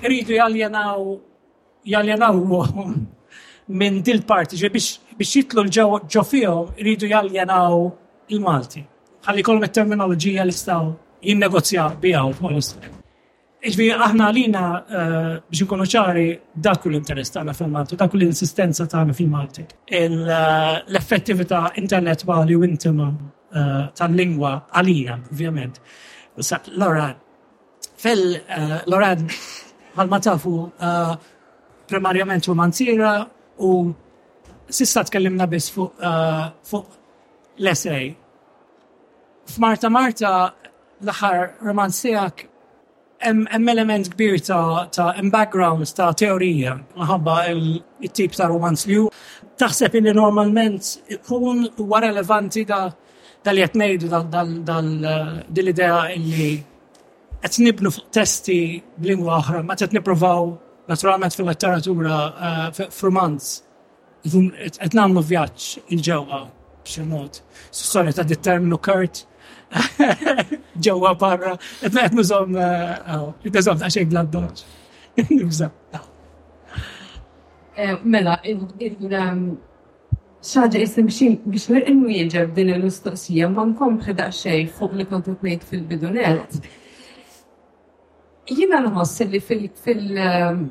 rridu 0.10 0.36
jaljenaw 0.38 1.18
jaljenaw 1.86 2.42
minn 3.68 4.02
dil 4.06 4.22
parti 4.30 4.58
ġe 4.58 4.70
biex 4.72 5.32
jitlu 5.36 5.66
l-ġo 5.66 6.24
fihom 6.30 6.72
rridu 6.82 7.10
jaljenaw 7.10 7.90
il-Malti. 8.34 8.82
Għalli 9.26 9.44
kolm 9.46 9.64
il-terminologija 9.66 10.44
li 10.46 10.54
staw 10.56 10.92
jinnegozja 11.26 11.92
bijaw 12.02 12.34
Iġvi, 13.66 13.86
aħna 13.98 14.28
għalina 14.30 14.60
eh, 14.70 15.30
biex 15.50 15.66
nkunu 15.66 15.86
ċari 15.90 16.26
dak 16.54 16.84
kull 16.84 17.00
interess 17.00 17.34
tagħna 17.34 17.56
fil-Malti, 17.58 17.98
dak 17.98 18.14
l 18.14 18.22
insistenza 18.28 18.86
tagħna 18.86 19.16
fil-Malti. 19.18 19.64
Eh, 19.90 20.06
l-effettività 20.06 21.72
intellettuali 21.82 22.54
u 22.54 22.62
intima 22.62 23.08
eh, 23.10 23.72
ta' 23.98 24.10
lingwa 24.14 24.54
għalija, 24.70 25.18
ovvjament. 25.32 25.82
Lorad. 26.78 27.18
fil-oran 28.06 29.26
ma 30.04 30.20
tafu 30.20 30.72
uh, 30.82 31.16
primarjament 31.88 32.48
u 32.48 32.54
manzira 32.56 33.26
u 33.58 33.92
sissa 34.70 35.04
tkellimna 35.04 35.46
biss 35.48 35.72
fuq 35.72 36.82
uh, 36.82 36.84
l-essay. 37.64 38.10
F'Marta 39.48 39.90
Marta 39.94 40.34
l-aħħar 41.00 41.64
romanz 41.64 42.02
tiegħek 42.02 42.44
hemm 43.24 43.72
element 43.72 44.10
kbir 44.16 44.40
ta' 44.44 44.88
ta' 44.92 45.14
background 45.32 45.88
ta' 45.96 46.12
teorija 46.14 46.76
maħabba 46.98 47.38
il-tip 47.54 48.36
ta' 48.36 48.48
romanz 48.52 48.86
li 48.90 49.00
taħseb 49.60 49.96
illi 50.02 50.14
normalment 50.18 50.92
ikun 51.16 51.66
huwa 51.80 52.02
relevanti 52.04 52.66
da' 52.68 52.86
dal-jatnejdu 53.48 54.10
dal-idea 54.34 56.00
li 56.18 56.50
qed 57.46 57.60
nibnu 57.62 57.90
fuq 57.94 58.08
testi 58.18 58.56
b'lingwa 59.02 59.36
oħra, 59.38 59.60
ma 59.68 59.76
qed 59.78 59.92
nippruvaw 59.94 60.48
naturalment 60.90 61.36
fil-letteratura 61.38 62.20
eh, 62.48 62.86
f'rumans. 62.90 63.50
Qed 64.26 64.96
nagħmlu 64.98 65.22
vjaġġ 65.30 65.66
il-ġewwa 65.94 66.40
b'xi 66.88 67.04
mod. 67.12 67.40
Sorry 67.70 68.14
ta' 68.18 68.26
determinu 68.32 68.80
Kurt 68.88 69.24
ġewwa 70.88 71.12
barra, 71.22 71.54
qed 71.82 71.94
qed 72.00 72.18
nużom 72.18 72.58
nużom 72.58 73.80
ta' 73.84 73.92
xejn 73.94 74.10
bla 74.14 74.26
doġġ. 74.36 74.66
Eh, 77.76 77.90
mela, 78.08 78.38
ehm, 78.48 79.50
xaġa 80.50 80.80
jisim 80.80 81.10
xin 81.12 81.34
biex 81.44 81.66
l-inwieġer 81.74 82.46
din 82.56 82.70
l 82.72 82.86
mistoqsija 82.86 83.50
ma 83.52 83.66
nkom 83.68 83.98
xedaq 84.06 84.32
xej 84.38 84.62
fuq 84.78 84.94
li 84.96 85.04
kontu 85.10 85.34
fil-bidunet. 85.42 86.56
Jina 88.46 88.78
nħoss 88.78 89.26
li 89.26 89.40
fil- 89.40 90.20
um, 90.22 90.70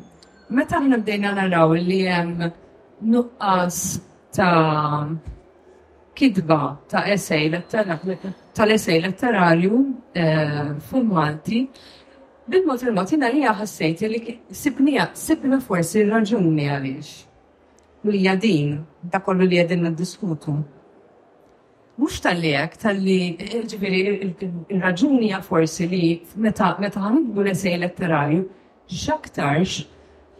meta 0.55 0.79
ħna 0.79 0.99
bdejna 1.03 1.33
naraw 1.35 1.73
li 1.75 2.05
hemm 2.07 2.45
nuqqas 3.03 4.01
ta' 4.31 5.09
kidba 6.15 6.59
ta' 6.87 7.03
essay 7.11 7.51
tal-essej 8.55 9.01
letterarju 9.03 9.73
uh, 9.75 10.79
fuq 10.87 11.03
Malti, 11.03 11.65
bil-mod 12.47 12.83
il-mod 12.87 13.11
jina 13.11 13.29
li 13.35 13.43
ħassejt 13.43 14.05
li 14.07 14.37
sibnija, 14.55 15.09
sibna 15.19 15.59
forsi 15.61 16.05
raġuni 16.07 16.69
għaliex. 16.71 17.11
Li 18.07 18.23
jadin, 18.23 18.85
da 19.03 19.19
kollu 19.19 19.43
li 19.49 19.57
jadin 19.59 19.91
diskutu 19.99 20.61
mux 22.01 22.21
tal-li 22.25 22.51
għak, 22.59 22.73
tal-li 22.83 23.19
ġifiri 23.71 24.01
il-raġuni 24.75 25.33
forsi 25.47 25.87
li 25.89 26.07
meta 26.43 26.73
għandu 26.83 27.45
l-esej 27.45 27.77
elettorali, 27.79 28.41
xaktarx, 28.91 29.85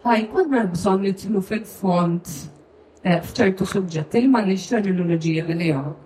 ħajkun 0.05 0.51
ma 0.51 0.65
bżon 0.73 1.05
li 1.05 1.13
tlu 1.19 1.41
fil-font 1.41 2.33
eh, 3.03 3.21
fċertu 3.23 3.67
suġġetti 3.71 4.23
li 4.25 4.31
ma 4.35 4.43
nixtar 4.45 4.83
l 4.91 5.07
li 5.59 5.71
għak. 5.71 6.01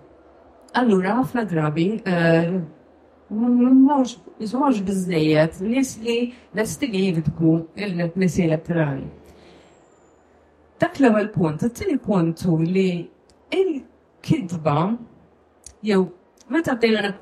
Allura, 0.80 1.16
ħafna 1.24 1.46
drabi, 1.50 1.88
eh, 2.06 2.60
mux 3.34 4.82
bizzejiet, 4.86 5.62
nis 5.66 5.96
li 6.04 6.18
l-estili 6.54 7.06
jibdku 7.08 7.56
l-esej 7.76 8.46
elettorali. 8.46 9.08
Dak 10.80 10.96
l-ewel 11.02 11.32
punt, 11.34 11.60
t-tini 11.66 11.98
punt 12.00 12.46
li 12.70 12.90
il-kidba 13.52 14.78
jew 15.82 16.08
meta 16.52 16.74
bdejna 16.76 17.14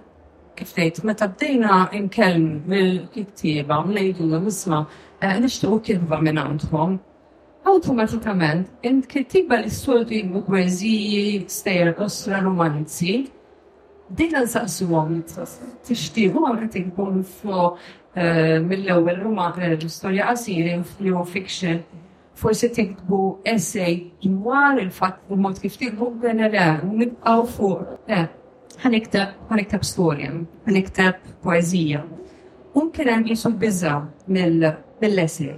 kif 0.58 0.72
tgħid, 0.74 1.04
meta 1.06 1.28
bdejna 1.30 1.74
nkellm 2.06 2.46
mill-kittieba 2.72 3.78
ngħidu 3.86 4.30
isma' 4.50 4.80
eh, 5.22 5.36
nixtiequ 5.43 5.82
kirba 5.86 6.17
minn 6.26 6.39
għandhom, 6.41 6.96
automatikament 7.70 8.72
int 8.88 9.06
kittiba 9.12 9.60
li 9.62 9.70
s-soltu 9.70 10.15
jibbu 10.17 10.41
gwerżiji, 10.48 11.43
stejer, 11.54 11.91
osra, 12.02 12.39
romanzi, 12.41 13.20
dejna 14.10 14.41
nsaqsuhom 14.48 15.20
tixtiequ 15.86 16.41
għamra 16.48 16.72
tikbun 16.74 17.22
fuq 17.22 17.78
eh, 18.17 18.58
mill-ewwel 18.65 19.22
romanzi, 19.28 19.62
eh, 19.62 19.76
l-istorja 19.78 20.32
qasiri, 20.32 20.80
flew 20.96 21.22
fiction, 21.30 21.84
forsi 22.38 22.72
tiktbu 22.74 23.22
essay 23.54 24.00
dwar 24.26 24.82
il 24.82 24.89
fat 24.91 25.22
u 25.34 25.38
mod 25.41 25.62
kif 25.62 25.78
tiktbu 25.82 26.10
ġenerali, 26.26 26.96
nibqaw 27.04 27.46
fuq. 27.54 28.43
Ħanikteb 28.77 29.47
ħanikteb 29.49 29.83
storja, 29.87 30.31
ħaniktab 30.67 31.21
poezija. 31.41 32.03
Unkin 32.77 33.07
hemm 33.09 33.29
jisul 33.31 33.55
biża 33.57 33.93
mill-essej. 34.29 35.55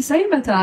Issa 0.00 0.16
meta 0.32 0.62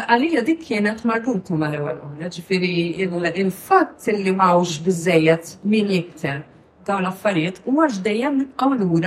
għalija 0.00 0.42
dik 0.48 0.64
kienet 0.66 1.04
marruta 1.06 1.54
ma 1.54 1.68
l-ewwel 1.70 2.00
għonna, 2.00 2.30
ġifieri 2.34 3.06
il-fatt 3.44 4.08
li 4.18 4.32
m'hawnx 4.34 4.80
biżejjed 4.86 5.52
min 5.70 5.92
jikter 5.94 6.42
dawn 6.88 7.04
l-affarijiet 7.06 7.60
u 7.66 7.78
għax 7.84 8.02
dejjem 8.04 8.40
nibqgħu 8.40 8.98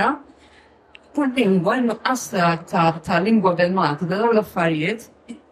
tal-lingwa, 1.20 1.74
nuqqas 1.88 2.24
ta' 2.70 3.20
lingwa 3.24 3.52
bil-Malta, 3.58 4.06
dawn 4.08 4.30
l-affarijiet, 4.32 5.08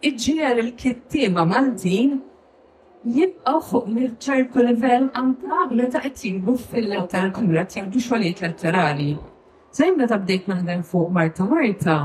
iġġier 0.06 0.60
il-kittiema 0.62 1.42
Maltin 1.50 2.20
jibqaw 3.06 3.60
fuq 3.70 3.86
mill-ċerku 3.94 4.62
level 4.64 5.08
antablu 5.20 5.86
ta' 5.92 6.00
jtibu 6.06 6.54
fil-lew 6.58 7.04
kumra 7.36 7.62
ta' 7.70 7.82
jgħamlu 7.84 8.02
xogħlijiet 8.06 8.42
letterali. 8.42 9.10
Sejmna 9.74 10.06
ta' 10.10 10.18
bdejt 10.22 10.48
naħdem 10.50 10.82
fuq 10.86 11.12
Marta 11.14 11.44
Marta, 11.46 11.98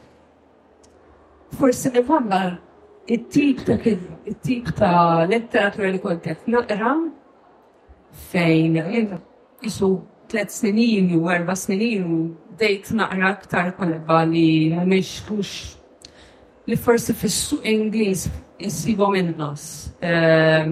Forsi 1.58 1.90
nifamma 1.92 2.40
it-tip 3.06 3.62
ta' 3.66 3.78
it-tip 3.84 4.72
ta' 4.76 5.26
letteratura 5.28 5.92
li 5.92 5.98
kont 6.00 6.24
qed 6.24 6.48
naqra 6.52 6.94
fejn 8.32 8.80
jisu 9.62 9.98
tliet 10.28 10.50
snin 10.52 11.12
u 11.20 11.28
erba' 11.28 11.56
snin 11.56 12.36
bdejt 12.58 12.90
naqra 12.98 13.26
aktar 13.36 13.66
kolba 13.78 14.18
li 14.32 14.48
mhix 14.90 15.10
kux 15.28 15.48
li 16.68 16.76
forsi 16.84 17.12
fissu 17.14 17.56
Ingliż 17.72 18.20
insibhom 18.66 19.14
in-nos. 19.20 19.62
Ehm, 20.10 20.68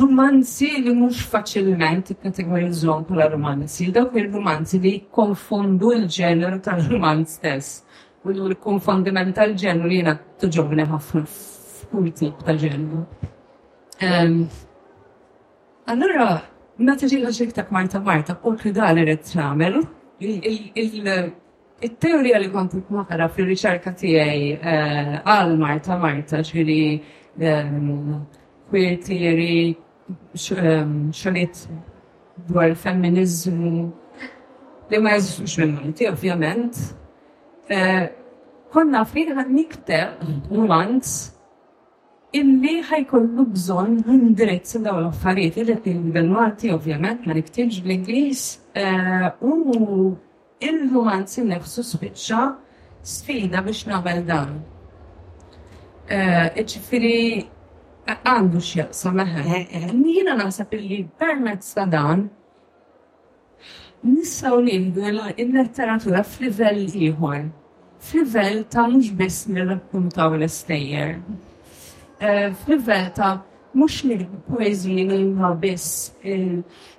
rumanzi 0.00 0.68
li 0.84 0.92
mhux 0.98 1.22
faċilment 1.32 2.10
ikkategorizzhom 2.14 3.06
bħala 3.08 3.28
romanzi, 3.34 3.86
dawk 3.94 4.16
il 4.20 4.26
rumanzi 4.34 4.80
li 4.84 4.92
jikkonfondu 4.98 5.92
l 6.02 6.08
ġener 6.18 6.58
tal-rumanz 6.66 7.28
stess. 7.38 7.66
U 8.24 8.34
li 8.34 8.56
konfondiment 8.60 9.32
tal-ġeneru 9.38 9.92
jiena 9.94 10.14
toġobni 10.42 10.84
ħafna 10.90 11.22
f'kull 11.34 12.10
tip 12.18 12.42
ta' 12.44 12.56
ehm, 12.58 14.48
Allora, 15.88 16.42
meta 16.76 17.06
ġiela 17.08 17.30
tak 17.54 17.70
Marta 17.72 18.00
Marta, 18.00 18.34
u 18.44 18.54
kridali 18.58 19.02
rrit 19.06 19.24
tramel, 19.30 19.78
il 20.20 21.96
teoria 21.96 22.38
li 22.42 22.48
kont 22.50 22.72
naqra 22.90 23.28
fil-riċerka 23.30 23.92
tiegħi 23.94 24.48
eh, 24.58 25.12
għal 25.22 25.52
Marta 25.60 25.96
Marta 25.98 26.40
ġiri 26.42 26.80
ehm, 27.38 28.16
queer 28.70 28.96
theory 29.04 29.76
ehm, 30.34 31.12
xogħliet 31.14 31.62
dwar 32.48 32.74
feminizmu 32.74 33.88
li 34.88 35.00
ma 35.04 35.10
jeżux 35.14 35.58
minniti 35.62 36.06
ovvjament. 36.10 36.78
Eh, 37.68 38.06
konna 38.72 39.02
fiħa 39.04 39.44
nikteb 39.46 40.50
romance 40.54 41.30
illi 42.36 42.72
ħajkollu 42.86 43.44
bżon 43.54 43.92
indirizz 44.14 44.74
daw 44.84 44.98
l-affarijiet 45.00 45.62
li 45.70 45.76
qed 45.84 46.08
bil-Malti 46.16 46.70
ovvjament 46.74 47.22
ma 47.28 47.36
niktilx 47.38 47.78
bl-Ingliż 47.84 48.42
eh, 48.76 49.28
u 49.40 49.54
il-romanzi 50.68 51.44
nefsu 51.48 51.84
spiċċa 51.92 52.42
sfida 53.14 53.62
biex 53.64 53.80
nagħmel 53.88 54.20
dan. 54.28 54.52
Eh, 56.12 56.60
Iġifieri 56.60 57.14
għandu 58.08 58.60
x'jaqsam 58.64 59.16
meħe. 59.22 59.62
Jiena 59.88 60.36
naħseb 60.42 60.76
illi 60.78 61.00
permezz 61.20 61.72
ta' 61.78 61.88
dan 61.92 62.28
nistgħu 64.08 64.60
nieħdu 64.68 65.08
l 65.14 65.52
letteratura 65.56 66.20
f'livell 66.28 66.84
ieħor, 66.92 67.48
f'livell 68.10 68.64
ta' 68.72 68.86
mhux 68.92 69.14
biss 69.18 69.48
nirrakkuntaw 69.56 70.36
l-istejjer. 70.36 71.16
Eh, 72.20 72.52
fil-verta 72.66 73.36
mux 73.78 74.00
li 74.04 74.16
li 74.78 75.04
minna 75.06 75.52
bis 75.54 75.84
eh, 76.24 76.56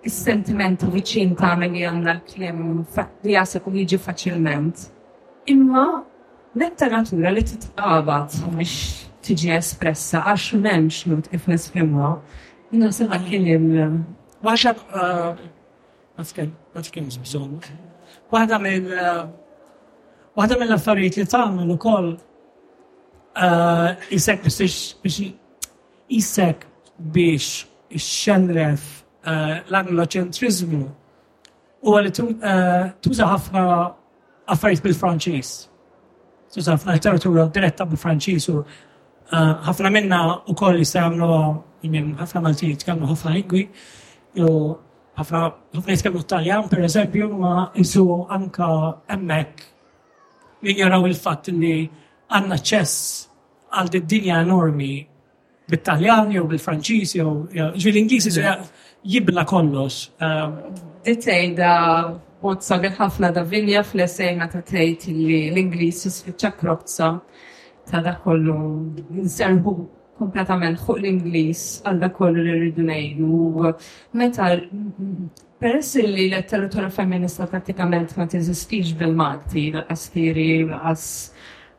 il-sentiment 0.08 0.86
viċin 0.94 1.34
ta' 1.36 1.58
me 1.60 1.68
li 1.74 1.82
għanna 1.84 2.14
l-klim 2.20 2.62
li 3.28 3.34
jasek 3.34 3.68
u 3.68 3.74
jiġi 3.76 4.00
faċilment. 4.06 4.86
Imma 5.52 5.84
letteratura 6.64 7.34
li 7.36 7.44
t-tqabat 7.50 8.38
mux 8.56 8.72
tiġi 9.28 9.52
espressa 9.60 10.24
għax 10.32 10.48
memx 10.64 11.02
li 11.12 11.20
t 11.26 11.34
kif 11.34 11.50
nisfimma. 11.52 12.14
Nasib 12.80 13.12
għal-klim. 13.12 13.68
Eh, 13.76 14.00
Waxab, 14.46 14.80
għaskel, 16.16 16.54
għaskin, 16.80 17.12
bżon. 17.28 17.58
Waħda 18.32 18.62
mill- 18.64 18.98
Waħda 20.40 20.56
mill-affarijiet 20.62 21.18
li 21.20 21.26
t-għamlu 21.28 21.76
kol 21.82 22.14
Uh, 23.40 23.96
isek 24.12 24.42
biex 24.44 24.96
isek 26.12 26.64
biex 27.00 27.46
xenref 27.96 28.82
uh, 29.24 29.62
l-angloċentrizmu 29.72 30.82
u 31.88 31.94
għalli 31.96 32.12
uh, 32.20 32.90
tuża 33.00 33.28
ħafna 33.32 33.64
affarijiet 34.56 34.84
bil-Franċis. 34.84 35.52
Tuża 36.56 36.76
ħafna 36.76 36.98
literatura 36.98 37.46
diretta 37.60 37.88
bil-Franċis 37.88 38.50
u 38.52 38.58
ħafna 39.70 39.92
minna 39.94 40.20
u 40.50 40.56
koll 40.60 40.80
jistamlu 40.84 41.28
jimim 41.86 42.12
ħafna 42.20 42.42
maltijiet 42.50 42.80
jitkellmu 42.82 43.08
ħafna 43.14 43.36
ingwi 43.40 43.64
u 44.42 44.50
ħafna 45.22 45.46
ħafna 45.78 45.94
jistamlu 45.96 46.26
Taljan 46.36 46.68
per 46.72 46.84
eżempju 46.90 47.32
ma 47.40 47.56
jisu 47.78 48.06
anka 48.36 48.70
emmek 49.16 49.64
li 50.66 50.76
jaraw 50.84 51.08
il 51.08 51.16
fat 51.24 51.48
li 51.56 51.76
għanna 52.34 52.60
ċess 52.74 53.10
għal 53.78 54.02
dinja 54.10 54.40
enormi 54.44 54.94
bit 55.70 55.84
taljani 55.86 56.40
u 56.42 56.48
bil 56.50 56.58
franċiżi 56.62 57.20
u 57.26 57.34
ġvil 57.78 58.00
Ingliżi 58.02 58.32
jibla 59.10 59.44
kollox. 59.50 60.08
Ditejda 61.06 61.72
ehm, 62.00 62.18
mod 62.44 62.64
sabiħ 62.66 62.96
ħafna 63.00 63.30
da 63.36 63.44
vinja 63.48 63.84
fl-esejna 63.84 64.48
ta' 64.52 64.64
tejt 64.66 65.06
li 65.12 65.42
l-Ingliż 65.52 66.02
jispiċċa 66.08 66.52
krozza 66.60 67.12
ta' 67.90 68.02
da 68.06 68.16
kollu 68.24 68.58
nserbu 69.22 69.76
kompletament 70.20 70.82
fuq 70.82 70.98
l-Ingliż 71.04 71.66
għal 71.86 72.02
da 72.02 72.10
kollu 72.16 72.42
li 72.44 72.58
rridu 72.64 72.88
ngħidu. 72.90 73.76
Meta 74.20 74.50
Peress 75.60 75.98
li 76.00 76.30
l-territorju 76.32 76.90
femminista 76.96 77.44
pratikament 77.52 78.14
ma 78.16 78.26
t-izistix 78.32 78.94
bil-Malti, 78.96 79.66
l 79.76 79.82
astiri 79.92 80.64
l-qas 80.64 81.06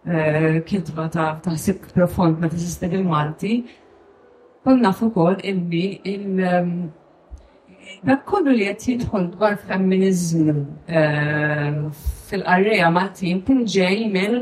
Eh, 0.09 0.63
kitba 0.67 1.11
ta' 1.13 1.35
taħsib 1.45 1.91
profond 1.93 2.39
ma' 2.41 2.49
t 2.49 2.57
sistemi 2.57 3.03
malti 3.05 3.59
konna 4.65 4.95
fuqol 4.97 5.37
illi 5.45 6.01
il- 6.09 6.41
ehm, 6.41 6.71
dak 8.09 8.25
kollu 8.31 8.49
li 8.57 8.65
qed 8.65 8.81
jidħol 8.87 9.27
dwar 9.35 9.59
femminiżmu 9.67 10.55
eh, 10.89 11.77
fil-qarrija 12.31 12.89
Maltin 12.93 13.43
kien 13.45 13.61
ġej 13.75 14.09
minn 14.17 14.39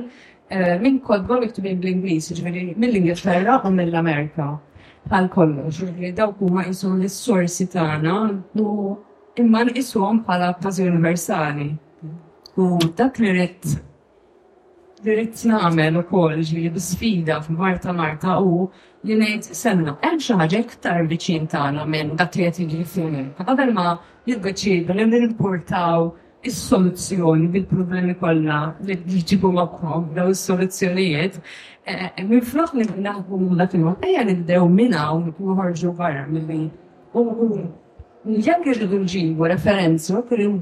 eh, 0.49 0.79
minn 0.79 1.01
kodba 1.03 1.41
miktubin 1.43 1.83
bl-Ingliż, 1.83 2.39
ġifieri 2.39 2.79
mill-Ingilterra 2.79 3.59
u 3.67 3.75
mill-Amerika 3.75 4.47
bħal 5.11 5.27
kollox, 5.35 5.83
ġifieri 5.89 6.13
dawk 6.23 6.39
huma 6.39 6.69
qisu 6.71 6.93
l-issorsi 6.95 7.67
tagħna 7.75 8.15
u 8.55 8.95
imma 9.43 9.67
nqishom 9.73 10.23
bħala 10.23 10.55
kważi 10.63 10.87
universali. 10.93 11.73
U 12.63 12.77
dak 13.01 13.19
li 13.19 13.35
rrid 13.35 13.75
li 15.05 15.15
rrit 15.15 15.43
nagħmel 15.47 16.01
ukoll 16.01 16.41
ġli 16.49 16.65
sfida 16.83 17.37
f-marta 17.43 17.93
marta 17.95 18.39
u 18.43 18.69
li 19.07 19.17
nejt 19.21 19.47
senna. 19.55 19.97
Għem 20.03 20.19
xaħġa 20.19 20.43
ħaġa 20.43 20.63
iktar 20.65 21.05
viċin 21.11 21.47
tagħna 21.53 21.85
minn 21.87 22.15
dak 22.19 22.35
li 22.39 22.49
qed 22.49 22.61
jiġri 22.65 22.87
fl-Amerika. 22.93 23.45
Qabel 23.47 23.73
ma 23.77 23.87
jiddeċidu 24.29 24.97
li 24.99 25.09
nimportaw 25.13 26.09
il 26.47 26.53
soluzzjoni 26.55 27.49
bil-problemi 27.55 28.17
kollha 28.21 28.59
li 28.87 28.97
ġibu 29.09 29.51
magħhom 29.59 30.13
daw 30.17 30.31
is-soluzzjonijiet, 30.35 31.39
eh, 31.87 32.07
eh, 32.09 32.25
minn 32.25 32.43
floq 32.53 32.75
li 32.79 32.87
naħgħu 32.89 33.43
naħdmu 33.43 33.85
minn 33.85 33.99
fil 33.99 34.09
ejja 34.11 34.25
nibdew 34.31 34.69
minn 34.73 34.95
hawn 34.99 35.33
noħorġu 35.39 35.95
barra 35.99 36.27
milli. 36.31 36.67
Jekk 38.29 38.67
irridu 38.75 38.99
nġibu 39.05 39.47
referenza, 39.47 40.21
kien 40.29 40.59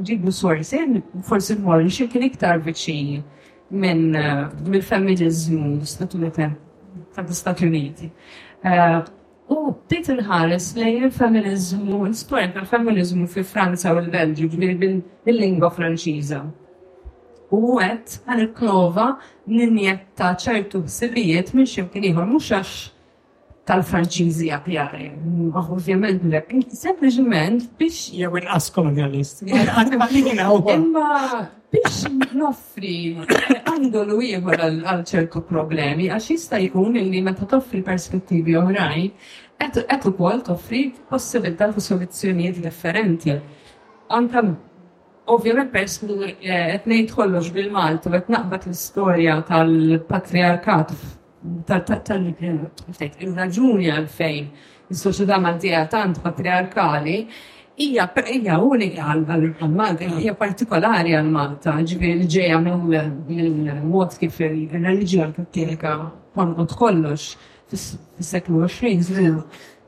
nġibu 0.00 0.32
sorsi, 0.32 0.80
forse 1.22 1.58
morri 1.60 1.86
xie 1.92 2.08
kien 2.08 2.22
iktar 2.24 2.58
viċin 2.64 3.22
minn 3.74 4.14
eh, 4.14 4.48
mill-femminiżmu 4.66 5.84
statulitem 5.86 6.54
Uniti. 7.66 8.10
Eh, 8.64 9.04
u 9.50 9.56
bdejt 9.86 10.08
nħares 10.16 10.66
lejn 10.80 11.04
il 11.06 11.12
feminizmu 11.14 11.98
l-istorja 12.06 12.48
tal-femminiżmu 12.56 13.26
fi 13.30 13.42
Franza 13.46 13.92
u 13.94 13.98
l 14.00 14.08
belġu 14.10 14.48
bil-lingwa 15.26 15.68
Franċiża. 15.76 16.40
U 17.54 17.76
għet 17.78 18.16
għan 18.24 18.40
il-prova 18.46 19.08
ninjetta 19.50 20.32
ċertu 20.44 20.82
s-sibijiet 20.88 21.52
minn 21.54 21.68
ximkien 21.70 22.08
ieħor 22.08 22.26
mhux 22.32 22.50
għax 22.56 22.72
tal-Franċiżi 23.68 24.50
appjari. 24.52 25.06
Ovvjament, 25.62 26.24
sempliciment 26.76 27.64
biex. 27.78 28.08
Jew 28.12 28.36
il-qas 28.40 28.66
kolonialist. 28.74 29.40
Imma 29.46 31.12
biex 31.72 32.02
noffri 32.36 32.96
l 33.16 34.20
ieħor 34.28 34.66
għal 34.66 35.06
ċertu 35.08 35.42
problemi, 35.48 36.10
għax 36.12 36.28
jista' 36.34 36.60
jkun 36.66 36.98
illi 37.00 37.22
meta 37.24 37.48
toffri 37.54 37.80
perspettivi 37.86 38.56
oħrajn, 38.60 39.08
qed 39.58 40.06
ukoll 40.12 40.42
toffri 40.50 40.82
possibilità 41.08 41.70
ta' 41.72 41.80
soluzzjonijiet 41.88 42.60
differenti. 42.68 43.32
Anka 44.12 44.44
ovvjament 45.32 45.72
pers 45.72 46.02
li 46.04 46.34
eh, 46.36 46.76
qed 46.76 46.88
ngħid 46.90 47.12
kollox 47.16 47.52
bil-Maltu 47.56 48.12
qed 48.12 48.30
naqbad 48.34 48.68
l-istorja 48.68 49.38
tal-patriarkat 49.48 50.92
tal-raġuni 51.68 53.90
għalfejn 53.92 54.46
il-soċieta 54.90 55.38
mantija 55.40 55.86
tant 55.90 56.16
patriarkali, 56.22 57.16
Ija, 57.76 58.04
hija 58.30 58.58
unika 58.62 59.02
għal-Malta, 59.10 60.04
ija 60.22 60.34
partikolari 60.38 61.10
għal-Malta, 61.18 61.72
ġifieri 61.82 62.26
ġeja 62.30 62.58
mill-mod 62.62 64.10
kif 64.20 64.34
il-reliġjon 64.46 65.30
kattolika 65.40 65.90
kont 66.38 66.72
kollox 66.78 67.24
fis-seklu 67.72 68.56
20. 68.62 69.40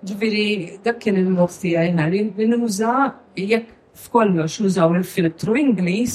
ġviri 0.07 0.49
dak 0.83 0.97
kien 1.05 1.17
il 1.23 1.31
mosti 1.31 1.71
għajna 1.79 1.97
nhar 1.97 2.11
li 2.19 2.47
nuża 2.57 2.93
jekk 3.39 3.69
f'kollox 4.03 4.53
nużaw 4.67 4.89
il-filtru 4.99 5.53
Inglis, 5.63 6.15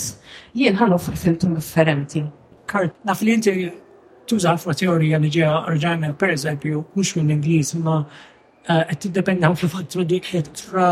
jien 0.53 0.75
ħanoffri 0.75 1.15
filtru 1.23 1.49
differenti. 1.55 2.21
Naf 3.07 3.19
li 3.23 3.33
ġejja 3.47 3.71
tuża 4.31 4.53
ħafna 4.55 4.75
teorija 4.81 5.17
li 5.21 5.29
ġeja 5.35 5.53
rġanna 5.75 6.11
per 6.19 6.31
eżempju 6.37 6.81
mhux 6.95 7.15
mill-Ingliż 7.17 7.73
imma 7.77 7.97
eh, 8.01 8.83
qed 8.89 8.99
tiddependi 9.09 9.47
ħafna 9.47 9.69
fattra 9.75 10.05
dik 10.11 10.29
tra 10.63 10.89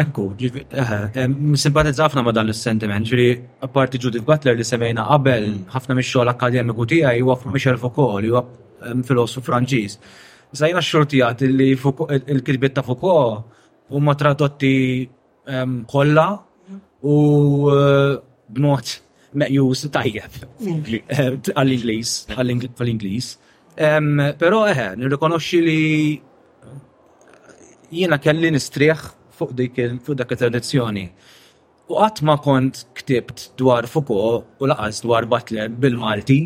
Ekku, 0.01 0.23
eh, 0.41 0.91
eh, 1.23 1.91
zafna 1.93 2.23
ma 2.25 2.31
dan 2.31 2.47
l-sentiment, 2.49 3.05
ġiri, 3.07 3.27
apparti 3.65 3.99
Judith 4.01 4.25
Butler 4.25 4.57
li 4.57 4.65
semejna 4.65 5.05
qabel, 5.07 5.47
ħafna 5.75 5.95
mix 5.99 6.09
xogħol 6.09 6.31
akademiku 6.33 6.85
tiegħi 6.89 7.21
huwa 7.21 7.37
Michel 7.53 7.77
Foucault, 7.77 8.25
huwa 8.25 8.43
filosof 9.05 9.45
Franċiż. 9.47 9.97
Zajna 10.53 10.81
xortijat 10.81 11.45
li 11.45 11.71
il-kidbit 11.73 12.73
ta' 12.75 12.81
Foucault 12.85 13.61
ma 13.99 14.13
tradotti 14.13 15.07
ehm, 15.47 15.85
kollha 15.85 16.29
u 17.03 17.15
eh, 17.69 18.17
b'mod 18.49 18.87
meqjus 19.33 19.81
tajjeb 19.91 20.33
mela. 20.59 20.99
eh, 21.09 21.53
għall-Ingliż, 21.53 22.13
għall-Ingliż. 22.37 23.27
Ehm, 23.77 24.19
però 24.39 24.65
eħe, 24.69 24.87
eh, 24.93 24.95
nirrikonoxxi 24.97 25.59
li 25.61 25.83
jiena 27.93 28.17
kelli 28.17 28.51
nistrieħ 28.51 29.03
fuq 29.37 29.51
dik 29.53 29.75
fuq 30.05 30.15
dak 30.15 30.31
tradizzjoni. 30.37 31.07
U 31.89 31.95
qatt 31.99 32.21
ma 32.23 32.37
kont 32.37 32.85
ktibt 32.95 33.51
dwar 33.59 33.85
Foucault 33.87 34.45
u 34.59 34.65
laqas 34.65 35.01
dwar 35.03 35.25
Butler 35.25 35.67
bil-Malti, 35.69 36.39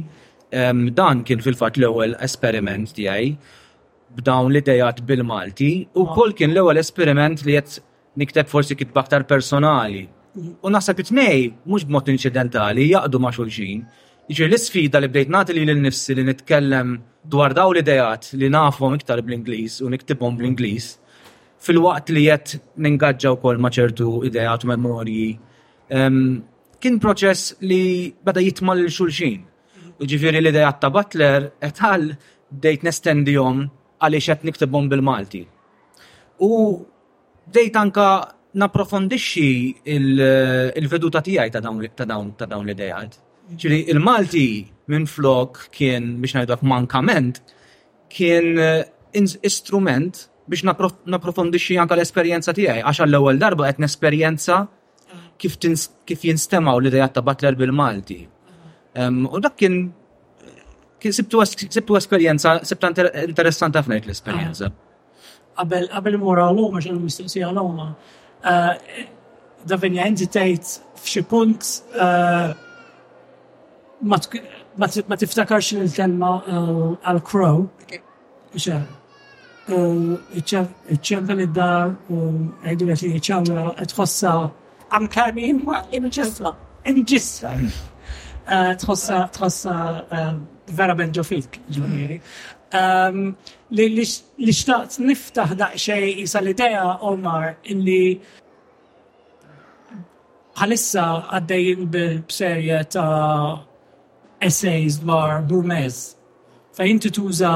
ehm, 0.51 0.89
dan 0.93 1.23
kien 1.23 1.39
fil-fatt 1.41 1.77
l-ewwel 1.77 2.17
esperiment 2.19 2.91
tiegħi 2.97 3.37
b'dawn 4.15 4.51
l-idejat 4.53 5.01
bil-Malti 5.07 5.71
u 5.97 6.03
ah. 6.05 6.13
kol 6.15 6.31
kien 6.37 6.53
l-ewwel 6.53 6.79
esperiment 6.81 7.41
li 7.47 7.57
qed 7.57 7.79
nikteb 8.19 8.47
forsi 8.49 8.75
kitba 8.79 9.01
baktar 9.01 9.25
personali. 9.29 10.07
Mm. 10.35 10.53
U 10.65 10.71
naħseb 10.73 11.01
it-tnej 11.03 11.47
mhux 11.67 11.85
b'mod 11.87 12.07
inċidentali 12.13 12.87
jaqdu 12.91 13.19
ma' 13.21 13.33
xulxin. 13.35 13.83
Jiġri 14.31 14.47
l-isfida 14.49 15.01
li 15.03 15.09
bdejt 15.11 15.31
nagħti 15.33 15.55
l 15.55 15.75
nnifsi 15.77 16.17
li 16.17 16.23
nitkellem 16.29 16.95
dwar 17.31 17.53
dawn 17.57 17.75
l-idejat 17.75 18.31
li 18.39 18.49
nafhom 18.51 18.95
iktar 18.97 19.21
bl-Ingliż 19.23 19.81
u 19.85 19.91
niktibhom 19.93 20.39
bl-Ingliż 20.39 20.87
fil-waqt 21.65 22.11
li 22.15 22.25
qed 22.29 22.55
ningaġġa 22.85 23.31
wkoll 23.37 23.59
ma' 23.61 23.73
ċertu 23.75 24.23
idejat 24.29 24.63
u 24.65 24.71
memorji. 24.71 25.29
Kien 26.77 26.97
proċess 27.03 27.55
li 27.65 28.13
bada 28.23 28.41
jitmal 28.43 28.81
l-xulxin. 28.87 29.43
Ġifiri 29.97 30.41
l-idejat 30.41 30.79
ta' 30.81 30.91
Butler 30.93 31.51
etħal 31.65 32.11
dejt 32.47 32.83
nestendijom 32.85 33.65
għaliex 33.99 34.31
qed 34.31 34.45
niktibhom 34.47 34.89
bil-Malti. 34.91 35.43
U 36.45 36.51
dejt 37.47 37.75
anka 37.81 38.07
naprofondixxi 38.57 39.49
il-veduta 39.87 41.23
tiegħi 41.23 41.53
ta' 41.53 41.63
dawn 41.63 42.63
l-idejat. 42.65 43.17
Ġiri, 43.57 43.79
il-Malti 43.93 44.45
minn 44.91 45.07
flok 45.07 45.67
kien 45.73 46.15
biex 46.21 46.35
ngħidlek 46.35 46.63
mankament 46.67 47.39
kien 48.11 48.47
eh, 48.59 48.87
instrument 49.17 50.25
biex 50.51 50.65
naprofondixxi 50.67 51.77
anka 51.79 51.95
l-esperjenza 51.95 52.53
tiegħi 52.57 52.83
għax 52.83 53.03
għall-ewwel 53.05 53.39
darba 53.39 53.69
qed 53.71 53.79
nesperjenza 53.85 54.59
kif 55.39 56.23
jinstemaw 56.27 56.81
l-idejat 56.81 57.15
ta' 57.17 57.23
Butler 57.25 57.55
bil-Malti. 57.57 58.19
Ehm, 58.97 59.25
u 59.31 59.39
dak 59.41 59.55
kien 59.59 59.79
sibtu 61.05 61.95
esperienza, 61.97 62.59
sibtu 62.63 62.87
interessanta 63.27 63.81
f'nejt 63.83 64.05
l-esperienza. 64.07 64.69
Qabel, 65.57 65.87
qabel 65.93 66.17
mura 66.21 66.43
għal 66.47 66.59
għuma, 66.63 66.77
xinu 66.85 66.99
mistiqsija 67.05 67.43
għal 67.49 67.57
għuma, 67.61 67.87
eh, 68.51 68.73
davenja 69.69 70.03
inti 70.11 70.27
tgħid 70.33 70.65
f'xi 70.97 71.21
eh, 72.03 74.05
ma 74.05 74.15
tiftakarx 75.17 75.71
il-kelma 75.77 76.31
eh, 76.45 76.83
għal 77.09 77.21
crow. 77.31 77.57
Iċċevvel 78.57 81.39
id-dar, 81.47 81.85
għidu 82.07 82.83
għet 82.89 83.03
li 83.05 83.09
ċawra, 83.19 83.65
tħossa 83.81 84.31
għamkamin, 84.87 85.57
imġisra, 85.97 86.49
imġisra. 86.93 87.51
Tħossa, 88.47 89.17
tħossa, 89.35 89.73
vera 90.75 90.95
benġo 90.97 91.23
fik, 91.23 91.59
ġviri. 91.71 92.19
Ehm, 92.75 93.31
li 93.71 94.03
xtaqt 94.53 94.99
niftaħ 95.03 95.55
daqxej 95.59 96.17
jisa 96.19 96.39
l 96.41 96.49
idea 96.51 96.83
Omar, 97.07 97.55
illi 97.63 98.19
għalissa 100.57 101.05
għaddejn 101.31 101.87
b 101.93 102.05
bserja 102.27 102.83
ta' 102.83 103.63
essays 104.41 104.97
dwar 105.03 105.41
Burmez. 105.47 106.15
Fejn 106.75 106.99
tuża 106.99 107.53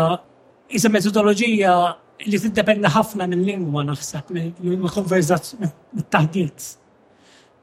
jisa 0.71 0.89
metodologija 0.89 1.97
li 2.25 2.37
t-dependa 2.39 2.89
ħafna 2.93 3.27
minn 3.27 3.43
lingwa 3.45 3.83
naħseb, 3.83 4.29
minn 4.61 4.87
konverzat 4.87 5.55
minn 5.59 6.05
taħdiet 6.09 6.77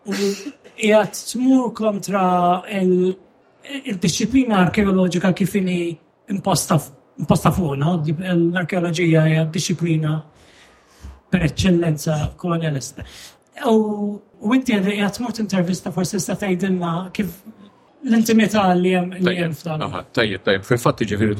U 0.08 0.14
jgħat 0.14 1.18
tmur 1.32 1.72
kontra 1.74 2.22
il- 2.70 3.14
il-disciplina 3.84 4.56
arkeologika 4.58 5.32
kifini 5.32 5.98
imposta 6.28 6.78
imposta 7.18 7.50
fuqna, 7.50 7.92
l-arkeologija 8.34 9.24
hija 9.26 9.44
disciplina 9.44 10.22
per 11.30 11.42
eccellenza 11.42 12.14
kolonialista. 12.38 13.02
U 14.38 14.54
inti 14.54 14.76
għadri 14.78 15.00
għatmur 15.02 15.24
mort 15.26 15.40
intervista 15.42 15.90
forse 15.90 16.20
sta' 16.22 16.36
tajdilna 16.38 16.92
kif 17.12 17.34
l-intimità 18.06 18.62
li 18.78 18.92
jem 18.92 19.54
f'dan. 19.54 19.82
Tajjeb, 20.14 20.42
tajjeb, 20.46 20.62
fil-fatti 20.66 21.04
ġifiri 21.10 21.34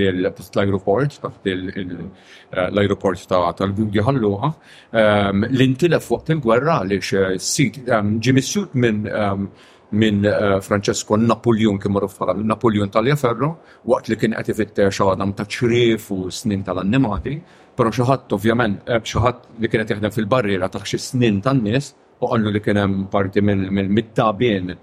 l-aeroport, 0.53 1.17
taħt 1.23 1.49
l-aeroport 1.49 3.25
tal-Gugja 3.27 4.05
ħalluha, 4.05 4.51
ehm, 4.93 5.45
L-intilef 5.49 6.11
fuq 6.11 6.29
il-gwerra 6.35 6.77
għaliex 6.83 7.41
sit 7.41 7.81
ehm, 7.89 8.19
ġimissut 8.21 8.75
minn 8.77 9.07
ehm, 9.09 9.49
minn 9.95 10.25
Francesco 10.61 11.15
Napoleon 11.15 11.77
kim 11.79 11.93
marruf 11.93 12.17
bħala 12.19 12.37
Napoleon 12.43 12.89
tal-Jaferro, 12.89 13.51
waqt 13.85 14.09
li 14.09 14.15
kien 14.15 14.33
qed 14.37 14.49
ifittex 14.53 15.01
għadam 15.07 15.33
ta' 15.33 15.45
ċrif 15.45 16.09
u 16.13 16.29
snin 16.29 16.63
tal-annimati, 16.65 17.37
Pero 17.75 17.91
xoħat, 17.91 18.31
ovvjament, 18.37 18.77
eh, 18.87 19.01
xoħat 19.11 19.47
li 19.59 19.67
kienet 19.71 19.89
jaħdem 19.95 20.13
fil-barriera 20.15 20.69
ta' 20.71 20.79
xi 20.83 20.97
snin 21.01 21.41
tan-nies 21.43 21.91
u 22.23 22.27
għallu 22.31 22.53
li 22.55 22.61
kien 22.63 22.79
hemm 22.79 23.07
parti 23.11 23.41
minn 23.43 23.67
min 23.75 23.89
mittabien 23.91 24.73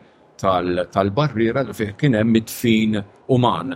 tal-barriera 0.43 1.63
li 1.65 1.73
fih 1.77 1.95
kien 1.99 2.17
hemm 2.19 2.33
mitfin 2.37 2.99
uman. 3.33 3.73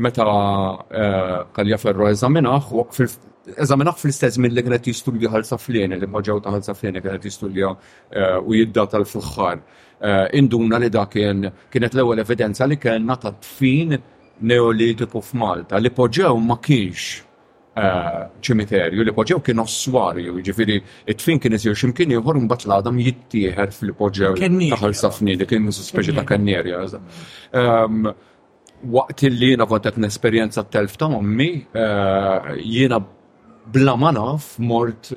Meta 0.00 0.26
eh, 0.26 1.34
Kalja 1.56 1.78
Ferro 1.82 2.06
eżaminaħ, 2.12 2.68
eżaminax 3.58 4.00
fl-istess 4.04 4.38
minn 4.38 4.54
li 4.54 4.62
kienet 4.62 4.86
jistudja 4.92 5.32
għal 5.34 5.48
flien, 5.58 5.96
li 5.98 6.06
maġaw 6.06 6.40
ta' 6.44 6.52
ħalsa 6.54 6.74
flien 6.78 7.00
kienet 7.02 7.26
jistudja 7.26 7.72
eh, 7.74 8.38
u 8.38 8.54
jidda 8.54 8.86
tal 8.86 9.06
fuħħar 9.08 9.40
ħar 9.40 10.28
Induna 10.34 10.78
li 10.80 10.88
da 10.88 11.02
kienet 11.12 11.76
l-ewwel 11.96 12.22
evidenza 12.22 12.64
li 12.68 12.78
kien 12.80 13.10
ta' 13.20 13.34
tfin 13.40 13.96
neolitiku 14.52 15.20
f'Malta 15.24 15.76
li 15.82 15.90
poġġew 15.96 16.36
ma 16.44 16.56
kienx 16.62 17.08
Eh, 17.80 18.16
ċimiterju 18.44 19.04
li 19.08 19.12
poġġew 19.16 19.38
kien 19.46 19.60
ossuarju, 19.62 20.34
ġifiri, 20.44 20.76
it-tfin 21.14 21.38
kien 21.40 21.56
isir 21.56 21.76
ximkien 21.78 22.10
jħor 22.12 22.40
mbat 22.44 22.66
l 22.68 22.74
għadam 22.76 22.98
jittieħed 23.04 23.76
fil 23.78 23.92
poġġew 23.96 24.32
taħal 24.74 24.96
safni, 25.00 25.36
li 25.40 25.46
kien 25.48 25.68
speċi 25.76 26.16
ta' 26.18 26.24
kannierja. 26.28 26.80
Ehm, 27.60 28.10
waqt 28.98 29.24
li 29.30 29.52
jena 29.54 29.66
kontet 29.70 29.96
n-esperienza 30.00 30.66
t-telf 30.66 30.98
ta' 31.00 31.08
ommi, 31.20 31.48
eh, 31.86 32.52
jena 32.58 33.00
bla 33.72 33.94
ma 33.96 34.10
naf 34.14 34.56
mort 34.58 35.10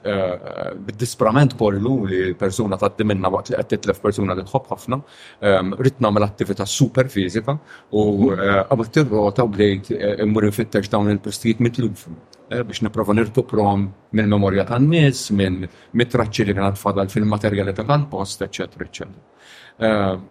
bid-disprament 0.88 1.54
eh, 1.54 1.58
kollu 1.60 1.93
li 2.10 2.20
persuna 2.39 2.78
ta' 2.82 2.91
minna 3.10 3.30
waqt 3.34 3.51
li 3.54 3.58
għattit 3.60 3.88
lef 3.89 4.01
persuna 4.04 4.36
li 4.38 4.45
tħobb 4.47 4.68
ħafna, 4.74 4.99
ehm, 5.47 5.74
rid 5.80 6.01
nagħmel 6.04 6.26
attività 6.28 6.66
super 6.66 7.10
fizika 7.14 7.56
u 7.56 8.04
eh, 8.34 8.60
il-rota 8.60 8.91
tirrota 8.99 9.47
bdejt 9.54 9.91
eh, 9.97 10.16
immur 10.26 10.47
infittax 10.49 10.91
dawn 10.93 11.12
il-postijiet 11.16 11.64
mitluf 11.66 12.08
biex 12.54 12.84
nipprova 12.86 13.16
nirtuprom 13.18 13.88
minn 14.14 14.30
memorja 14.36 14.66
tan 14.70 14.86
nies, 14.91 15.24
minn 15.34 15.64
mitraċċi 15.99 16.45
li 16.51 16.56
kien 16.58 16.78
fadal 16.78 17.10
fil-materjali 17.10 17.74
ta' 17.74 17.86
għan 17.88 18.06
post, 18.12 18.43
eccetera, 18.45 18.86
eccetera. 18.86 19.39
Ehm, 19.82 20.28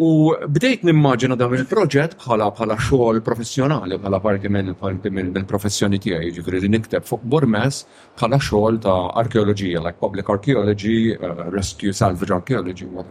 U 0.00 0.08
bdejt 0.54 0.80
nimmaġina 0.88 1.36
dan 1.36 1.52
il-proġett 1.56 2.14
bħala 2.22 2.46
bħala 2.56 2.76
xogħol 2.80 3.18
professjonali 3.26 3.98
bħala 4.00 4.20
parti 4.24 4.48
minn 4.48 4.70
parti 4.84 5.10
minn 5.12 5.44
professjoni 5.48 5.98
tiegħi, 6.00 6.28
jiġifieri 6.30 6.60
li 6.64 6.70
nikteb 6.72 7.04
fuq 7.08 7.26
Burmes 7.32 7.82
bħala 8.16 8.38
xogħol 8.46 8.78
ta' 8.86 9.10
arkeoloġija, 9.22 9.82
like 9.84 10.00
public 10.00 10.30
archaeology, 10.32 11.12
uh, 11.12 11.44
rescue 11.52 11.92
salvage 11.92 12.32
archaeology, 12.38 12.88
um, 12.88 13.10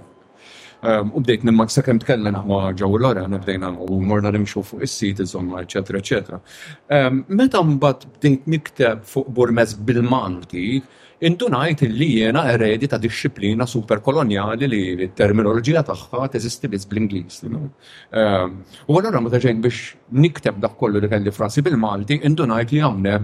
U 1.14 1.20
bdejt 1.22 1.46
nimma 1.46 1.68
sakemm 1.70 2.02
tkellem 2.02 2.40
aħna 2.42 2.72
ġew 2.82 2.90
l-ora, 2.98 3.28
nibdejna 3.36 3.70
u 3.86 4.00
morna 4.02 4.32
nimxu 4.34 4.64
fuq 4.66 4.82
is-sit 4.90 5.22
iżomma, 5.28 5.62
eċetera, 5.68 6.02
eċetera. 6.02 6.42
Um, 6.90 7.22
meta 7.28 7.62
mbagħad 7.62 8.10
bdejt 8.18 8.50
nikteb 8.56 9.06
fuq 9.06 9.30
Burmes 9.30 9.78
bil-Malti, 9.78 10.82
Indunajt 11.22 11.82
li 11.84 12.06
jena 12.22 12.46
eredi 12.48 12.88
ta' 12.88 12.98
disċiplina 13.04 13.66
superkoloniali 13.68 14.68
li 14.72 14.80
l-terminologija 14.96 15.82
tagħha 15.90 16.30
teżisti 16.32 16.70
biss 16.72 16.88
bl-Ingliż. 16.88 17.40
Ehm, 17.50 18.54
u 18.88 18.96
allura 18.96 19.20
meta 19.20 19.36
taġen 19.36 19.60
biex 19.66 19.82
nikteb 20.26 20.62
dak 20.64 20.78
kollu 20.80 21.02
li 21.04 21.10
kelli 21.12 21.34
frasi 21.36 21.66
bil-Malti, 21.66 22.22
indunajt 22.24 22.72
li 22.72 22.80
għamne 22.88 23.18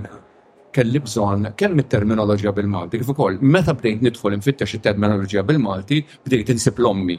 kelli 0.75 1.03
bżon 1.05 1.47
kemm 1.55 1.85
it-terminoloġija 1.85 2.51
bil-Malti 2.57 2.99
kif 2.99 3.13
ukoll 3.15 3.39
meta 3.39 3.71
bdejt 3.79 4.03
nidħol 4.09 4.35
infittex 4.41 4.75
it-terminoloġija 4.75 5.47
bil-Malti 5.53 6.01
bdejt 6.27 6.51
insib 6.57 6.83
l-ommi. 6.83 7.15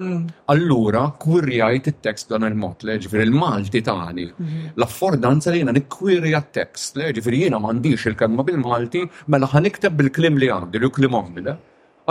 Mm. 0.00 0.28
Allura, 0.52 1.04
kwirjajt 1.18 1.86
il-tekst 1.88 2.28
dan 2.32 2.44
il 2.44 2.54
mot 2.60 2.82
leġifir 2.88 3.22
il-Malti 3.24 3.80
tani. 3.86 4.26
Mhm. 4.26 4.72
L-affordanza 4.76 5.50
li 5.50 5.62
jena 5.62 5.72
nikwirja 5.72 6.40
il-tekst, 6.42 6.98
leġifir 7.00 7.34
jena 7.44 7.56
mandiċ 7.66 8.04
il-kelma 8.10 8.42
bil-Malti, 8.44 9.02
mela 9.32 9.48
ħanikteb 9.54 9.96
bil-klim 10.00 10.36
li 10.42 10.50
għandi, 10.52 10.82
u 10.84 10.90
klim 10.96 11.16
għamile. 11.18 11.54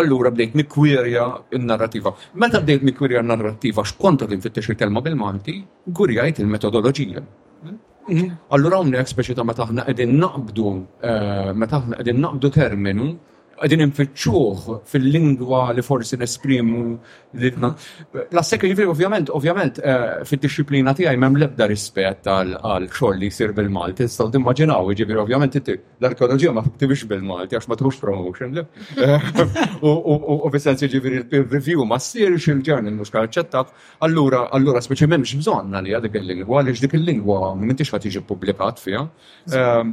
Allura 0.01 0.29
bdejt 0.33 0.53
nikwirja 0.59 1.25
il-narrativa. 1.55 2.11
Meta 2.41 2.59
bdejt 2.63 2.83
nikwirja 2.89 3.19
il-narrativa, 3.21 3.79
xkonta 3.89 4.25
din 4.27 4.39
nfittex 4.41 4.69
il-kelma 4.73 4.99
bil-Malti, 5.01 5.55
kwirjajt 5.97 6.39
il-metodologija. 6.41 7.21
Mhm. 8.09 8.35
Allura 8.55 8.81
għek 8.81 9.09
speċi 9.13 9.33
ta' 9.37 9.43
meta 9.49 9.63
ħna 9.69 9.81
għedin 9.89 10.13
naqbdu, 10.23 10.67
meta 11.61 11.75
ħna 11.83 11.93
qegħdin 12.01 12.19
naqbdu 12.25 12.47
eh, 12.49 12.53
terminu, 12.61 13.07
għedin 13.63 13.85
nfittxuħ 13.89 14.63
fil-lingwa 14.89 15.61
li 15.75 15.83
forsi 15.85 16.17
nesprimu. 16.19 16.81
La 18.35 18.43
sekka 18.43 18.67
jivri, 18.67 18.85
ovvjament, 18.91 19.29
ovvjament, 19.37 19.79
eh, 19.79 20.23
fil-disciplina 20.27 20.93
għaj 20.95 21.17
mem 21.19 21.35
lebda 21.39 21.67
rispet 21.67 22.27
għal 22.27 22.87
xoll 22.89 23.17
li 23.19 23.27
jisir 23.29 23.53
bil-Malti, 23.55 24.07
staw 24.09 24.29
dimmaġinaw, 24.31 24.89
jivri, 24.91 24.95
jiġifieri, 24.95 25.19
ovvjament, 25.23 25.69
l-arkeologija 25.99 26.51
ma 26.53 26.63
t-tibix 26.63 27.05
bil-Malti, 27.07 27.55
għax 27.55 27.67
ma 27.69 27.75
tħux 27.79 27.99
promotion, 27.99 28.55
u 29.85 30.51
fil 30.55 30.63
jivri, 30.65 30.87
jiġifieri, 30.87 31.23
il 31.31 31.47
review 31.49 31.85
ma 31.85 31.99
s-sirx 31.99 32.49
il-ġurnal 32.55 32.93
mux 32.99 33.09
karċettat, 33.11 33.73
allura, 34.01 34.47
allura, 34.51 34.81
speċi 34.81 35.07
memx 35.07 35.35
bżonna 35.39 35.81
li 35.81 35.95
għadik 35.95 36.19
il-lingwa, 36.21 36.63
li 36.63 36.73
dik 36.75 36.93
il-lingwa 36.95 37.53
mintix 37.55 37.91
ħatiġi 37.93 38.23
publikat 38.27 38.79
fija. 38.83 39.05
Eh, 39.51 39.83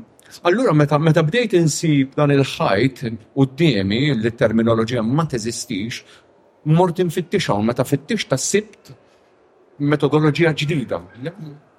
Allura 0.46 0.72
meta 0.74 0.98
meta 0.98 1.22
bdejt 1.22 1.52
insib 1.58 2.14
dan 2.16 2.32
il-ħajt 2.32 3.02
qudiemi 3.36 4.00
li 4.16 4.30
terminoloġija 4.42 5.02
ma 5.04 5.26
teżistix, 5.28 6.00
mort 6.72 7.00
infittixha 7.04 7.52
u 7.54 7.62
meta 7.68 7.84
fittix 7.84 8.24
ta' 8.30 8.38
sibt 8.40 8.92
metodoloġija 9.92 10.52
ġdida. 10.56 11.00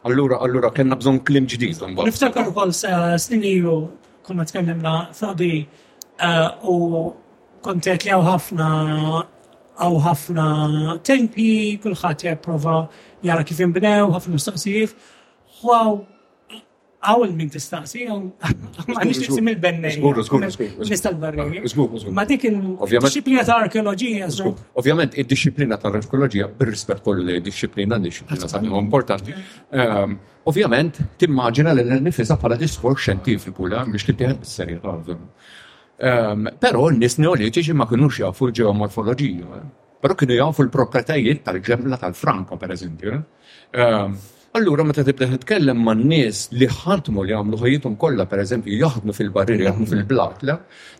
Allura 0.05 0.37
allura 0.45 0.71
kellna 0.75 0.97
bżonn 1.01 1.21
klim 1.25 1.45
ġdid. 1.49 1.81
Niftakar 2.03 2.49
ukoll 2.51 2.73
snin 2.75 3.43
ilu 3.47 3.77
konna 4.27 4.45
kellimna 4.45 4.95
fadi 5.17 5.53
eh, 5.57 6.69
u 6.69 6.77
kontet 7.65 8.05
li 8.05 8.13
ħafna 8.19 8.69
għaw 9.81 9.97
ħafna 10.05 10.47
tempi, 11.01 11.49
kullħat 11.83 12.27
japprova 12.27 12.77
jara 13.25 13.41
kif 13.47 13.63
imbnew, 13.63 14.11
ħafna 14.17 14.35
mistoqsijiet. 14.37 14.91
Wow, 15.65 16.01
għawl 17.03 17.33
minn 17.35 17.49
tistaqsi, 17.51 18.05
għanix 18.07 19.19
nisim 19.23 19.49
il 19.51 19.59
benne 19.61 19.91
Zgur, 19.95 20.19
zgur, 20.25 20.45
ah, 20.47 20.51
zgur. 20.53 21.67
Zgur, 21.71 22.03
Ma 22.15 22.25
dik 22.27 22.45
il-disciplina 22.47 23.43
ta' 23.47 23.57
arkeologija. 23.65 24.27
Ovvijament, 24.75 25.17
il-disciplina 25.21 25.77
ta' 25.79 25.91
arkeologija, 25.91 26.47
bir 26.59 26.71
rispet 26.71 27.03
koll 27.03 27.23
il-disciplina, 27.35 27.99
disciplina 28.01 28.47
ta' 28.49 28.63
importanti. 28.79 29.35
Ehm, 29.75 30.15
Ovvijament, 30.49 30.99
timmaġina 31.23 31.73
l-nifisa 31.75 32.37
pala 32.39 32.57
diskors 32.59 33.03
xentifiku, 33.07 33.69
la' 33.71 33.85
li 33.87 33.99
t 33.99 34.13
biex 34.15 34.37
s 34.39 34.39
bis 34.41 34.55
ta' 34.59 34.93
ehm, 36.09 36.51
Però 36.59 36.89
n-nis 36.91 37.19
neolitiċi 37.19 37.75
ma 37.75 37.87
kienux 37.89 38.21
jafu 38.23 38.49
l-ġeomorfologija. 38.51 39.61
Eh. 39.61 39.65
Pero 40.03 40.15
kienu 40.19 40.35
jafu 40.39 40.65
l-proprietajiet 40.67 41.43
tal-ġemla 41.45 41.99
tal-Franka, 42.01 42.57
per 42.59 42.75
eżempju. 42.77 43.17
Eh. 43.17 43.81
Ehm, 43.81 44.15
Allura 44.55 44.83
meta 44.85 45.01
tibda 45.03 45.25
titkellem 45.31 45.79
ma' 45.85 45.95
nies 45.97 46.43
li 46.53 46.67
ħatmu 46.69 47.23
li 47.25 47.33
għamlu 47.33 47.57
ħajjithom 47.57 47.93
kollha 47.97 48.27
pereżempju 48.29 48.75
jaħdmu 48.83 49.13
fil-barrir, 49.17 49.63
jaħdmu 49.65 49.87
fil-blatla, 49.89 50.55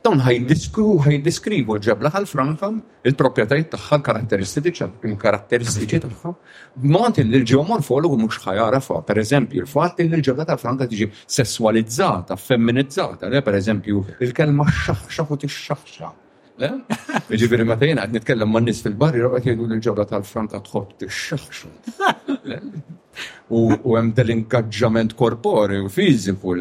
dawn 0.05 0.23
ħajdiskru 0.25 0.95
ħajdiskrivu 1.05 1.77
ġebla 1.87 2.09
ħal-franka 2.15 2.71
il-proprjetajiet 3.05 3.69
tagħha, 3.75 3.99
l 3.99 5.11
il-karatteristiċi 5.13 5.99
tagħha. 6.07 6.33
B'mod 6.81 7.19
li 7.19 7.27
l-ġeomorfologu 7.43 8.17
mhux 8.23 8.41
ħajarafa, 8.47 9.03
pereżempju, 9.11 9.61
il-fatt 9.61 10.01
li 10.01 10.07
l-ġebla 10.15 10.47
tal-franka 10.49 10.89
tiġi 10.89 11.11
sessualizzata, 11.37 12.35
femminizzata, 12.35 13.29
le 13.29 13.43
pereżempju, 13.45 14.03
il-kelma 14.19 14.65
xaħxaħ 14.81 15.29
u 15.29 15.39
tixxaħxaħ. 15.45 16.17
Ġifiri 17.37 17.65
ma 17.69 17.73
tajna 17.77 18.01
għad 18.05 18.17
nitkellem 18.17 18.49
ma' 18.49 18.65
nis 18.65 18.81
fil-barri, 18.85 19.21
għad 19.29 19.45
jgħidu 19.45 19.69
l-ġabra 19.69 20.09
tal 20.09 20.25
franka 20.25 20.57
għad 20.57 20.69
tħobb 20.71 21.93
t 21.93 22.92
u 23.55 23.95
hemm 23.95 24.11
dell-ingaġġament 24.17 25.11
u 25.17 25.89
fiżiku, 25.89 26.55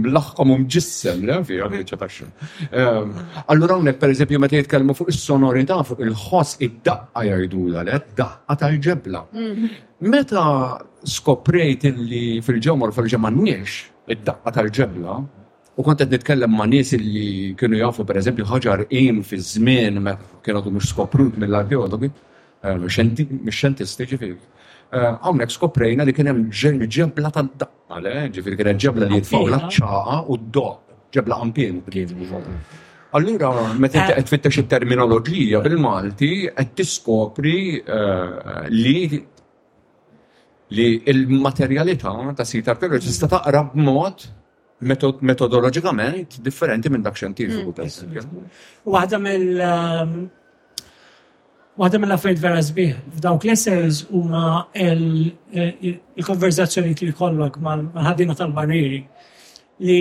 mlaħqom 0.00 0.52
u 0.52 0.56
mġissem, 0.62 1.24
le, 1.28 1.36
fi 1.44 1.58
għadħiċa 1.60 2.26
ehm, 2.72 3.08
Allura 3.52 3.74
hawnhekk 3.76 3.98
pereżempju 4.00 4.38
meta 4.40 4.56
jitkellmu 4.56 4.94
fuq 4.96 5.10
is-sonorità, 5.12 5.76
fuq 5.84 6.00
il-ħoss 6.06 6.56
id-daqqa 6.64 7.24
jgħidula 7.28 7.82
le, 7.84 7.98
daqqa 8.16 8.56
tal-ġebla. 8.62 9.20
Mhm. 9.36 9.68
Meta 10.08 10.78
skoprejt 11.04 11.84
li 11.98 12.24
fil 12.42 12.60
mor 12.80 12.92
fil-ġemma 12.96 13.30
id-daqqa 13.34 14.54
tal-ġebla, 14.56 15.14
u 15.76 15.82
kont 15.84 16.00
qed 16.00 16.12
nitkellem 16.16 16.52
ma' 16.56 16.66
nies 16.72 16.92
li 16.96 17.52
kienu 17.60 17.76
jafu 17.82 18.06
pereżempju 18.08 18.44
ħaġar 18.48 18.86
im 18.88 19.20
fi 19.26 19.36
żmien 19.44 20.06
kienu 20.44 20.62
mhux 20.72 20.86
skoprut 20.94 21.36
mill-arkeologi, 21.42 22.08
ehm, 22.64 22.86
mhux 22.86 23.52
xentisti 23.58 24.06
ġifieri. 24.14 24.38
Għawnek 24.94 25.50
eh, 25.50 25.54
skoprejna 25.56 26.04
li 26.06 26.12
kienem 26.14 26.44
ġebla 26.54 27.30
ta' 27.34 27.42
daqqa, 27.42 28.00
ġifiri 28.30 28.56
kienem 28.60 28.78
ġebla 28.84 29.08
li 29.10 29.18
jitfaw 29.18 29.48
l-ċaqa 29.50 30.18
u 30.30 30.36
d-doq, 30.38 30.94
ġebla 31.12 31.38
għampien. 31.40 31.82
Allura, 33.16 33.50
meta 33.80 34.04
eh. 34.04 34.14
qed 34.20 34.28
fittex 34.30 34.60
it-terminoloġija 34.62 35.60
bil-Malti, 35.64 36.30
qed 36.54 36.72
tiskopri 36.78 37.56
eh, 37.82 38.70
li 38.70 39.24
li 40.76 40.84
il-materjalità 41.06 42.10
ta' 42.34 42.44
sit 42.44 42.66
arkeoloġi 42.68 43.04
tista' 43.06 43.28
taqra 43.30 43.60
b'mod 43.70 44.24
metodoloġikament 45.22 46.40
differenti 46.42 46.90
minn 46.90 47.04
dak 47.06 47.14
xjentifiku. 47.14 47.70
Mm. 47.82 48.42
Waħda 48.90 49.20
mill 49.22 49.62
ehm, 49.62 50.16
Waħda 51.76 51.98
mill-affarijiet 52.00 52.40
vera 52.40 52.60
sbieħ 52.64 52.92
f'dawk 53.18 53.42
l-essays 53.46 53.96
huma 54.16 54.42
eh, 54.72 55.96
il-konverzazzjoni 56.20 56.94
li 57.02 57.08
jkollok 57.12 57.58
mal-ħadina 57.60 58.36
tal-barrieri 58.38 59.00
li 59.88 59.98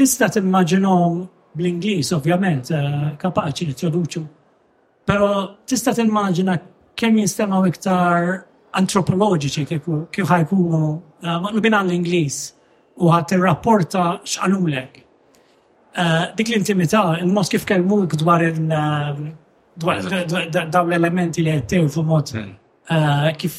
tista' 0.00 0.28
timmaġinhom 0.34 1.20
bl-Ingliż 1.54 2.10
ovvjament 2.16 2.72
eh, 2.74 3.04
kapaċi 3.20 3.66
li 3.68 3.76
traduċu. 3.78 4.22
Però 5.06 5.28
tista' 5.70 5.94
timmaġina 5.94 6.56
kemm 6.98 7.20
jinstemaw 7.22 7.68
iktar 7.70 8.32
antropoloġiċi 8.82 9.64
kif 9.70 10.32
ħajkunu 10.32 10.82
eh, 10.82 11.36
maqlubin 11.46 11.78
għall-Ingliż 11.78 12.40
u 13.02 13.12
ħadd 13.14 13.38
rapporta 13.42 14.08
x'għalulek. 14.26 14.98
Dik 15.92 16.48
l-intimità, 16.48 17.00
il-mod 17.20 17.50
kif 17.52 17.66
kellmuk 17.68 18.14
dwar 18.22 18.40
il- 18.46 19.32
Dawn 19.78 20.90
l-elementi 20.90 21.44
li 21.44 21.52
għettew 21.54 21.88
fu 21.92 22.02
mod 22.06 22.32
kif 23.40 23.54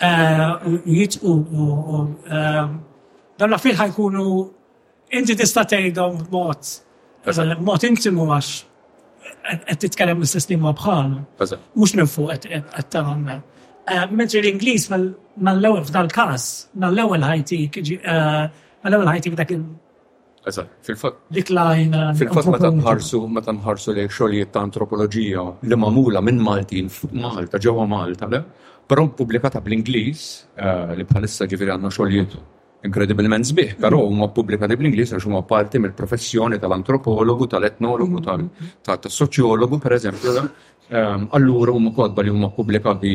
Jitqu 0.00 1.32
u 1.32 2.02
dawn 3.40 3.50
l-affil 3.52 3.76
ħajkunu 3.80 4.26
inti 5.16 5.36
tista' 5.40 5.64
tgħidhom 5.72 6.20
mod. 6.34 6.74
Mod 7.64 7.86
intimu 7.88 8.28
għax 8.28 8.50
qed 9.66 9.80
titkellem 9.86 10.20
l-istess 10.20 10.50
lingwa 10.52 10.74
bħal. 10.76 11.14
Mhux 11.40 11.96
minn 11.96 12.08
fuq 12.12 12.36
qed 12.48 12.84
tagħmel. 12.92 13.40
Mentri 14.14 14.42
l-Ingliż 14.44 14.90
mal-ewwel 14.92 15.82
f'dal 15.88 16.10
każ, 16.12 16.44
mal-ewwel 16.82 17.24
ħajti 17.24 17.64
mal-ewwel 18.84 19.14
ħajti 19.14 19.38
dak 19.40 19.56
il- 19.56 19.70
Fil-fat 20.48 21.16
ma 22.48 22.58
tanħarsu, 22.64 23.18
ma 23.28 23.40
tanħarsu 23.44 23.92
li 23.92 24.06
xogħlijiet 24.08 24.52
ta' 24.54 24.62
antropoloġija 24.64 25.42
li 25.68 25.76
mamula 25.76 26.22
minn 26.24 26.40
Maltin 26.40 26.88
Malta, 27.12 27.58
ġewwa 27.60 27.84
Malta, 27.86 28.24
le? 28.26 28.40
Però 28.88 29.04
pubblikata 29.12 29.60
bl-Ingliż 29.60 30.22
eh, 30.56 30.94
li 30.96 31.04
bħalissa 31.04 31.44
ġifieri 31.46 31.74
għandna 31.74 31.90
xogħlijiet 31.92 32.38
inkredibilment 32.88 33.44
sbieħ, 33.50 33.74
però 33.84 33.98
huma 34.06 34.30
pubblikati 34.32 34.78
bl-Ingliż 34.80 35.12
għax 35.18 35.26
huma 35.28 35.42
parti 35.44 35.78
mill-professjoni 35.78 36.56
tal-antropologu, 36.58 37.46
tal-etnologu, 37.52 38.22
mm-hmm. 38.22 38.72
tal 38.88 39.12
soċjologu 39.12 39.76
per 39.84 39.98
eżempju, 39.98 40.32
ehm, 40.88 41.26
Allura 41.36 41.74
huma 41.76 41.92
kodba 41.92 42.24
li 42.24 42.32
huma 42.32 42.48
pubblikati 42.56 43.12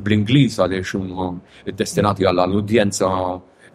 bl-Ingliż 0.00 0.56
għaliex 0.64 0.96
huma 1.02 1.28
destinati 1.76 2.24
għall-udjenza 2.32 3.12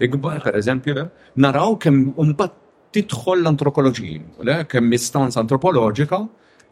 ikbar, 0.01 0.41
per 0.49 0.57
eżempju, 0.57 0.97
naraw 1.45 1.77
kemm 1.85 2.07
imbagħad 2.25 2.57
tidħol 2.95 3.41
l-antropoloġija, 3.43 4.57
kemm 4.71 4.95
istanza 4.97 5.39
antropoloġika 5.43 6.21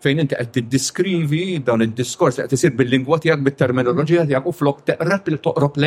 fejn 0.04 0.22
inti 0.24 0.38
qed 0.40 0.52
tiddiskrivi 0.56 1.44
dan 1.68 1.84
id-diskors 1.84 2.40
qed 2.46 2.56
isir 2.56 2.72
bil-lingwa 2.80 3.18
tiegħek 3.24 3.44
bit-terminoloġija 3.50 4.26
tiegħek 4.30 4.48
u 4.48 4.54
flok 4.56 4.86
teqrab 4.92 5.28
li 5.34 5.40
toqrob 5.44 5.80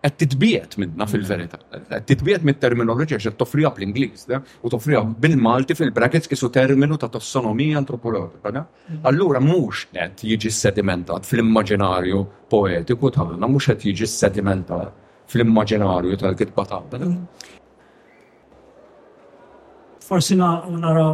għed 0.00 0.14
qed 0.16 0.26
tbiet 0.32 0.74
minna 0.80 1.04
fil-verità. 1.04 1.58
Qed 1.90 2.04
titbiet 2.08 2.44
mit-terminoloġija 2.48 3.18
x'qed 3.20 3.36
toffriha 3.42 3.68
bl-Ingliż 3.76 4.38
u 4.64 4.70
toffriha 4.72 5.02
bil-Malti 5.24 5.76
fil-brackets 5.78 6.30
kisu 6.30 6.48
terminu 6.54 6.96
ta' 6.96 7.10
tossonomija 7.12 7.76
antropoloġika. 7.82 8.62
Allura 9.10 9.42
mhux 9.44 9.88
qed 9.92 10.24
jiġi 10.30 10.54
sedimentat 10.56 11.26
fl-immaġinarju 11.28 12.22
poetiku 12.50 13.12
tagħna, 13.18 13.44
mhux 13.46 13.72
qed 13.74 13.88
jiġi 13.90 14.08
sedimentat 14.20 15.06
fl-immaġinarju 15.30 16.22
tal-kitba 16.22 16.64
tagħna 16.72 17.58
forsi 20.10 20.34
naraw 20.36 21.12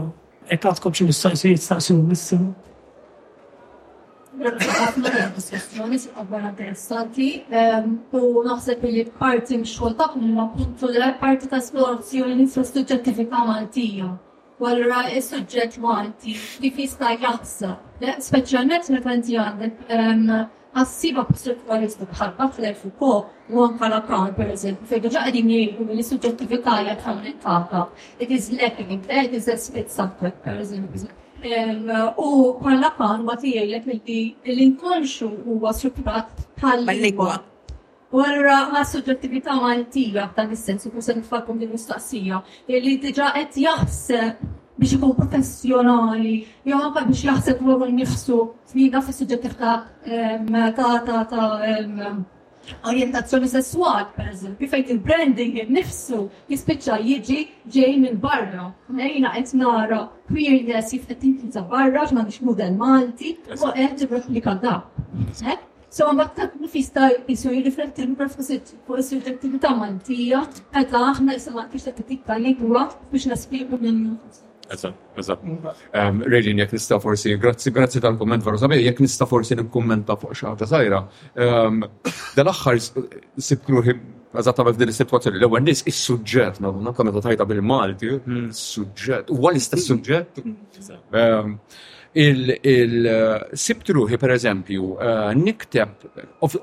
ekatkom 0.57 0.93
xi 0.97 1.05
mistoqsijiet 1.09 1.61
staqsu 1.65 1.97
missu. 2.13 2.39
U 8.19 8.23
naħseb 8.49 8.85
li 8.97 9.05
parti 9.21 9.59
mxol 9.61 9.97
taqmu 10.01 10.31
ma 10.39 10.47
puntu 10.57 10.89
l 10.97 11.11
parti 11.23 11.49
ta' 11.53 11.61
esplorazzjoni 11.65 12.49
fil 12.55 12.65
suġġettività 12.71 13.45
maltija. 13.51 14.09
Wallra 14.63 15.03
il-sujġett 15.13 15.77
e 15.77 15.83
malti 15.85 16.37
kif 16.63 16.79
jista' 16.83 17.17
jaħseb. 17.21 18.09
Speċjalment 18.29 18.93
meta 18.95 19.13
inti 19.19 19.37
għandek 19.43 19.97
ehm, 19.97 20.29
għassiba 20.77 21.23
strutturalista 21.35 22.05
bħal 22.11 22.33
Butler 22.37 22.75
Foucault, 22.77 23.31
u 23.49 23.65
bħala 23.79 24.03
Brown, 24.07 24.33
per 24.37 24.51
eżempju, 24.53 24.89
fejn 24.91 25.05
diġa 25.07 25.23
qegħdin 25.27 25.53
jgħidu 25.57 25.97
li 25.97 26.05
suġġettività 26.05 26.75
hija 26.83 26.97
tħammel 27.01 27.37
tata 27.43 27.85
It 28.19 28.35
is 28.37 28.51
lacking, 28.53 29.01
it 29.09 29.37
is 29.41 29.49
a 29.53 29.57
split 29.57 29.89
subject, 29.95 30.43
per 30.45 30.61
eżempju. 30.61 31.09
U 32.21 32.31
bħala 32.61 32.93
Brown 32.99 33.25
ma 33.25 33.39
tiegħek 33.41 33.89
li 33.95 34.19
l-inkonxu 34.57 35.31
u 35.31 35.57
huwa 35.57 35.73
strutturat 35.77 36.45
bħal-lingwa. 36.61 37.39
Warra 38.17 38.59
ma' 38.73 38.85
suġġettività 38.87 39.57
maltija 39.59 40.29
f'dan 40.31 40.53
is-sensu, 40.55 40.93
kusen 40.95 41.23
nfakum 41.25 41.57
din 41.61 41.73
mistaqsija, 41.75 42.39
li 42.71 42.95
diġa 43.03 43.33
qed 43.39 43.59
jaħseb 43.65 44.47
biex 44.79 44.93
ikun 44.97 45.13
professjonali, 45.17 46.35
jew 46.69 46.79
anke 46.85 47.03
biex 47.09 47.23
jaħseb 47.27 47.61
ruħu 47.67 47.87
nnifsu 47.93 48.39
f'nida 48.71 49.01
fis 49.07 49.21
suġġetti 49.23 50.57
ta' 50.77 50.97
ta' 51.07 51.23
ta' 51.31 51.47
orientazzjoni 52.91 53.49
sessuali, 53.51 54.09
per 54.17 54.27
eżempju, 54.33 54.69
fejn 54.73 54.89
il-branding 54.97 55.61
nifsu 55.73 56.25
jispiċċa 56.51 56.97
jiġi 57.07 57.39
ġej 57.73 57.95
minn 58.03 58.17
barra. 58.25 58.65
Ejna 59.07 59.31
qed 59.37 59.55
nara 59.61 60.01
queerness 60.31 60.93
jif 60.93 61.07
qed 61.09 61.21
tintinza 61.23 61.63
barra 61.71 62.05
m'għandix 62.11 62.41
mudell 62.43 62.77
Malti 62.77 63.37
u 63.57 63.71
qed 63.71 64.07
replika 64.11 64.57
da. 64.61 64.81
Eh? 65.47 65.57
So 65.97 66.11
ma 66.13 66.27
ta' 66.29 66.51
nifista 66.61 67.09
jisu 67.29 67.55
jirrifletti 67.55 68.03
l-professit 68.05 68.75
fuq 68.83 68.99
is-suġġettività 69.01 69.71
Maltija, 69.79 70.43
meta 70.75 71.01
aħna 71.15 71.39
issa 71.39 71.55
ma 71.55 71.69
kienx 71.71 71.87
qed 71.95 72.05
titta 72.11 72.37
lingwa 72.37 72.89
biex 73.15 73.31
naspjegu 73.31 73.79
minn 73.81 74.19
Eżat, 75.17 75.41
ehm, 75.93 76.23
Rejlin, 76.23 76.59
jek 76.59 76.73
nista 76.73 76.99
forsi, 76.99 77.39
grazzi, 77.39 77.71
grazzi 77.73 78.01
tal-komment 78.01 78.43
varu 78.47 78.59
sabi, 78.59 78.85
jek 78.85 79.01
nista 79.01 79.27
forsi 79.27 79.55
nikkommenta 79.57 80.17
fuq 80.21 80.35
xaħta 80.41 80.67
sajra. 80.67 80.99
Ehm, 81.43 81.83
Dal-axħar 82.37 82.79
sibtruħi, 83.49 83.95
eżat 84.43 84.59
għamil 84.61 84.79
din 84.81 84.93
situazzjoni 85.01 85.39
l-ewel 85.41 85.63
nis, 85.69 85.85
il-sujġet, 85.91 86.61
na 86.61 86.93
kommenta 86.99 87.23
tajta 87.29 87.45
bil-Malti, 87.51 88.11
il-sujġet, 88.27 89.31
hmm. 89.31 89.37
u 89.39 89.49
għal-istess 89.51 89.87
sujġet. 89.93 90.43
Hmm. 90.43 91.13
Ehm, 91.21 91.53
il 92.17 92.49
eh, 92.65 93.47
sibtruħi 93.53 93.95
ruħi, 93.99 94.19
per 94.19 94.33
eżempju, 94.33 94.87
eh, 95.01 95.35
nikteb, 95.37 96.07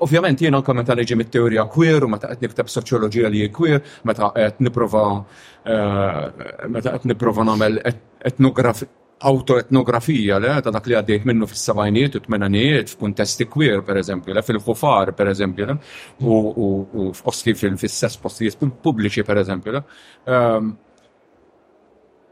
ovvjament 0.02 0.42
jena 0.42 0.58
anka 0.60 0.74
meta 0.74 0.96
leġi 0.98 1.14
il 1.16 1.28
teorija 1.36 1.66
queer, 1.70 2.04
u 2.04 2.10
meta 2.10 2.32
qed 2.32 2.42
nikteb 2.48 2.70
soċjoloġija 2.72 3.30
li 3.30 3.44
queer, 3.54 3.78
meta 4.04 4.32
qed 4.34 4.60
niprova 4.66 5.04
eh, 5.14 6.50
meta 6.74 6.94
qed 6.96 7.06
niprova 7.12 7.46
nagħmel 7.52 7.78
autoetnografija 9.24 10.40
le, 10.42 10.54
ta' 10.60 10.72
dak 10.74 10.88
li 10.90 10.96
għaddejt 10.98 11.28
minnu 11.30 11.46
fis-sabajniet 11.48 12.18
u 12.18 12.22
t 12.24 12.28
f 12.28 12.96
f'kuntesti 12.96 13.46
queer, 13.46 13.84
per 13.86 14.00
eżempju, 14.02 14.34
fil-ħufar, 14.44 15.14
per 15.16 15.30
eżempju, 15.30 15.76
u 16.26 17.12
f'osti 17.14 17.54
fil-fissess 17.56 18.18
postijiet 18.20 18.58
pubbliċi, 18.82 19.22
per 19.24 19.38
eżempju. 19.40 19.84
Ehm, 20.26 20.74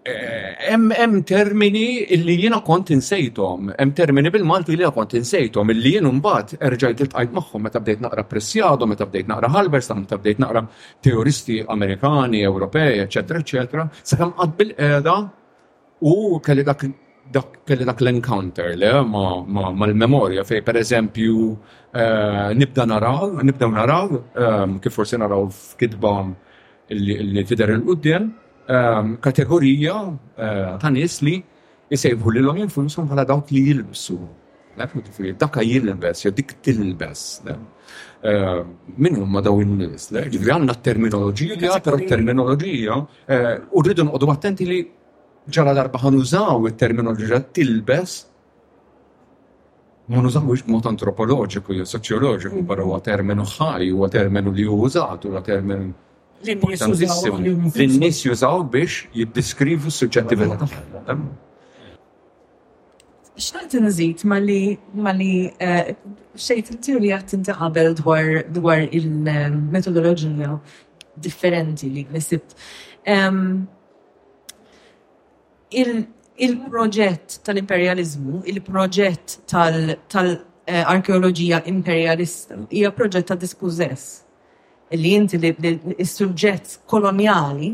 Hemm 0.04 0.90
eh, 0.90 1.22
termini 1.22 2.02
illi 2.10 2.34
jiena 2.36 2.58
kont 2.60 2.90
insejthom, 2.90 3.68
hemm 3.78 3.92
termini 3.94 4.30
bil-Malti 4.34 4.74
li 4.76 4.82
kont 4.90 5.12
insejthom, 5.14 5.70
illi 5.70 5.92
jien 5.96 6.08
mbagħad 6.18 6.56
erġajt 6.58 7.04
iltqajt 7.06 7.36
magħhom 7.36 7.62
meta 7.62 7.78
bdejt 7.78 8.02
naqra 8.02 8.24
Pressjado, 8.26 8.86
meta 8.90 9.06
bdejt 9.06 9.30
naqra 9.30 9.52
Halbers, 9.54 9.90
meta 10.00 10.18
bdejt 10.18 10.42
naqra 10.42 10.64
teoristi 11.00 11.60
Amerikani, 11.76 12.42
Ewropej, 12.50 13.04
eċetera, 13.04 13.44
eċetera, 13.46 13.86
kemm 14.10 14.34
qatt 14.42 14.58
bil-qiegħda 14.58 15.16
u 16.02 16.16
kelli 16.50 16.66
dak 16.66 16.84
kelli 17.64 17.84
dak 17.86 18.00
l-encounter 18.02 18.74
le 18.76 18.88
ma 19.08 19.70
l-memorja 19.86 20.42
fej 20.44 20.60
per 20.66 20.76
eżempju 20.82 21.36
eh, 21.94 22.50
nibda 22.58 22.84
naraw, 22.90 23.38
nibda 23.46 23.68
naraw, 23.70 24.08
eh, 24.18 24.68
kif 24.82 24.96
forsi 24.98 25.16
naraw 25.22 25.46
f'kidba 25.48 26.16
li 26.92 27.44
tider 27.46 27.70
il-qudiem, 27.76 28.28
Ehm, 28.68 29.16
kategorija 29.20 29.94
eh, 30.38 30.78
ta' 30.78 30.90
nis 30.94 31.18
li 31.26 31.40
jisejbħu 31.90 32.30
li 32.32 32.38
l 32.42 32.50
għom 32.52 32.58
jinfunsum 32.62 33.08
bħala 33.10 33.24
dawk 33.26 33.50
li 33.52 33.62
jilbsu. 33.68 34.18
Daka 35.36 35.60
jilbes, 35.66 36.22
jew 36.24 36.30
dik 36.32 36.54
tilbes. 36.64 37.42
Ehm, 37.44 38.74
min 38.96 39.18
huma 39.18 39.42
daw 39.42 39.58
in-nies? 39.60 40.08
Ġifri 40.14 40.54
għandna 40.54 40.76
terminoloġija, 40.80 41.80
però 41.84 41.98
terminologija, 42.08 43.00
eh, 43.26 43.56
u 43.72 43.82
rridu 43.82 44.06
noqogħdu 44.08 44.30
attenti 44.32 44.66
li 44.68 44.80
ġara 45.50 45.74
darba 45.74 45.98
ħanużaw 46.04 46.68
it-terminoloġija 46.70 47.42
tilbes 47.56 48.28
ma 50.12 50.20
nużawx 50.22 50.62
iġ 50.62 50.70
mot 50.70 50.86
antropologiku, 50.86 51.74
soċjologiku, 51.88 52.62
barra 52.68 52.84
u 52.86 52.94
għatermenu 52.96 53.44
ħaj, 53.56 53.90
u 53.96 54.02
għatermenu 54.06 54.52
li 54.54 54.64
użat, 54.68 55.24
u 55.26 55.34
għatermenu 55.38 55.90
L-nis 56.48 58.20
jużaw 58.26 58.56
biex 58.70 59.06
jiddiskrivu 59.14 59.90
s-suġġettività 59.92 60.56
tagħhom. 60.62 61.22
Xtaqt 63.46 63.72
nżid 63.84 64.20
mali 64.28 64.56
mali 65.06 65.30
eh, 65.62 65.84
xejt 66.36 66.66
il-teorija 66.74 67.18
tinti 67.30 67.52
qabel 67.58 67.88
dwar 68.00 68.26
dwar 68.56 68.80
il-metodoloġija 68.84 70.52
differenti 71.26 71.88
li 71.92 72.02
nisibt. 72.12 72.50
Il-proġett 76.42 77.26
tal-imperializmu, 77.46 78.34
il-proġett 78.52 79.26
tal-arkeologija 79.52 81.58
eh, 81.64 81.70
imperialista, 81.72 82.52
hija 82.72 82.90
proġett 82.96 83.26
ta' 83.30 83.36
diskużess 83.38 84.04
li 84.96 85.10
inti 85.16 85.38
li 85.42 85.50
s-suġġett 86.06 86.66
koloniali 86.90 87.70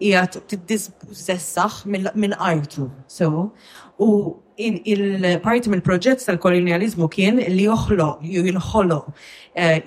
jgħat 0.00 0.32
t-dispossessax 0.50 1.74
minn 2.14 2.34
artu. 2.38 2.88
So, 3.10 3.52
u 3.98 4.08
il-parti 4.58 5.68
mill 5.72 5.82
proġett 5.86 6.24
tal-kolonializmu 6.28 7.08
kien 7.10 7.36
li 7.42 7.64
joħlo, 7.66 8.18
ju 8.34 8.42
jinħolo, 8.46 9.00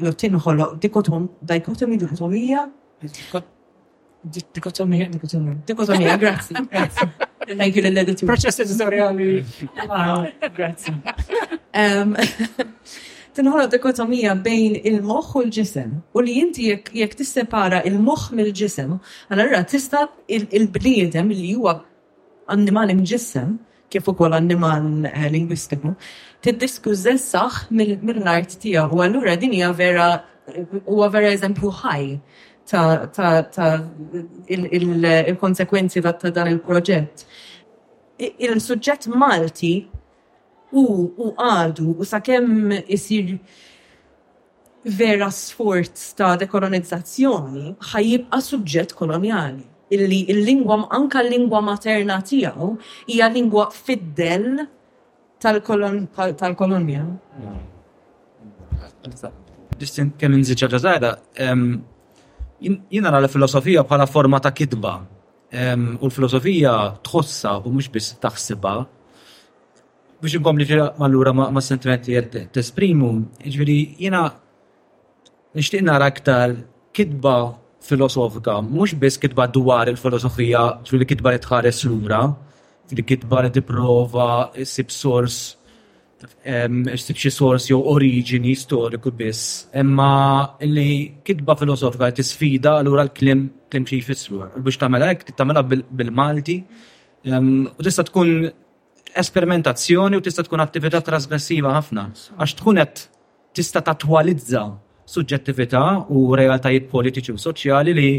ju 0.03 0.12
tinħolo 0.26 0.66
dikotom, 0.84 1.24
dikotomi 1.49 1.95
dikotomija. 2.03 2.62
Dikotomija, 3.01 5.05
dikotomija. 5.12 5.55
Dikotomija, 5.68 6.16
grazzi, 6.22 6.53
grazzi. 6.72 7.07
Thank 7.55 7.74
you 7.76 7.82
l-editor. 7.88 8.26
Proċess 8.30 8.57
editoriali. 8.68 9.30
Grazie 10.57 10.91
tinħolo 13.38 13.66
dikotomija 13.72 14.34
bejn 14.44 14.76
il-moħħ 14.84 15.38
u 15.38 15.42
l-ġisem. 15.46 15.92
U 16.16 16.22
li 16.24 16.36
inti 16.42 16.68
jekk 16.72 17.16
tissepara 17.22 17.82
il-moħħ 17.88 18.26
mill-ġisem, 18.38 18.96
għallura 19.32 19.64
tista' 19.72 20.06
il-bniedem 20.30 21.32
li 21.32 21.54
huwa 21.60 21.76
annimali 22.56 22.96
mġissem, 23.00 23.56
kif 23.92 24.08
ukoll 24.12 24.36
annimal 24.36 24.88
eh, 25.10 25.28
lingwistiku, 25.34 25.94
tiddiskuż 26.44 27.16
saħ 27.26 27.60
mill-art 27.80 28.56
tiegħu. 28.64 29.00
U 29.00 29.04
allura 29.06 29.36
din 29.40 29.56
hija 29.58 29.72
vera 29.72 30.10
huwa 30.86 31.10
vera 31.14 31.32
eżempju 31.36 31.72
ħaj 31.82 32.10
ta' 32.72 33.78
il-konsekwenzi 34.52 36.04
ta' 36.06 36.32
dan 36.36 36.52
il-proġett. 36.54 37.26
Il-suġġett 38.42 39.10
Malti 39.18 39.74
u 40.72 40.86
u 41.17 41.32
għadu 41.38 41.95
u 41.99 42.05
sakemm 42.07 42.72
isir 42.88 43.36
vera 44.84 45.30
sforz 45.32 46.13
ta' 46.17 46.36
dekolonizzazzjoni 46.41 47.76
ħajibqa 47.91 48.39
suġġett 48.47 48.95
koloniali. 48.97 49.67
Illi 49.91 50.22
il-lingwa 50.32 50.78
anka 50.97 51.19
l-lingwa 51.22 51.59
materna 51.63 52.22
tiegħu 52.24 52.69
hija 53.11 53.28
lingwa 53.34 53.65
fiddel 53.76 54.65
tal-kolonja. 55.43 57.03
Distin 59.82 60.13
kemm 60.17 60.38
inżiċ 60.39 60.69
żgħira, 60.78 61.11
jien 61.41 63.03
nara 63.03 63.19
l-filosofija 63.19 63.84
bħala 63.84 64.07
forma 64.07 64.39
ta' 64.39 64.51
kitba. 64.55 64.95
U 65.99 66.07
l-filosofija 66.07 66.74
tħossa 67.09 67.57
u 67.59 67.76
mhux 67.76 67.91
biss 67.91 68.15
taħsibha 68.24 68.80
biex 70.22 70.38
nkompli 70.39 70.65
allura 71.05 71.32
ma' 71.34 71.59
sentimenti 71.65 72.13
t 72.32 72.38
tesprimu, 72.53 73.09
ġviri, 73.55 73.78
jiena 74.03 74.24
nixtieq 75.57 75.82
nara 75.84 76.05
aktar 76.13 76.53
kitba 76.97 77.36
filosofika, 77.88 78.59
mhux 78.61 78.93
biss 79.01 79.17
kitba 79.24 79.47
dwar 79.57 79.89
il-filosofija, 79.89 80.61
ġviri 80.86 81.07
kitba 81.09 81.34
li 81.34 81.41
tħares 81.41 81.80
lura, 81.89 82.22
ġviri 82.88 83.05
kitba 83.13 83.41
li 83.41 83.49
tipprova 83.55 84.30
issib 84.63 84.93
sors 84.93 85.39
issib 86.45 87.17
xi 87.17 87.32
sors 87.34 87.65
jew 87.72 87.80
oriġini 87.95 88.51
storiku 88.53 89.09
biss, 89.17 89.63
imma 89.82 90.11
li 90.61 91.15
kitba 91.26 91.55
filosofika 91.57 92.11
tisfida 92.19 92.76
allura 92.84 93.07
l-klim 93.09 93.47
klim 93.72 93.88
xi 93.89 94.03
jfissru. 94.03 94.45
Biex 94.61 94.78
tagħmel 94.84 95.05
hekk 95.07 95.34
tagħmelha 95.34 95.65
bil-Malti, 95.72 96.59
u 97.34 97.82
tista' 97.82 98.05
tkun 98.11 98.51
esperimentazzjoni 99.16 100.18
u 100.18 100.22
tista' 100.24 100.43
tkun 100.45 100.62
attività 100.64 101.01
trasgressiva 101.03 101.76
ħafna. 101.78 102.05
Għax 102.38 102.55
tkun 102.59 102.82
qed 102.82 103.03
tista' 103.57 103.82
tatwalizza 103.88 104.64
suġġettività 105.12 105.84
u 106.16 106.30
realtajiet 106.39 106.89
politiċi 106.91 107.36
u 107.36 107.41
soċjali 107.43 107.95
li 107.97 108.09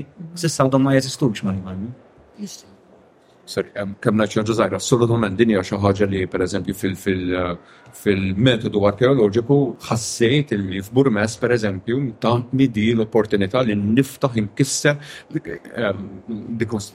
s'issa 0.42 0.68
ma 0.78 0.94
jeżistux 0.98 1.42
ma' 1.46 1.56
kemm 4.00 4.16
naċċa 4.22 4.44
ġużajra, 4.48 4.76
assolutament 4.78 5.36
dinja 5.36 5.62
xi 5.66 5.74
ħaġa 5.82 6.06
li 6.10 6.20
pereżempju 6.30 6.74
fil-metodu 7.92 8.78
arkeologiku 8.88 9.56
ħassejt 9.88 10.54
li 10.56 10.78
f'Burmes 10.82 11.34
pereżempju 11.42 11.98
tant 12.22 12.46
ta' 12.46 12.54
di 12.72 12.84
l-opportunità 12.94 13.62
li 13.66 13.74
niftaħ 13.76 14.32
inkisser 14.44 14.94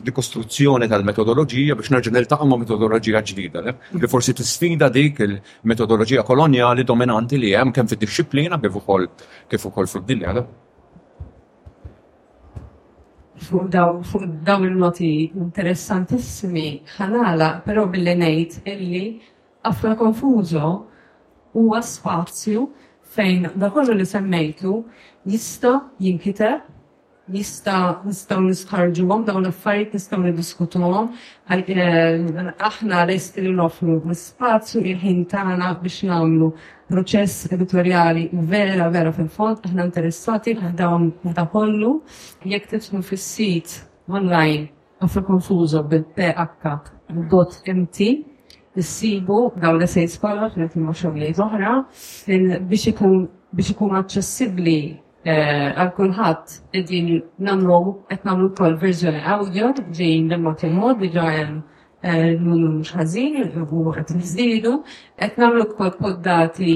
dikostruzzjoni 0.07 0.89
tal 0.89 1.03
metodologija 1.03 1.75
biex 1.75 1.91
nerġa' 1.93 2.15
niltaqa' 2.15 2.47
ma' 2.49 2.61
metodologija 2.63 3.21
ġdida. 3.21 3.61
Li 3.61 3.67
eh? 3.69 3.75
mhm. 3.91 4.07
forsi 4.07 4.33
tisfida 4.33 4.89
dik 4.89 5.19
il-metodoloġija 5.27 6.23
koloniali 6.23 6.83
dominanti 6.83 7.37
li 7.37 7.51
hemm 7.53 7.73
kemm 7.75 7.87
fid 7.87 7.99
disciplina 7.99 8.57
kif 8.59 8.75
ukoll 8.79 9.07
kif 9.49 9.65
ukoll 9.67 9.87
fil-dinja. 9.87 10.31
Eh? 10.39 10.45
fuq 13.45 13.69
dawn 13.71 14.65
il-noti 14.65 15.31
interessantissimi 15.35 16.81
ħanala, 16.97 17.49
però 17.65 17.85
billi 17.89 18.15
nejt 18.17 18.61
illi 18.67 19.03
għafna 19.69 19.95
konfuzo 19.99 20.63
huwa 21.57 21.81
spazju 21.83 22.67
fejn 23.17 23.51
kollu 23.73 23.95
li 23.99 24.05
semmejtu 24.05 24.73
jista' 25.29 25.75
jinkiteb 26.01 26.65
jista 27.27 27.99
nistaw 28.07 28.39
niskarġuhom 28.47 29.25
dawn 29.27 29.43
l-affarijiet 29.43 29.91
nistgħu 29.97 30.17
niddiskutuhom 30.23 31.07
eh, 31.51 32.55
aħna 32.67 33.01
lest 33.09 33.35
li 33.41 33.49
nofru 33.51 33.97
l-spazju 34.07 34.81
il-ħin 34.93 35.25
tagħna 35.27 35.73
biex 35.83 36.03
nagħmlu 36.07 36.47
proċess 36.87 37.47
editoriali 37.51 38.29
vera 38.53 38.87
vera 38.93 39.11
fil-fond 39.11 39.57
aħna 39.67 39.83
interessati 39.89 40.53
ħdawhom 40.61 41.09
meta 41.27 41.45
kollu 41.51 41.91
jekk 42.47 42.65
tifhmu 42.77 43.01
fis-sit 43.03 43.69
online 44.07 44.69
għafra 45.03 45.21
konfużo 45.27 45.81
bil-ph.mt 45.83 47.99
issibu 48.77 49.39
daw 49.59 49.71
l 49.75 49.87
sejt 49.91 50.17
kollha 50.23 50.45
li 50.55 50.63
qed 50.63 50.73
imma 50.79 50.93
xogħlijiet 51.01 51.39
oħra 51.43 51.71
biex 52.71 52.83
ikun 52.93 53.15
biex 53.51 53.69
ikun 53.75 53.91
aċċessibbli 53.99 54.79
Eh, 55.25 55.73
għal 55.75 56.35
id-din 56.77 57.07
nagħmlu 57.37 58.05
qed 58.09 58.23
namlu 58.25 58.49
kol 58.55 58.75
verżjoni 58.77 59.21
audio 59.25 59.71
ġejjin 59.73 60.27
b'mod 60.29 60.61
il-mod 60.67 60.99
diġà 61.01 61.23
hemm 61.31 62.41
mhux 62.45 62.93
ħażin 62.93 63.49
u 63.57 63.93
qed 63.97 64.09
niżdiedu 64.13 64.73
qed 65.17 65.33
nagħmlu 65.41 65.65
kol 65.75 65.91
poddati 65.97 66.75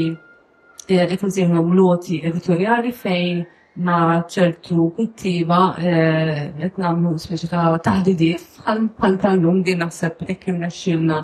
eh, 0.89 1.08
qed 1.12 1.22
nżidhom 1.30 1.70
loti 1.78 2.20
editoriali 2.28 2.92
fejn 2.92 3.46
ma' 3.86 4.26
ċertu 4.28 4.89
kittiba 4.98 5.62
et 5.78 6.58
eh, 6.58 6.82
nagħmlu 6.82 7.14
speċi 7.22 7.52
ta' 7.54 7.70
taħdidiet 7.78 8.66
bħal 8.98 9.20
tal 9.22 9.38
din 9.46 9.86
naħseb 9.86 10.26
ekkim 10.34 10.58
imnexxielna 10.58 11.24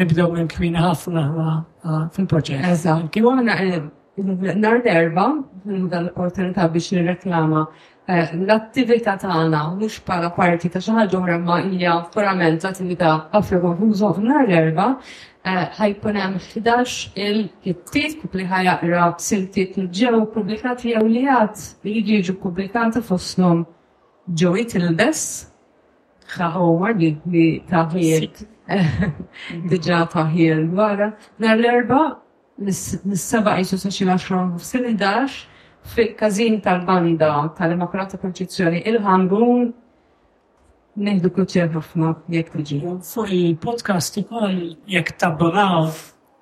Nibdew 0.00 0.30
minn 0.32 0.48
għamna 0.48 0.84
ħafna 0.86 1.24
fil 2.14 2.38
għamna 2.38 2.72
Eżat, 2.72 3.10
kif 3.14 3.26
għamna 3.28 4.60
nar 4.60 4.82
erba, 4.94 5.28
għamna 5.64 6.04
opportunità 6.12 6.68
biex 6.72 6.92
nirreklama 6.96 7.66
Eh, 8.10 8.24
l-attività 8.34 9.12
tagħna 9.14 9.58
mhux 9.78 10.00
bħala 10.02 10.32
parti 10.34 10.66
ta' 10.68 10.80
xi 10.82 10.90
ħaġa 10.96 11.14
oħra 11.20 11.36
ma 11.38 11.58
hija 11.68 11.92
purament 12.10 12.64
attività 12.66 13.28
Afrika 13.38 13.68
Fuso 13.78 14.08
nar 14.24 14.42
l-erba' 14.42 14.86
eh, 15.46 15.68
ħajkun 15.78 16.18
hemm 16.18 16.40
11 16.42 16.96
il-kittit 17.14 18.16
publi 18.24 18.48
ħajaqra 18.50 19.04
siltiet 19.22 19.78
ġew 20.00 20.24
pubblikati 20.34 20.96
jew 20.96 21.04
li 21.06 21.22
għad 21.30 21.62
li 21.86 21.94
jġiġu 22.00 22.34
pubblikati 22.42 23.04
fosthom 23.06 23.62
ġewi 24.26 24.66
il 24.82 24.90
ħa 26.34 26.50
Howard 26.58 27.06
li 27.06 27.46
taħir 27.70 28.28
diġà 29.76 30.02
taħir 30.18 30.66
wara 30.74 31.12
nhar 31.38 31.54
l-erba' 31.54 32.04
nis-seba' 32.66 33.60
qisu 33.62 33.78
sa 33.78 33.94
xi 33.94 34.10
10 34.10 34.58
f'sil 34.58 34.90
fil-kazin 35.90 36.60
tal-banda 36.62 37.30
tal-demokrata 37.58 38.18
Konċizjoni, 38.22 38.82
il-ħangun 38.88 39.72
neħdu 41.02 41.30
kruċer 41.34 41.70
ħafna 41.72 42.14
jek 42.32 42.50
tiġi. 42.58 42.80
fil 43.00 43.56
podcast 43.60 44.18
ikoll 44.20 44.56
jek 44.92 45.14
tabbonaw 45.18 45.86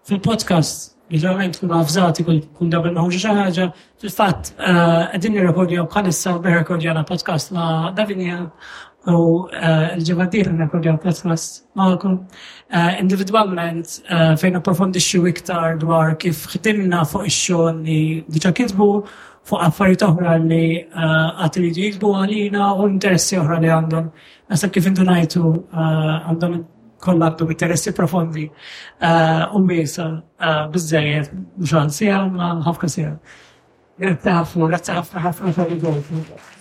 fil-podcast 0.09 0.97
il-ġarment 1.11 1.59
kun 1.61 1.73
għafżat 1.79 2.21
ikoll 2.25 2.41
kun 2.59 2.71
dabbel 2.71 2.95
maħuġi 2.97 3.21
xaħġa, 3.25 3.67
fil-fat 4.03 4.53
eh, 4.59 5.03
għedin 5.17 5.37
nirrekordja 5.39 5.87
bħalissa 5.91 6.37
nirrekordja 6.45 6.95
na 6.95 7.05
podcast 7.07 7.55
ma' 7.57 7.91
Davinja 7.97 8.45
u 9.09 9.47
eh, 9.51 9.97
l-ġevadir 9.97 10.51
nirrekordja 10.53 10.95
podcast 11.03 11.65
ma 11.79 11.89
għakum. 11.91 12.19
Eh, 12.71 13.01
individualment 13.03 13.97
fejn 14.39 14.59
approfondixxu 14.61 15.23
iktar 15.33 15.79
dwar 15.83 16.15
kif 16.21 16.45
xitimna 16.53 17.03
fuq 17.11 17.27
ix-xogħol 17.33 17.83
li 17.87 18.01
diċa 18.29 18.53
kitbu 18.61 18.91
fuq 19.51 19.63
affarijiet 19.67 20.05
oħra 20.07 20.35
li 20.45 20.67
għatridu 20.95 21.87
jiksbu 21.87 22.11
għalina 22.23 22.69
u 22.81 22.87
interessi 22.91 23.39
oħra 23.41 23.57
li 23.63 23.73
għandhom. 23.77 24.11
Nasa 24.51 24.69
kif 24.75 24.87
intu 24.91 25.07
najtu 25.07 25.43
għandhom 25.73 26.61
kollabdu 27.07 27.49
interessi 27.55 27.93
profondi 27.97 28.47
u 29.57 29.65
mbisa 29.65 30.07
bizzejiet 30.75 31.33
mxan 31.65 31.91
sija 31.99 32.23
ma 32.37 32.53
ħafka 32.69 32.93
sija. 32.97 33.17
Grazie 34.01 34.39
ħafna, 34.39 34.71
grazie 34.73 34.97
ħafna 35.03 35.27
ħafna 35.29 35.55
ħafna 35.61 35.77
ħafna 35.91 36.60